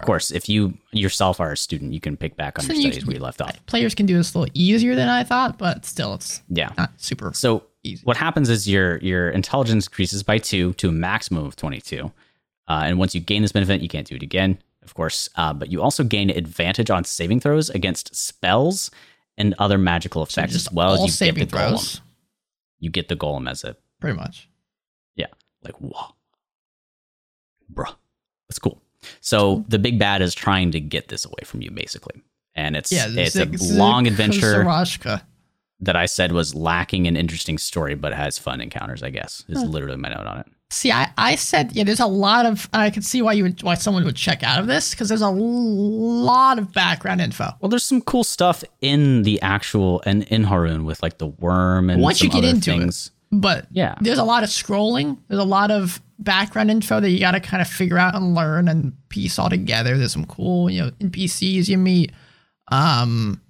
[0.00, 2.82] Of course, if you yourself are a student, you can pick back on So your
[2.82, 3.54] you- studies where you left off.
[3.66, 6.70] Players can do this a little easier than I thought, but still, it's Yeah.
[6.78, 8.00] not super So easy.
[8.04, 12.10] what happens is your your intelligence increases by two to a maximum of 22.
[12.68, 15.28] Uh, and once you gain this benefit, you can't do it again, of course.
[15.36, 18.90] Uh, but you also gain advantage on saving throws against spells
[19.38, 21.68] and other magical effects, just as well as you saving get the golem.
[21.70, 22.00] throws,
[22.80, 24.50] You get the golem as a pretty much.
[25.16, 25.28] Yeah,
[25.62, 26.14] like whoa,
[27.72, 27.94] bruh,
[28.48, 28.82] that's cool.
[29.20, 32.20] So the big bad is trying to get this away from you, basically,
[32.54, 35.22] and it's Yeah, it's a long adventure Sarashka.
[35.80, 39.02] that I said was lacking an interesting story, but has fun encounters.
[39.02, 40.46] I guess is literally my note on it.
[40.70, 41.84] See, I, I said yeah.
[41.84, 44.60] There's a lot of I could see why you would why someone would check out
[44.60, 47.48] of this because there's a lot of background info.
[47.60, 51.88] Well, there's some cool stuff in the actual and in Haroon with like the worm
[51.88, 52.78] and Once you get other into it.
[52.78, 53.10] things.
[53.32, 53.94] But Yeah.
[54.00, 55.18] there's a lot of scrolling.
[55.28, 58.34] There's a lot of background info that you got to kind of figure out and
[58.34, 59.96] learn and piece all together.
[59.96, 62.12] There's some cool, you know, NPCs you meet.
[62.72, 63.40] Um,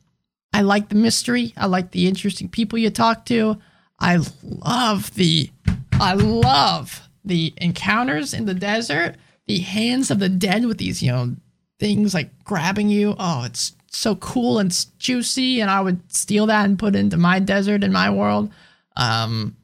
[0.53, 1.53] I like the mystery.
[1.57, 3.57] I like the interesting people you talk to.
[4.01, 5.51] I love the,
[5.95, 9.17] I love the encounters in the desert.
[9.47, 11.35] The hands of the dead with these, you know,
[11.79, 13.15] things like grabbing you.
[13.19, 15.61] Oh, it's so cool and juicy.
[15.61, 18.51] And I would steal that and put it into my desert in my world.
[18.97, 19.57] Um,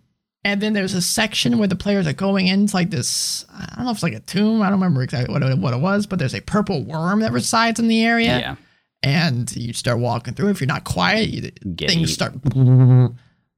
[0.45, 3.47] and then there's a section where the players are going into like this.
[3.51, 4.62] I don't know if it's like a tomb.
[4.62, 7.32] I don't remember exactly what it, what it was, but there's a purple worm that
[7.32, 8.39] resides in the area.
[8.39, 8.57] Yeah.
[9.03, 10.49] And you start walking through.
[10.51, 12.15] If you're not quiet, you, things eat.
[12.15, 12.35] start.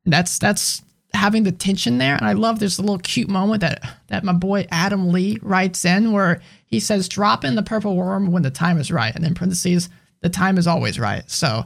[0.05, 0.83] That's that's
[1.15, 2.17] having the tension there.
[2.17, 6.13] And I love this little cute moment that that my boy Adam Lee writes in
[6.13, 9.35] where he says, "Drop in the purple worm when the time is right," and then
[9.35, 9.89] parentheses,
[10.23, 11.65] "The time is always right." So,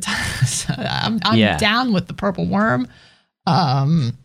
[0.00, 1.58] time, so I'm I'm Yeah.
[1.58, 2.88] down with the purple worm.
[3.46, 4.16] Um,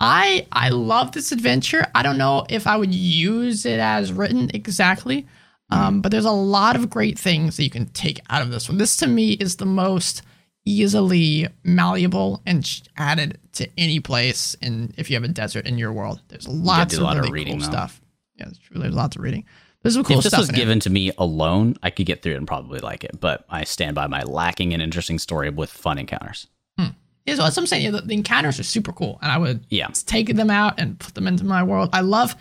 [0.00, 1.86] I I love this adventure.
[1.94, 5.26] I don't know if I would use it as written exactly,
[5.70, 8.68] um, but there's a lot of great things that you can take out of this
[8.68, 8.76] one.
[8.78, 10.22] This to me is the most
[10.66, 14.56] easily malleable and added to any place.
[14.62, 17.32] And if you have a desert in your world, there's lots of lot of really
[17.32, 17.70] reading, cool though.
[17.72, 18.00] stuff.
[18.36, 18.80] Yeah, it's true.
[18.80, 19.44] There's lots of reading.
[19.82, 20.58] There's some cool if this was in it.
[20.58, 23.20] given to me alone, I could get through it and probably like it.
[23.20, 26.48] But I stand by my lacking an interesting story with fun encounters.
[26.78, 27.84] Yeah, so that's what I'm saying.
[27.84, 29.88] Yeah, the, the encounters are super cool, and I would Yeah.
[30.06, 31.90] take them out and put them into my world.
[31.92, 32.36] I love.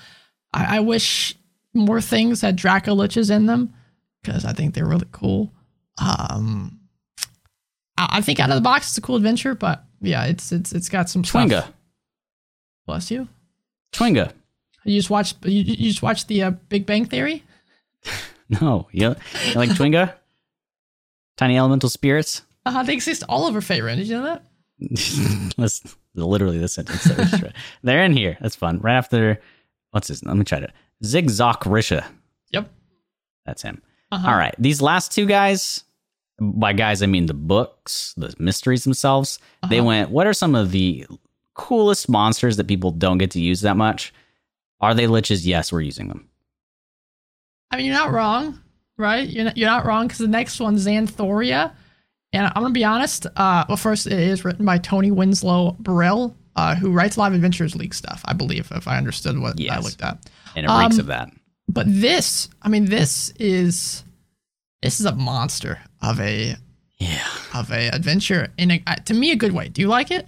[0.54, 1.34] I, I wish
[1.74, 3.74] more things had Draco liches in them
[4.22, 5.52] because I think they're really cool.
[5.98, 6.80] Um,
[7.98, 10.72] I, I think out of the box it's a cool adventure, but yeah, it's it's
[10.74, 11.48] it's got some stuff.
[11.48, 11.68] Twinga.
[12.86, 13.28] Bless you.
[13.94, 14.32] Twinga.
[14.84, 15.44] You just watched.
[15.46, 17.44] You, you just watched the uh, Big Bang Theory.
[18.48, 18.88] No.
[18.92, 19.16] You,
[19.48, 20.14] you like Twinga?
[21.38, 22.44] Tiny elemental spirits?
[22.64, 23.96] Uh, they exist all over Faerun.
[23.96, 24.44] Did you know that?
[25.58, 25.82] That's
[26.14, 27.54] literally the sentence that.
[27.84, 28.38] They're in here.
[28.40, 28.80] That's fun.
[28.80, 29.42] Right after,
[29.92, 30.24] what's his?
[30.24, 30.70] Let me try to.
[31.04, 32.06] Zigzag Risha.
[32.52, 32.70] Yep.
[33.46, 33.82] That's him.
[34.12, 34.30] Uh-huh.
[34.30, 34.56] All right.
[34.60, 35.84] These last two guys,
[36.40, 39.40] by guys, I mean the books, the mysteries themselves.
[39.70, 39.88] They Uh-huh.
[39.88, 41.06] went, what are some of the
[41.54, 44.14] coolest monsters that people don't get to use that much?
[44.82, 45.46] Are they liches?
[45.46, 46.28] Yes, we're using them.
[47.72, 48.60] I mean, you're not wrong,
[48.98, 49.28] right?
[49.28, 51.72] You're not, you're not wrong because the next one's Xanthoria.
[52.34, 53.26] And I'm going to be honest.
[53.38, 57.36] Uh, well, first, it is written by Toni Winslow-Brill, uh, who writes a lot of
[57.36, 60.30] Adventures League stuff, I believe, if I understood what I looked at.
[60.56, 61.30] And it reeks Um, of that.
[61.70, 64.04] But this, I mean, this is
[64.86, 66.56] this is a monster of a
[66.98, 67.28] Yeah.
[67.56, 69.68] of a adventure in a to me a good way.
[69.68, 70.28] Do you like it?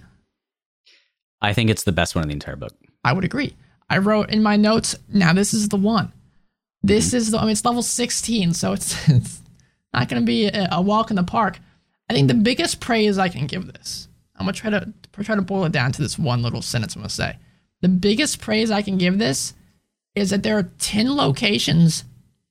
[1.40, 2.74] I think it's the best one in the entire book.
[3.04, 3.54] I would agree.
[3.88, 4.96] I wrote in my notes.
[5.08, 6.12] Now this is the one.
[6.82, 7.16] This mm-hmm.
[7.18, 7.38] is the.
[7.38, 9.40] I mean, it's level 16, so it's it's
[9.94, 11.60] not going to be a, a walk in the park.
[12.10, 14.08] I think the biggest praise I can give this.
[14.34, 17.02] I'm gonna try to try to boil it down to this one little sentence I'm
[17.02, 17.36] gonna say.
[17.80, 19.54] The biggest praise I can give this
[20.14, 22.04] is that there are 10 locations,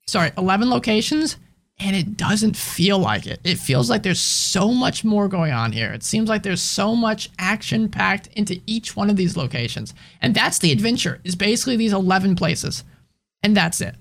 [0.06, 1.38] sorry, 11 locations,
[1.80, 3.40] and it doesn't feel like it.
[3.44, 5.94] It feels like there's so much more going on here.
[5.94, 9.94] It seems like there's so much action packed into each one of these locations.
[10.22, 12.84] And that's the adventure, is basically these 11 places.
[13.44, 13.96] And that's it.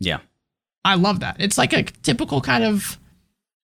[0.00, 0.20] Yeah.
[0.84, 1.36] I love that.
[1.38, 2.98] It's like a typical kind of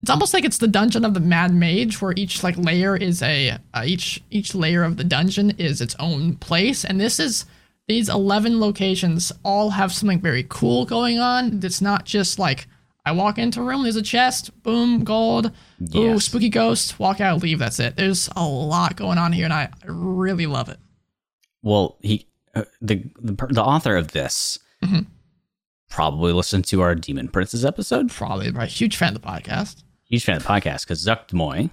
[0.02, 3.23] it's almost like it's the dungeon of the mad mage where each like layer is
[3.23, 7.44] a uh, each each layer of the dungeon is its own place and this is
[7.86, 12.66] these 11 locations all have something very cool going on it's not just like
[13.11, 15.51] i walk into a room there's a chest boom gold.
[15.95, 17.97] Ooh spooky ghost walk out leave that's it.
[17.97, 20.78] There's a lot going on here and i really love it.
[21.62, 25.07] Well, he uh, the, the the author of this Mhm.
[25.91, 28.11] probably listened to our Demon Princess episode.
[28.11, 29.82] probably a huge fan of the podcast.
[30.05, 31.70] Huge fan of the podcast because Zuggtmoy,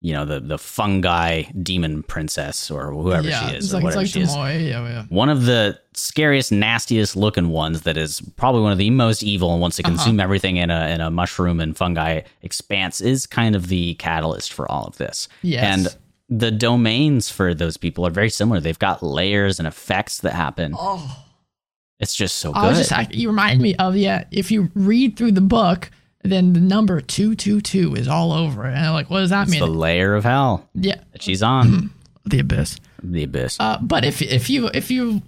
[0.00, 3.84] you know the the fungi demon princess or whoever yeah she is, or like, it's
[3.84, 4.30] whatever like she is.
[4.30, 5.04] Demoy, yeah, yeah.
[5.08, 9.52] One of the scariest, nastiest looking ones that is probably one of the most evil
[9.52, 9.96] and wants to Uh-huh.
[9.96, 14.52] consume everything in a in a mushroom and fungi expanse is kind of the catalyst
[14.52, 15.28] for all of this.
[15.42, 15.64] Yes.
[15.64, 15.96] And
[16.30, 18.60] the domains for those people are very similar.
[18.60, 20.74] They've got layers and effects that happen.
[20.78, 21.24] oh
[21.98, 22.82] It's just so I was good.
[22.82, 24.24] just, I, you remind me of yeah.
[24.30, 25.90] If you read through the book,
[26.28, 28.74] then the number two two two is all over it.
[28.74, 29.60] And I'm like, what does that it's mean?
[29.60, 31.90] the layer of hell yeah, that she's on.
[32.24, 32.78] the abyss.
[33.02, 33.56] the abyss.
[33.58, 35.22] Uh, but if if you if you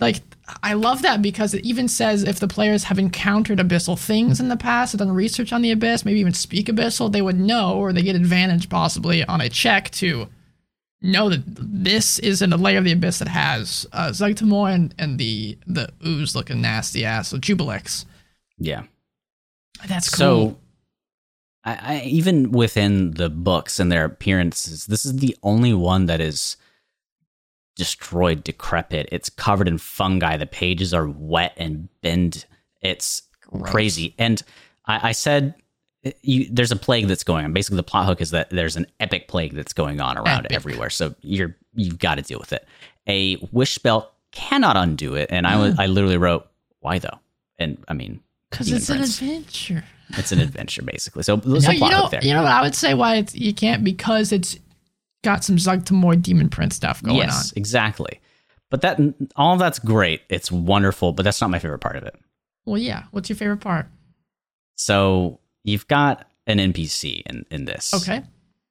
[0.00, 0.20] like,
[0.62, 4.48] I love that because it even says if the players have encountered abyssal things in
[4.48, 7.76] the past, have done research on the abyss, maybe even speak abyssal, they would know,
[7.78, 10.28] or they get advantage possibly on a check to
[11.00, 15.18] know that this isn't a layer of the abyss that has uh, Zuggtmoy and, and
[15.18, 18.04] the the ooze looking nasty ass, so Juiblex.
[18.58, 18.82] yeah.
[19.86, 20.50] That's cool.
[20.50, 20.58] So,
[21.64, 26.20] I, I even within the books and their appearances, this is the only one that
[26.20, 26.56] is
[27.76, 29.08] destroyed, decrepit.
[29.10, 30.36] It's covered in fungi.
[30.36, 32.46] The pages are wet and bend.
[32.80, 33.70] It's Gross.
[33.70, 34.14] crazy.
[34.18, 34.42] And
[34.86, 35.54] I, I said.
[36.04, 37.52] Eh, you, there's a plague that's going on.
[37.52, 40.52] Basically, the plot hook is that there's an epic plague that's going on around Epic.
[40.52, 40.90] everywhere.
[40.90, 42.66] So you're you've got to deal with it.
[43.08, 45.30] A wish spell cannot undo it.
[45.30, 45.60] And I mm.
[45.60, 46.46] was I literally wrote
[46.80, 47.18] why though.
[47.58, 48.20] And I mean,
[48.54, 49.20] Because it's an Prince.
[49.20, 49.84] adventure.
[50.10, 51.22] it's an adventure basically.
[51.22, 52.24] So there's No, a you plot know, there.
[52.24, 54.58] you know what I would say why it's, you can't because it's
[55.22, 57.26] got some Zuggtmoy Demon Prince stuff going on.
[57.26, 58.20] yes, exactly.
[58.70, 58.98] But that
[59.36, 60.22] all of that's great.
[60.28, 62.14] It's wonderful, but that's not my favorite part of it.
[62.66, 63.04] Well, yeah.
[63.12, 63.86] What's your favorite part?
[64.76, 67.94] So you've got an NPC in in this.
[67.94, 68.22] Okay.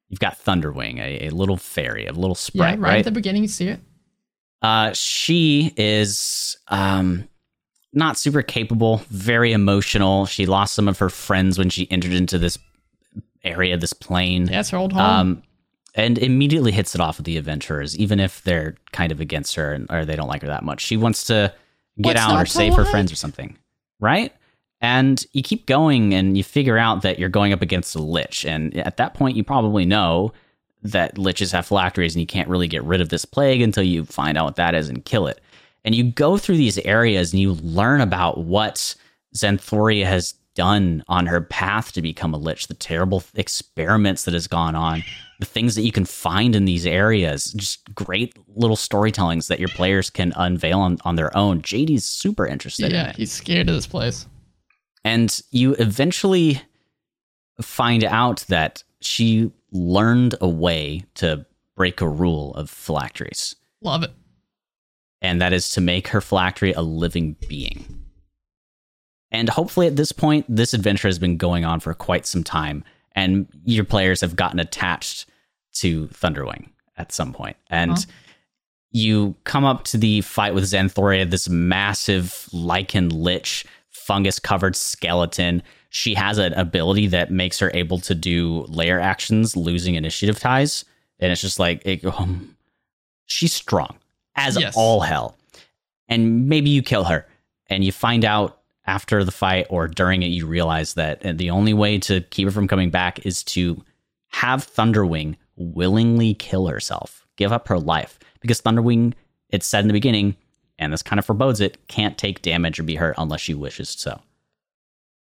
[0.09, 2.99] You've got Thunderwing, a, a little fairy, a little Yeah, sprite, right, right?
[2.99, 3.79] at the beginning, you see it.
[4.61, 7.27] Uh, she is um
[7.93, 10.25] not super capable, very emotional.
[10.25, 12.57] She lost some of her friends when she entered into this
[13.43, 14.49] area, this plane.
[14.49, 15.01] It's her old home.
[15.01, 15.43] um,
[15.95, 19.73] and immediately hits it off with the adventurers, even if they're kind of against her
[19.73, 20.81] and, or they don't like her that much.
[20.81, 21.53] She wants to
[22.01, 23.57] get What's out or save her friends or something,
[23.99, 24.33] right?
[24.81, 28.43] And you keep going, and you figure out that you're going up against a lich,
[28.43, 30.33] and at that point, you probably know
[30.81, 34.03] that liches have phylacteries, and you can't really get rid of this plague until you
[34.03, 35.39] find out what that is and kill it.
[35.85, 38.95] And you go through these areas, and you learn about what
[39.35, 44.47] Xanthoria has done on her path to become a lich, the terrible experiments that has
[44.47, 45.03] gone on,
[45.39, 49.69] the things that you can find in these areas, just great little storytellings that your
[49.69, 51.61] players can unveil on, on their own.
[51.61, 53.15] JD's super interested in yeah, it.
[53.15, 54.27] he's scared of this place.
[55.03, 56.61] And you eventually
[57.61, 61.45] find out that she learned a way to
[61.75, 64.11] break a rule of phylacteries, Love it.
[65.23, 68.03] And that is to make her phylactery a living being.
[69.31, 72.83] And hopefully, at this point, this adventure has been going on for quite some time,
[73.15, 75.25] and your players have gotten attached
[75.75, 77.57] to Thunderwing at some point.
[77.69, 78.05] And Huh.
[78.91, 85.63] you come up to the fight with Xanthoria, this massive lichen lich, fungus covered skeleton.
[85.89, 90.85] She has an ability that makes her able to do lair actions, losing initiative ties.
[91.19, 92.55] And it's just like, it, um,
[93.25, 93.97] she's strong
[94.35, 94.73] as Yes.
[94.75, 95.37] all hell.
[96.09, 97.25] And maybe you kill her,
[97.67, 101.49] and you find out after the fight or during it, you realize that uh, the
[101.49, 103.81] only way to keep her from coming back is to
[104.27, 108.19] have Thunderwing willingly kill herself, give up her life.
[108.41, 109.13] Because Thunderwing,
[109.49, 110.35] it's said in the beginning,
[110.77, 113.89] and this kind of forebodes it, can't take damage or be hurt unless she wishes
[113.89, 114.19] so.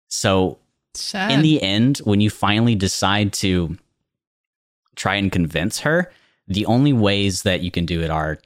[0.09, 0.57] So,
[0.93, 1.31] Sad.
[1.31, 3.77] in the end, when you finally decide to
[4.95, 6.11] try and convince her,
[6.47, 8.39] the only ways that you can do it are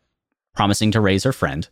[0.56, 1.68] promising to raise her friend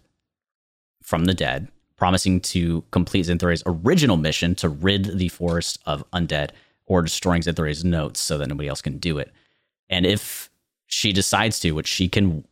[1.03, 6.51] from the dead, promising to complete Xanthoria's original mission to rid the forest of undead,
[6.85, 9.31] or destroying Xanthoria's notes so that nobody else can do it.
[9.89, 10.49] And if
[10.87, 12.45] she decides to, which she can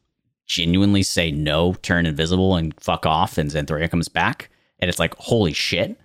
[0.45, 4.49] genuinely say no, turn invisible, and fuck off, and Xanthoria comes back,
[4.79, 5.99] and it's like, holy shit.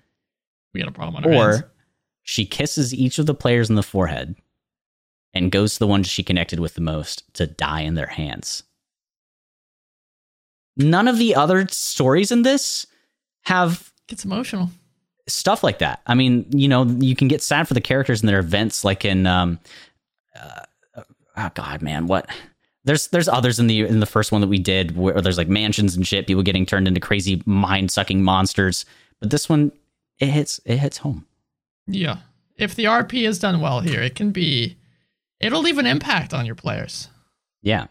[0.72, 1.60] We got a problem on our hands.
[1.62, 1.72] Or
[2.22, 4.36] she kisses each of the players in the forehead
[5.34, 8.62] and goes to the one she connected with the most to die in their hands.
[10.76, 12.86] None of the other stories in this
[13.42, 14.70] have Gets emotional.
[15.28, 16.00] stuff like that.
[16.06, 19.04] I mean, you know, you can get sad for the characters and their events, like
[19.04, 19.58] in, um,
[20.38, 20.62] uh,
[21.36, 22.28] oh god, man, what?
[22.84, 25.48] There's there's others in the in the first one that we did where there's like
[25.48, 28.86] mansions and shit, people getting turned into crazy mind sucking monsters.
[29.20, 29.70] But this one,
[30.18, 31.26] it hits it hits home.
[31.86, 32.18] Yeah.
[32.56, 34.76] If the RP is done well here, it can be
[35.40, 37.08] it'll leave an impact on your players.
[37.62, 37.86] Yeah.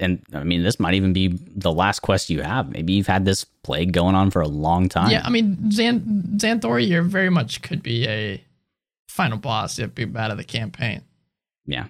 [0.00, 2.70] And I mean, this might even be the last quest you have.
[2.70, 5.10] Maybe you've had this plague going on for a long time.
[5.10, 8.44] Yeah, I mean Xan- Xanthoria here very much could be a
[9.08, 11.02] final boss if be bad of the campaign.
[11.66, 11.86] Yeah.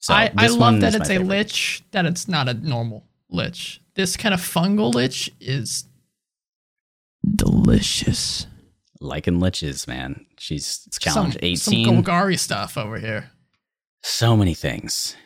[0.00, 1.28] So I, I love that it's a favorite.
[1.28, 3.80] lich, that it's not a normal lich.
[3.94, 5.84] This kind of fungal lich is
[7.36, 8.46] delicious.
[9.00, 10.26] Liking liches, man.
[10.38, 12.02] She's Some, challenge some 18.
[12.04, 13.30] Golgari stuff over here.
[14.02, 15.16] so many things.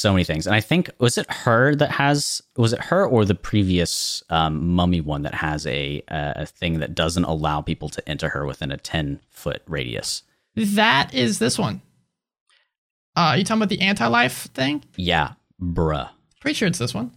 [0.00, 0.46] So many things.
[0.46, 4.68] And I think was it her that has was it her or the previous um,
[4.74, 8.70] mummy one that has a a thing that doesn't allow people to enter her within
[8.70, 10.22] a 10 foot radius.
[10.54, 11.82] That is this one.
[13.16, 14.84] Uh, you talking about the anti-life thing?
[14.96, 16.08] Yeah, bruh.
[16.40, 17.10] Pretty sure it's this one.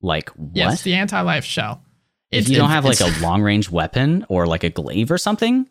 [0.00, 0.54] Like what?
[0.54, 1.82] Yes, the anti-life shell.
[2.30, 5.18] if It's- you don't have like a long range weapon or like a glaive or
[5.18, 5.68] something,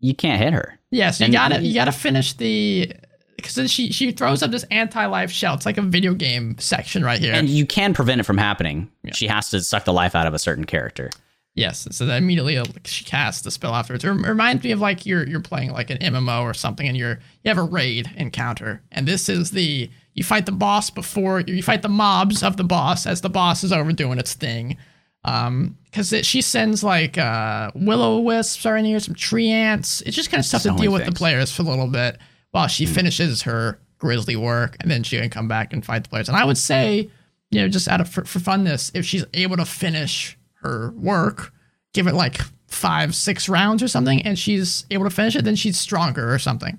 [0.00, 0.78] you can't hit her.
[0.90, 2.92] Yeah, so you And- gotta you gotta finish the
[3.38, 5.54] because then she she throws up this anti-life shell.
[5.54, 7.32] It's like a video game section right here.
[7.32, 8.90] And you can prevent it from happening.
[9.04, 9.14] Yeah.
[9.14, 11.10] She has to suck the life out of a certain character.
[11.54, 14.04] yes, so that immediately uh, she casts the spell afterwards.
[14.04, 17.20] It reminds me of like you're you're playing like an MMO or something, and you're
[17.44, 21.62] you have a raid encounter, and this is the you fight the boss before you
[21.62, 24.76] fight the mobs of the boss as the boss is overdoing its thing.
[25.24, 30.02] Um, because she sends like uh willow wisps are in here, some treants.
[30.04, 32.18] It's just kind of stuff So to deal with the players for a little bit
[32.66, 32.92] she hmm.
[32.92, 36.28] finishes her grisly work, and then she can come back and fight the players.
[36.28, 37.10] And I would say,
[37.50, 41.52] you know, just out of for, for funness, if she's able to finish her work,
[41.92, 45.56] give it like five, six rounds or something, and she's able to finish it, then
[45.56, 46.78] she's stronger or something.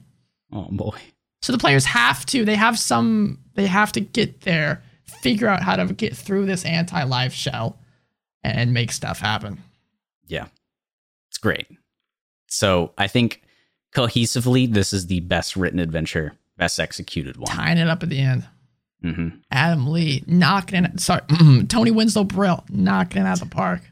[0.51, 0.97] Oh boy.
[1.41, 5.63] So the players have to, they have some, they have to get there, figure out
[5.63, 7.79] how to get through this anti-life shell,
[8.43, 9.61] and make stuff happen.
[10.27, 10.47] Yeah.
[11.29, 11.67] It's great.
[12.47, 13.41] So I think
[13.95, 17.47] cohesively, this is the best written adventure, best executed one.
[17.55, 18.45] Tying it up at the end.
[19.01, 20.99] hmm Adam Lee knocking it.
[20.99, 21.21] Sorry,
[21.67, 23.81] Toni Winslow-Brill knocking it out of the park.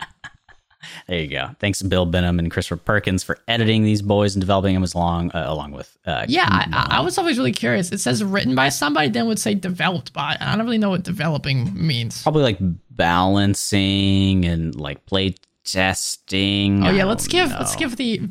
[1.07, 1.49] There you go.
[1.59, 4.95] Thanks to Bill Benham and Christopher Perkins for editing these boys and developing them as
[4.95, 5.97] long, uh, along with.
[6.05, 7.91] Uh, Yeah, I, I- I was always really curious.
[7.91, 10.37] It says written by somebody, then would say developed by.
[10.39, 12.21] I don't really know what developing means.
[12.23, 12.59] probably like
[12.91, 16.85] balancing and like play testing.
[16.87, 17.57] Oh yeah, let's give know.
[17.59, 18.21] let's give the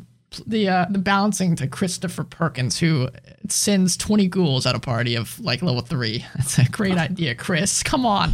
[0.45, 3.09] the uh, the balancing to Christopher Perkins, who
[3.47, 6.25] sends twenty ghouls at a party of like level three.
[6.35, 7.83] That's a great idea, Chris.
[7.83, 8.33] Come on.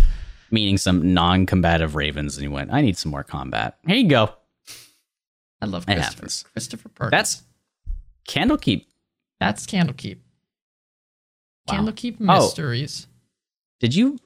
[0.51, 4.33] Meaning some non-combative ravens, and he went, "I need some more combat." Here you go.
[5.61, 6.03] I love It Christopher.
[6.15, 6.45] happens.
[6.53, 7.11] Christopher Perkins.
[7.11, 7.43] That's
[8.27, 8.85] Candlekeep.
[9.39, 10.17] that's Candlekeep.
[11.67, 11.73] Wow.
[11.75, 12.25] Candlekeep Oh.
[12.41, 13.07] mysteries.
[13.79, 14.19] Did you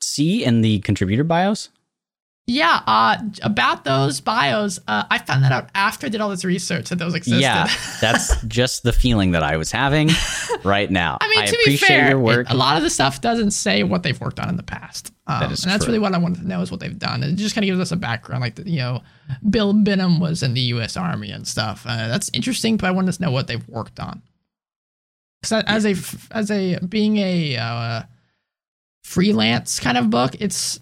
[0.00, 1.68] see in the contributor bios?
[2.48, 6.44] Yeah, uh, about those bios, uh, I found that out after I did all this
[6.44, 7.40] research that those existed.
[7.40, 7.68] Yeah,
[8.00, 10.10] that's just the feeling that I was having
[10.64, 11.18] right now.
[11.20, 12.50] I mean, to be fair, your work.
[12.50, 15.12] it- a lot of the stuff doesn't say what they've worked on in the past.
[15.28, 15.92] Um, That is and that's true.
[15.92, 17.22] really what I wanted to know is what they've done.
[17.22, 19.02] It just kind of gives us a background, like you know,
[19.48, 20.96] Bill Benham was in the U.S.
[20.96, 21.86] Army and stuff.
[21.86, 24.20] Uh, that's interesting, but I wanted to know what they've worked on.
[25.42, 25.94] Because as a
[26.36, 28.02] as a being a uh,
[29.04, 30.80] freelance kind of book, it's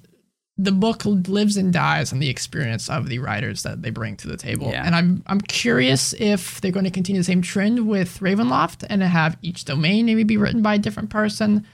[0.63, 4.29] the book lives and dies on the experience of the writers that they bring to
[4.29, 4.69] the table.
[4.71, 4.85] Yeah.
[4.85, 9.03] And I'm I'm curious if they're going to continue the same trend with Ravenloft and
[9.03, 11.67] have each domain maybe be written by a different person.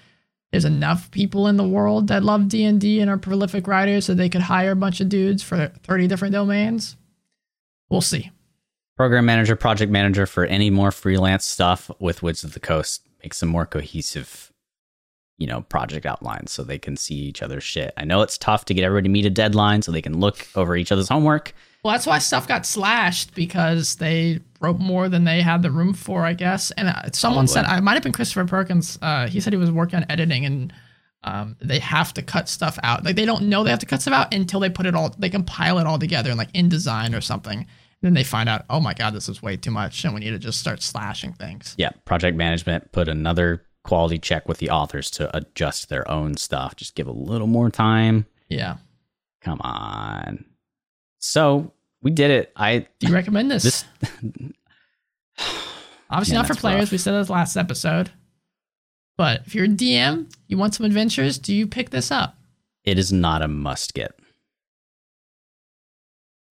[0.53, 4.05] There's enough people in the world that love D and D and are prolific writers,
[4.05, 6.97] so they could hire a bunch of dudes for 30 different domains.
[7.91, 8.31] We'll see.
[8.97, 13.07] Program manager, project manager for any more freelance stuff with Wizards of the Coast.
[13.23, 14.45] Make some more cohesive,
[15.39, 17.93] you know, project outlines so they can see each other's shit.
[17.97, 20.47] I know it's tough to get everybody to meet a deadline so they can look
[20.55, 21.53] over each other's homework.
[21.83, 25.95] Well, that's why stuff got slashed because they wrote more than they had the room
[25.95, 26.71] for, I guess.
[26.73, 28.99] And uh, someone said, I might have been Christopher Perkins.
[29.01, 30.73] Uh, he said he was working on editing and
[31.23, 33.05] um, they have to cut stuff out.
[33.05, 35.15] Like they don't know they have to cut stuff out until they put it all,
[35.19, 37.59] they compile it all together in like InDesign or something.
[37.59, 37.69] And
[38.03, 40.05] then they find out, oh my God, this is way too much.
[40.05, 41.75] And we need to just start slashing things.
[41.79, 46.75] Yeah, project management put another quality check with the authors to adjust their own stuff.
[46.77, 48.27] Just give a little more time.
[48.49, 48.77] Yeah.
[49.41, 50.45] Come on.
[51.19, 51.73] So
[52.03, 52.53] we did it.
[52.57, 53.63] I Do you recommend this?
[53.63, 53.85] this
[56.11, 56.81] Obviously Man, not for players.
[56.83, 56.93] rough.
[56.93, 58.11] We said that last episode.
[59.17, 62.37] But if you're a DM, you want some adventures, do you pick this up?
[62.85, 64.13] it is not a must get.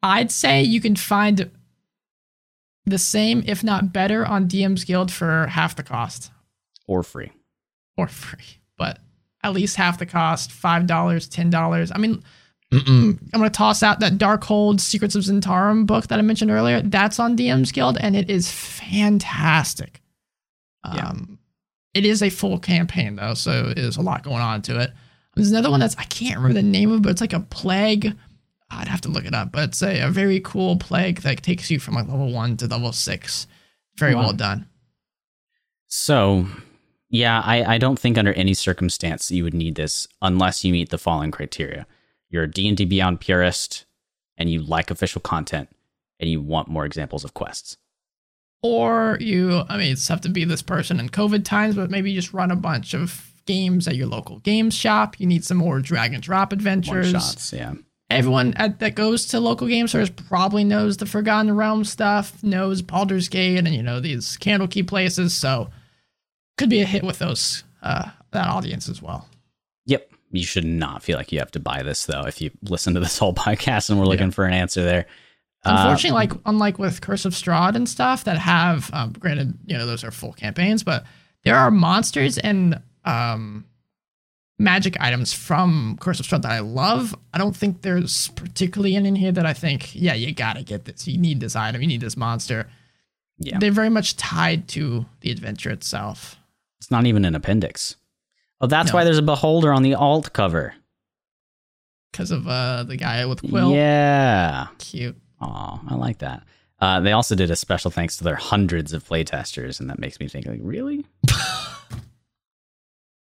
[0.03, 1.49] I'd say you can find
[2.86, 6.32] the same, if not better, on DM's Guild for half the cost
[6.88, 7.32] or free.
[7.98, 8.99] or free, but
[9.44, 11.91] at least half the cost $5, $10.
[11.94, 12.24] I mean,
[12.72, 16.82] I'm going to toss out that Darkhold Secrets of Zhentarim book that I mentioned earlier.
[16.82, 20.02] That's on DM's Guild, and it is fantastic.
[20.94, 21.07] Yeah.
[21.07, 21.40] Um,
[21.94, 24.91] it is a full campaign, though, so there's a lot going on to it.
[25.36, 27.40] There's another one that's, I can't remember the name of it, but it's like a
[27.40, 28.14] plague.
[28.72, 31.70] I'd have to look it up, but it's a, a very cool plague that takes
[31.72, 33.48] you from like level one to level six.
[33.98, 34.22] Very Wow.
[34.24, 34.68] well done.
[35.88, 36.48] So,
[37.16, 40.90] yeah, I, I don't think under any circumstance you would need this unless you meet
[40.90, 41.88] the following criteria.
[42.30, 43.86] You're a D&D Beyond purist
[44.38, 45.70] and you like official content
[46.20, 47.78] and you want more examples of quests.
[48.62, 52.12] Or you, I mean, it's tough to be this person in COVID times, but maybe
[52.12, 55.20] you just run a bunch of games at your local game shop.
[55.20, 57.12] You need some more drag and drop adventures.
[57.12, 57.76] shots, yeah.
[58.10, 62.82] Everyone at, that goes to local game stores probably knows the Forgotten Realm stuff, knows
[62.82, 65.34] Baldur's Gate, and you know these Candlekeep places.
[65.34, 65.70] So
[66.57, 69.27] could be a hit with those uh, that audience as well.
[69.86, 70.11] Yep.
[70.32, 72.99] You should not feel like you have to buy this though if you listen to
[72.99, 75.06] this whole podcast and we're looking for an answer there.
[75.64, 79.77] Uh, Unfortunately, like unlike with Curse of Strahd and stuff that have, um, granted, you
[79.77, 81.06] know those are full campaigns, but
[81.44, 83.65] there are monsters and um,
[84.60, 87.15] magic items from Curse of Strahd that I love.
[87.34, 90.86] I don't think there's particularly any in here that I think, yeah, you gotta get
[90.86, 91.07] this.
[91.07, 91.82] You need this item.
[91.82, 92.68] You need this monster.
[93.40, 93.57] yeah.
[93.60, 96.38] They're very much tied to the adventure itself.
[96.86, 97.95] It's not even an appendix.
[98.62, 98.99] Oh, that's No.
[98.99, 100.76] why there's a beholder on the alt cover.
[102.12, 103.72] Because of uh, the guy with Quill.
[103.74, 104.68] Yeah.
[104.78, 105.16] Cute.
[105.41, 106.44] Oh, I like that.
[106.80, 110.20] Uh, they also did a special thanks to their hundreds of playtesters, and that makes
[110.20, 111.07] me think, like, really?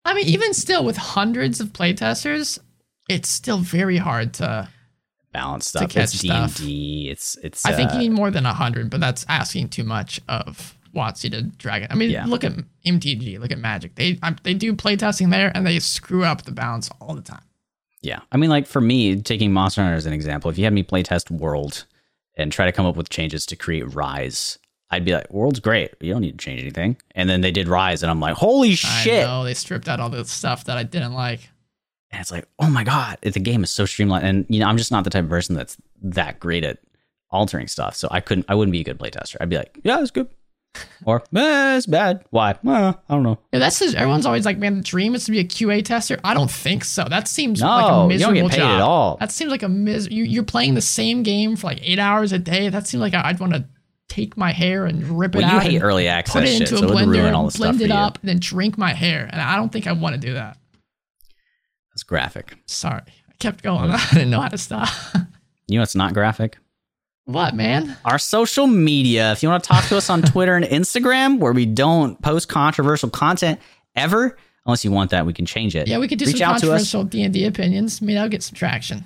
[0.07, 2.59] I mean, even still, with hundreds of playtesters,
[3.11, 4.71] it's still very hard to.
[5.35, 5.91] Balance stuff.
[5.91, 7.11] catch It's D&D.
[7.11, 7.67] It's it's.
[7.67, 11.31] I think uh, you need more than hundred, but that's asking too much of WotC
[11.33, 11.89] to drag it.
[11.91, 12.27] I mean, Yeah.
[12.27, 12.53] look at
[12.85, 13.95] MTG, look at Magic.
[13.95, 17.43] They I, they do playtesting there, and they screw up the balance all the time.
[18.03, 20.73] Yeah, I mean, like for me, taking Monster Hunter as an example, if you had
[20.73, 21.85] me playtest World
[22.37, 24.59] and try to come up with changes to create Rise,
[24.91, 25.93] I'd be like, World's great.
[26.01, 26.97] You don't need to change anything.
[27.15, 29.25] And then they did Rise, and I'm like, holy shit!
[29.25, 31.49] I know they stripped out all the stuff that I didn't like.
[32.11, 34.27] And it's like, oh my god, the game is so streamlined.
[34.27, 36.79] And you know, I'm just not the type of person that's that great at
[37.31, 37.95] altering stuff.
[37.95, 39.37] So I couldn't, I wouldn't be a good playtester.
[39.41, 40.29] I'd be like, yeah, it's good,
[41.05, 42.25] or eh, it's bad.
[42.31, 42.57] Why?
[42.63, 43.39] Well, I don't know.
[43.53, 46.19] Yeah, that's just, everyone's always like, man, the dream is to be a QA tester.
[46.23, 47.05] I don't think so.
[47.09, 48.71] That seems No, like a you don't miserable get paid job.
[48.77, 49.17] at all.
[49.19, 50.09] That seems like a mis.
[50.11, 52.69] You, you're playing the same game for like eight hours a day.
[52.69, 53.65] That seems like I'd want to
[54.09, 55.63] take my hair and rip it Well, you out.
[55.63, 57.81] hate and early put it shit, into so a it blender, and all the blend
[57.81, 59.29] it up, and then drink my hair.
[59.31, 60.57] And I don't think I want to do that.
[61.93, 62.57] That's graphic.
[62.67, 63.91] Sorry, I kept going.
[63.91, 64.89] I didn't know how to stop.
[65.67, 66.59] You know, it's not graphic.
[67.25, 67.97] What, man?
[68.05, 69.33] our social media.
[69.33, 72.49] If you want to talk to us on Twitter and Instagram, where we don't post
[72.49, 73.61] controversial content
[73.95, 74.37] ever,
[74.67, 75.89] unless you want that, we can change it.
[75.89, 76.91] Yeah, we could do Reach some out to us.
[76.91, 78.01] controversial D and D opinions.
[78.01, 79.05] Maybe that'll get some traction.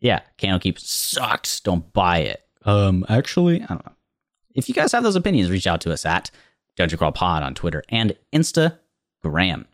[0.00, 1.60] Yeah, Candlekeep sucks.
[1.60, 2.42] Don't buy it.
[2.64, 3.92] Um, actually, I don't know.
[4.54, 6.30] If you guys have those opinions, reach out to us at
[6.76, 9.66] Dungeon Crawl Pod on Twitter and Instagram.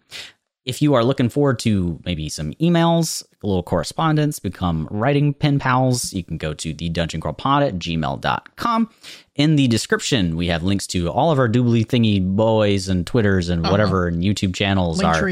[0.64, 5.58] If you are looking forward to maybe some emails, a little correspondence, become writing pen
[5.58, 8.90] pals, you can go to the Dungeon Crawl Pod at gmail.com.
[9.34, 13.48] In the description, we have links to all of our doobly thingy boys and Twitters
[13.48, 13.72] and uh-huh.
[13.72, 15.30] whatever and YouTube channels are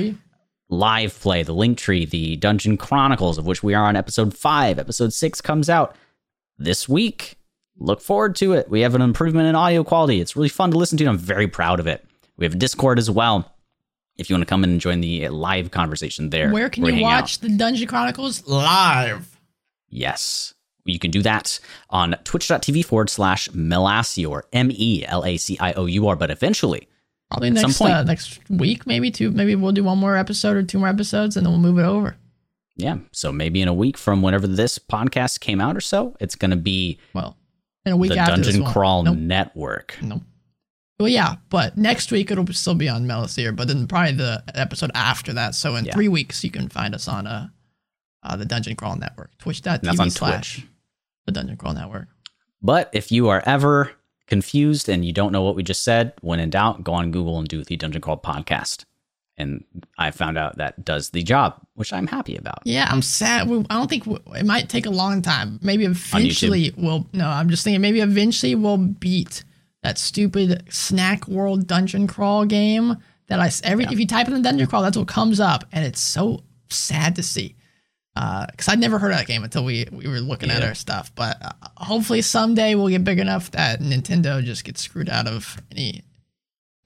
[0.70, 4.78] live play, the link tree, the Dungeon Chronicles, of which we are on episode five.
[4.78, 5.96] Episode six comes out
[6.58, 7.36] this week.
[7.78, 8.68] Look forward to it.
[8.68, 10.20] We have an improvement in audio quality.
[10.20, 11.04] It's really fun to listen to.
[11.04, 12.04] and I'm very proud of it.
[12.36, 13.52] We have a Discord as well.
[14.20, 16.90] If you want to come in and join the live conversation there, Where can you
[16.92, 17.22] hanging out.
[17.22, 19.36] watch the Dungeon Chronicles live?
[19.88, 20.54] Yes.
[20.84, 21.58] You can do that
[21.90, 26.16] on twitch.tv forward slash Melasior, M E L A C I O U R.
[26.16, 26.88] But eventually,
[27.30, 27.92] Probably next point.
[27.92, 29.30] uh, next week, maybe two.
[29.30, 31.84] Maybe we'll do one more episode or two more episodes, and then we'll move it
[31.84, 32.16] over.
[32.76, 32.98] yeah.
[33.12, 36.50] So maybe in a week from whenever this podcast came out or so, it's going
[36.50, 37.36] to be Well,
[37.84, 38.72] in a week the after this Dungeon.
[38.72, 39.16] Crawl Nope.
[39.18, 39.96] Network.
[40.02, 40.22] Nope.
[41.00, 44.90] Well, yeah, but next week it'll still be on Melisier, but then probably the episode
[44.94, 45.54] after that.
[45.54, 45.94] So in Yeah.
[45.94, 47.48] three weeks, you can find us on uh,
[48.22, 50.66] uh the Dungeon Crawl Network, And that's on twitch.tv slash Twitch.
[51.26, 52.08] the Dungeon Crawl Network.
[52.62, 53.92] But if you are ever
[54.26, 57.38] confused and you don't know what we just said, when in doubt, go on Google
[57.38, 58.84] and do the Dungeon Crawl podcast.
[59.38, 59.64] and
[59.96, 62.58] I found out that does the job, which I'm happy about.
[62.64, 63.48] Yeah, I'm sad.
[63.48, 65.58] We, I don't think it might take a long time.
[65.62, 67.06] Maybe eventually we'll.
[67.14, 69.44] No, I'm just thinking maybe eventually we'll beat
[69.82, 72.96] that stupid Snack World dungeon crawl game
[73.28, 73.92] that I every Yeah.
[73.92, 77.16] if you type in the dungeon crawl, that's what comes up, and it's so sad
[77.16, 77.56] to see.
[78.16, 80.74] Uh, because I'd never heard of that game until we we were looking at our
[80.74, 81.14] stuff.
[81.14, 85.56] But uh, hopefully someday we'll get big enough that Nintendo just gets screwed out of
[85.70, 86.02] any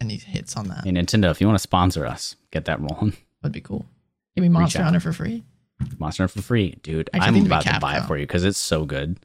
[0.00, 0.84] any hits on that.
[0.84, 3.14] Hey, Nintendo, if you want to sponsor us, get that rolling.
[3.42, 3.86] That'd be cool.
[4.36, 4.82] Give me Monster.
[4.82, 5.42] Hunter for free.
[5.98, 7.08] Monster Hunter for free, dude.
[7.14, 9.18] Actually, I'm think it'd be about to buy it for you because it's so good.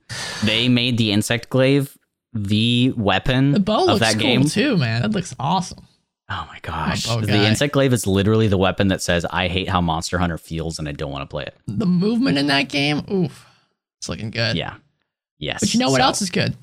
[0.44, 1.98] They made the insect glaive
[2.34, 4.44] the weapon The bow of that cool game.
[4.46, 5.02] too, man.
[5.02, 5.86] That looks awesome.
[6.32, 9.82] Oh my gosh, the insect glaive is literally the weapon that says, "I hate how
[9.82, 13.04] Monster Hunter feels and I don't want to play it." The movement in that game,
[13.12, 13.48] oof,
[14.00, 14.56] it's looking good.
[14.56, 14.76] Yeah,
[15.40, 15.60] yes.
[15.62, 16.56] But you know what So- else is good?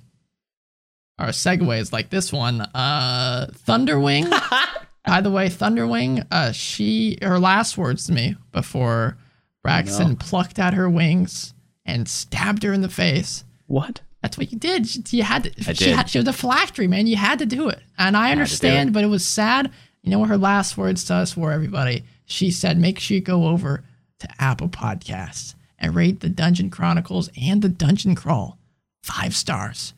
[1.18, 2.60] Our segues like this one.
[2.60, 4.30] Uh Thunderwing.
[5.06, 9.16] By the way, Thunderwing, uh she her last words to me before
[9.64, 13.44] Braxton plucked out her wings and stabbed her in the face.
[13.66, 14.01] What?
[14.27, 14.89] That's what you did.
[14.89, 15.51] She- You had to.
[15.69, 15.94] I she, did.
[15.97, 17.07] Had, she was a phylactery, man.
[17.07, 17.78] You had to do it.
[17.97, 18.93] And I do understand, it.
[18.93, 19.70] but it was sad.
[20.03, 22.03] You know what her last words to us were, everybody?
[22.24, 23.85] She said, make sure you go over
[24.19, 28.59] to Apple Podcasts and rate the Dungeon Chronicles and the Dungeon Crawl
[29.05, 29.94] five stars.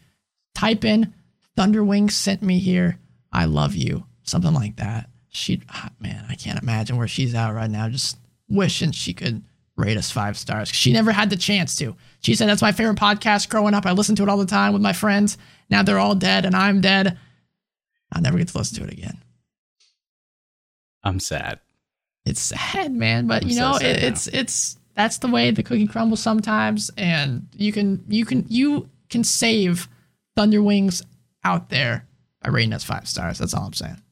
[0.54, 1.14] Type in
[1.56, 2.98] Thunderwing sent me here.
[3.32, 4.04] I love you.
[4.24, 5.08] Something like that.
[5.30, 7.88] She, ah, man, I can't imagine where she's at right now.
[7.88, 9.42] Just wishing she could
[9.78, 10.68] rate us five stars.
[10.68, 11.96] She never had the chance to.
[12.20, 13.86] She said that's my favorite podcast growing up.
[13.86, 15.38] I listened to it all the time with my friends.
[15.70, 17.16] Now they're all dead and I'm dead.
[18.12, 19.22] I'll never get to listen to it again.
[21.04, 21.60] I'm sad.
[22.26, 25.62] It's sad, man, but I'm you know, sad it, it's it's that's the way the
[25.62, 29.88] cookie crumbles sometimes, and you can you can you can save
[30.36, 31.02] Thunderwings
[31.44, 32.06] out there
[32.42, 33.38] by rating us five stars.
[33.38, 34.02] That's all I'm saying.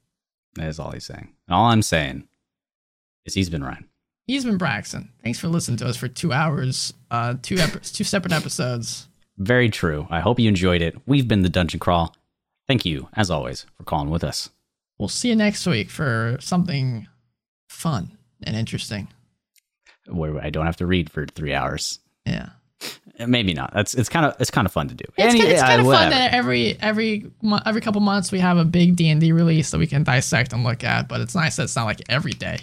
[0.55, 1.35] That is all he's saying.
[1.49, 2.27] And all I'm saying
[3.27, 3.87] is he's been Ryan.
[4.27, 5.11] He's been Braxton.
[5.23, 9.07] Thanks for listening to us for two hours, uh, two ep- two separate episodes.
[9.39, 10.07] Very true.
[10.11, 10.97] I hope you enjoyed it.
[11.07, 12.15] We've been the Dungeon Crawl.
[12.67, 14.51] Thank you, as always, for calling with us.
[14.99, 17.07] We'll see you next week for something
[17.69, 19.09] fun and interesting.
[20.09, 22.01] Where I don't have to read for three hours.
[22.25, 22.49] Yeah.
[23.19, 23.73] Maybe not.
[23.73, 25.05] That's it's kind of it's kind of fun to do.
[25.17, 26.11] It's, Any- it's kind of fun whatever.
[26.11, 27.31] that every every
[27.65, 30.53] every couple months we have a big D and D release that we can dissect
[30.53, 31.09] and look at.
[31.09, 32.59] But it's nice that it's not like every day.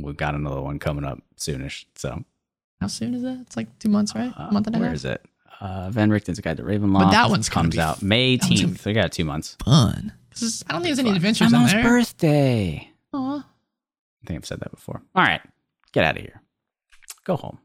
[0.00, 1.84] We've got another one coming up soonish.
[1.96, 2.24] So
[2.80, 3.38] How soon is that?
[3.42, 4.32] It's like two months, right?
[4.38, 4.96] uh, a month and a where half.
[4.96, 5.24] is it?
[5.60, 7.00] Uh, Van Richten's Guide to Ravenloft.
[7.00, 8.84] But that one's comes out May that one's 18th.
[8.84, 9.56] We got two months.
[9.64, 10.12] Fun.
[10.36, 11.82] I don't think there's any adventures My in mom's there.
[11.82, 12.90] birthday.
[13.12, 13.38] Aw.
[13.38, 15.02] I think I've said that before.
[15.16, 15.40] All right,
[15.92, 16.40] get out of here.
[17.24, 17.58] Go home.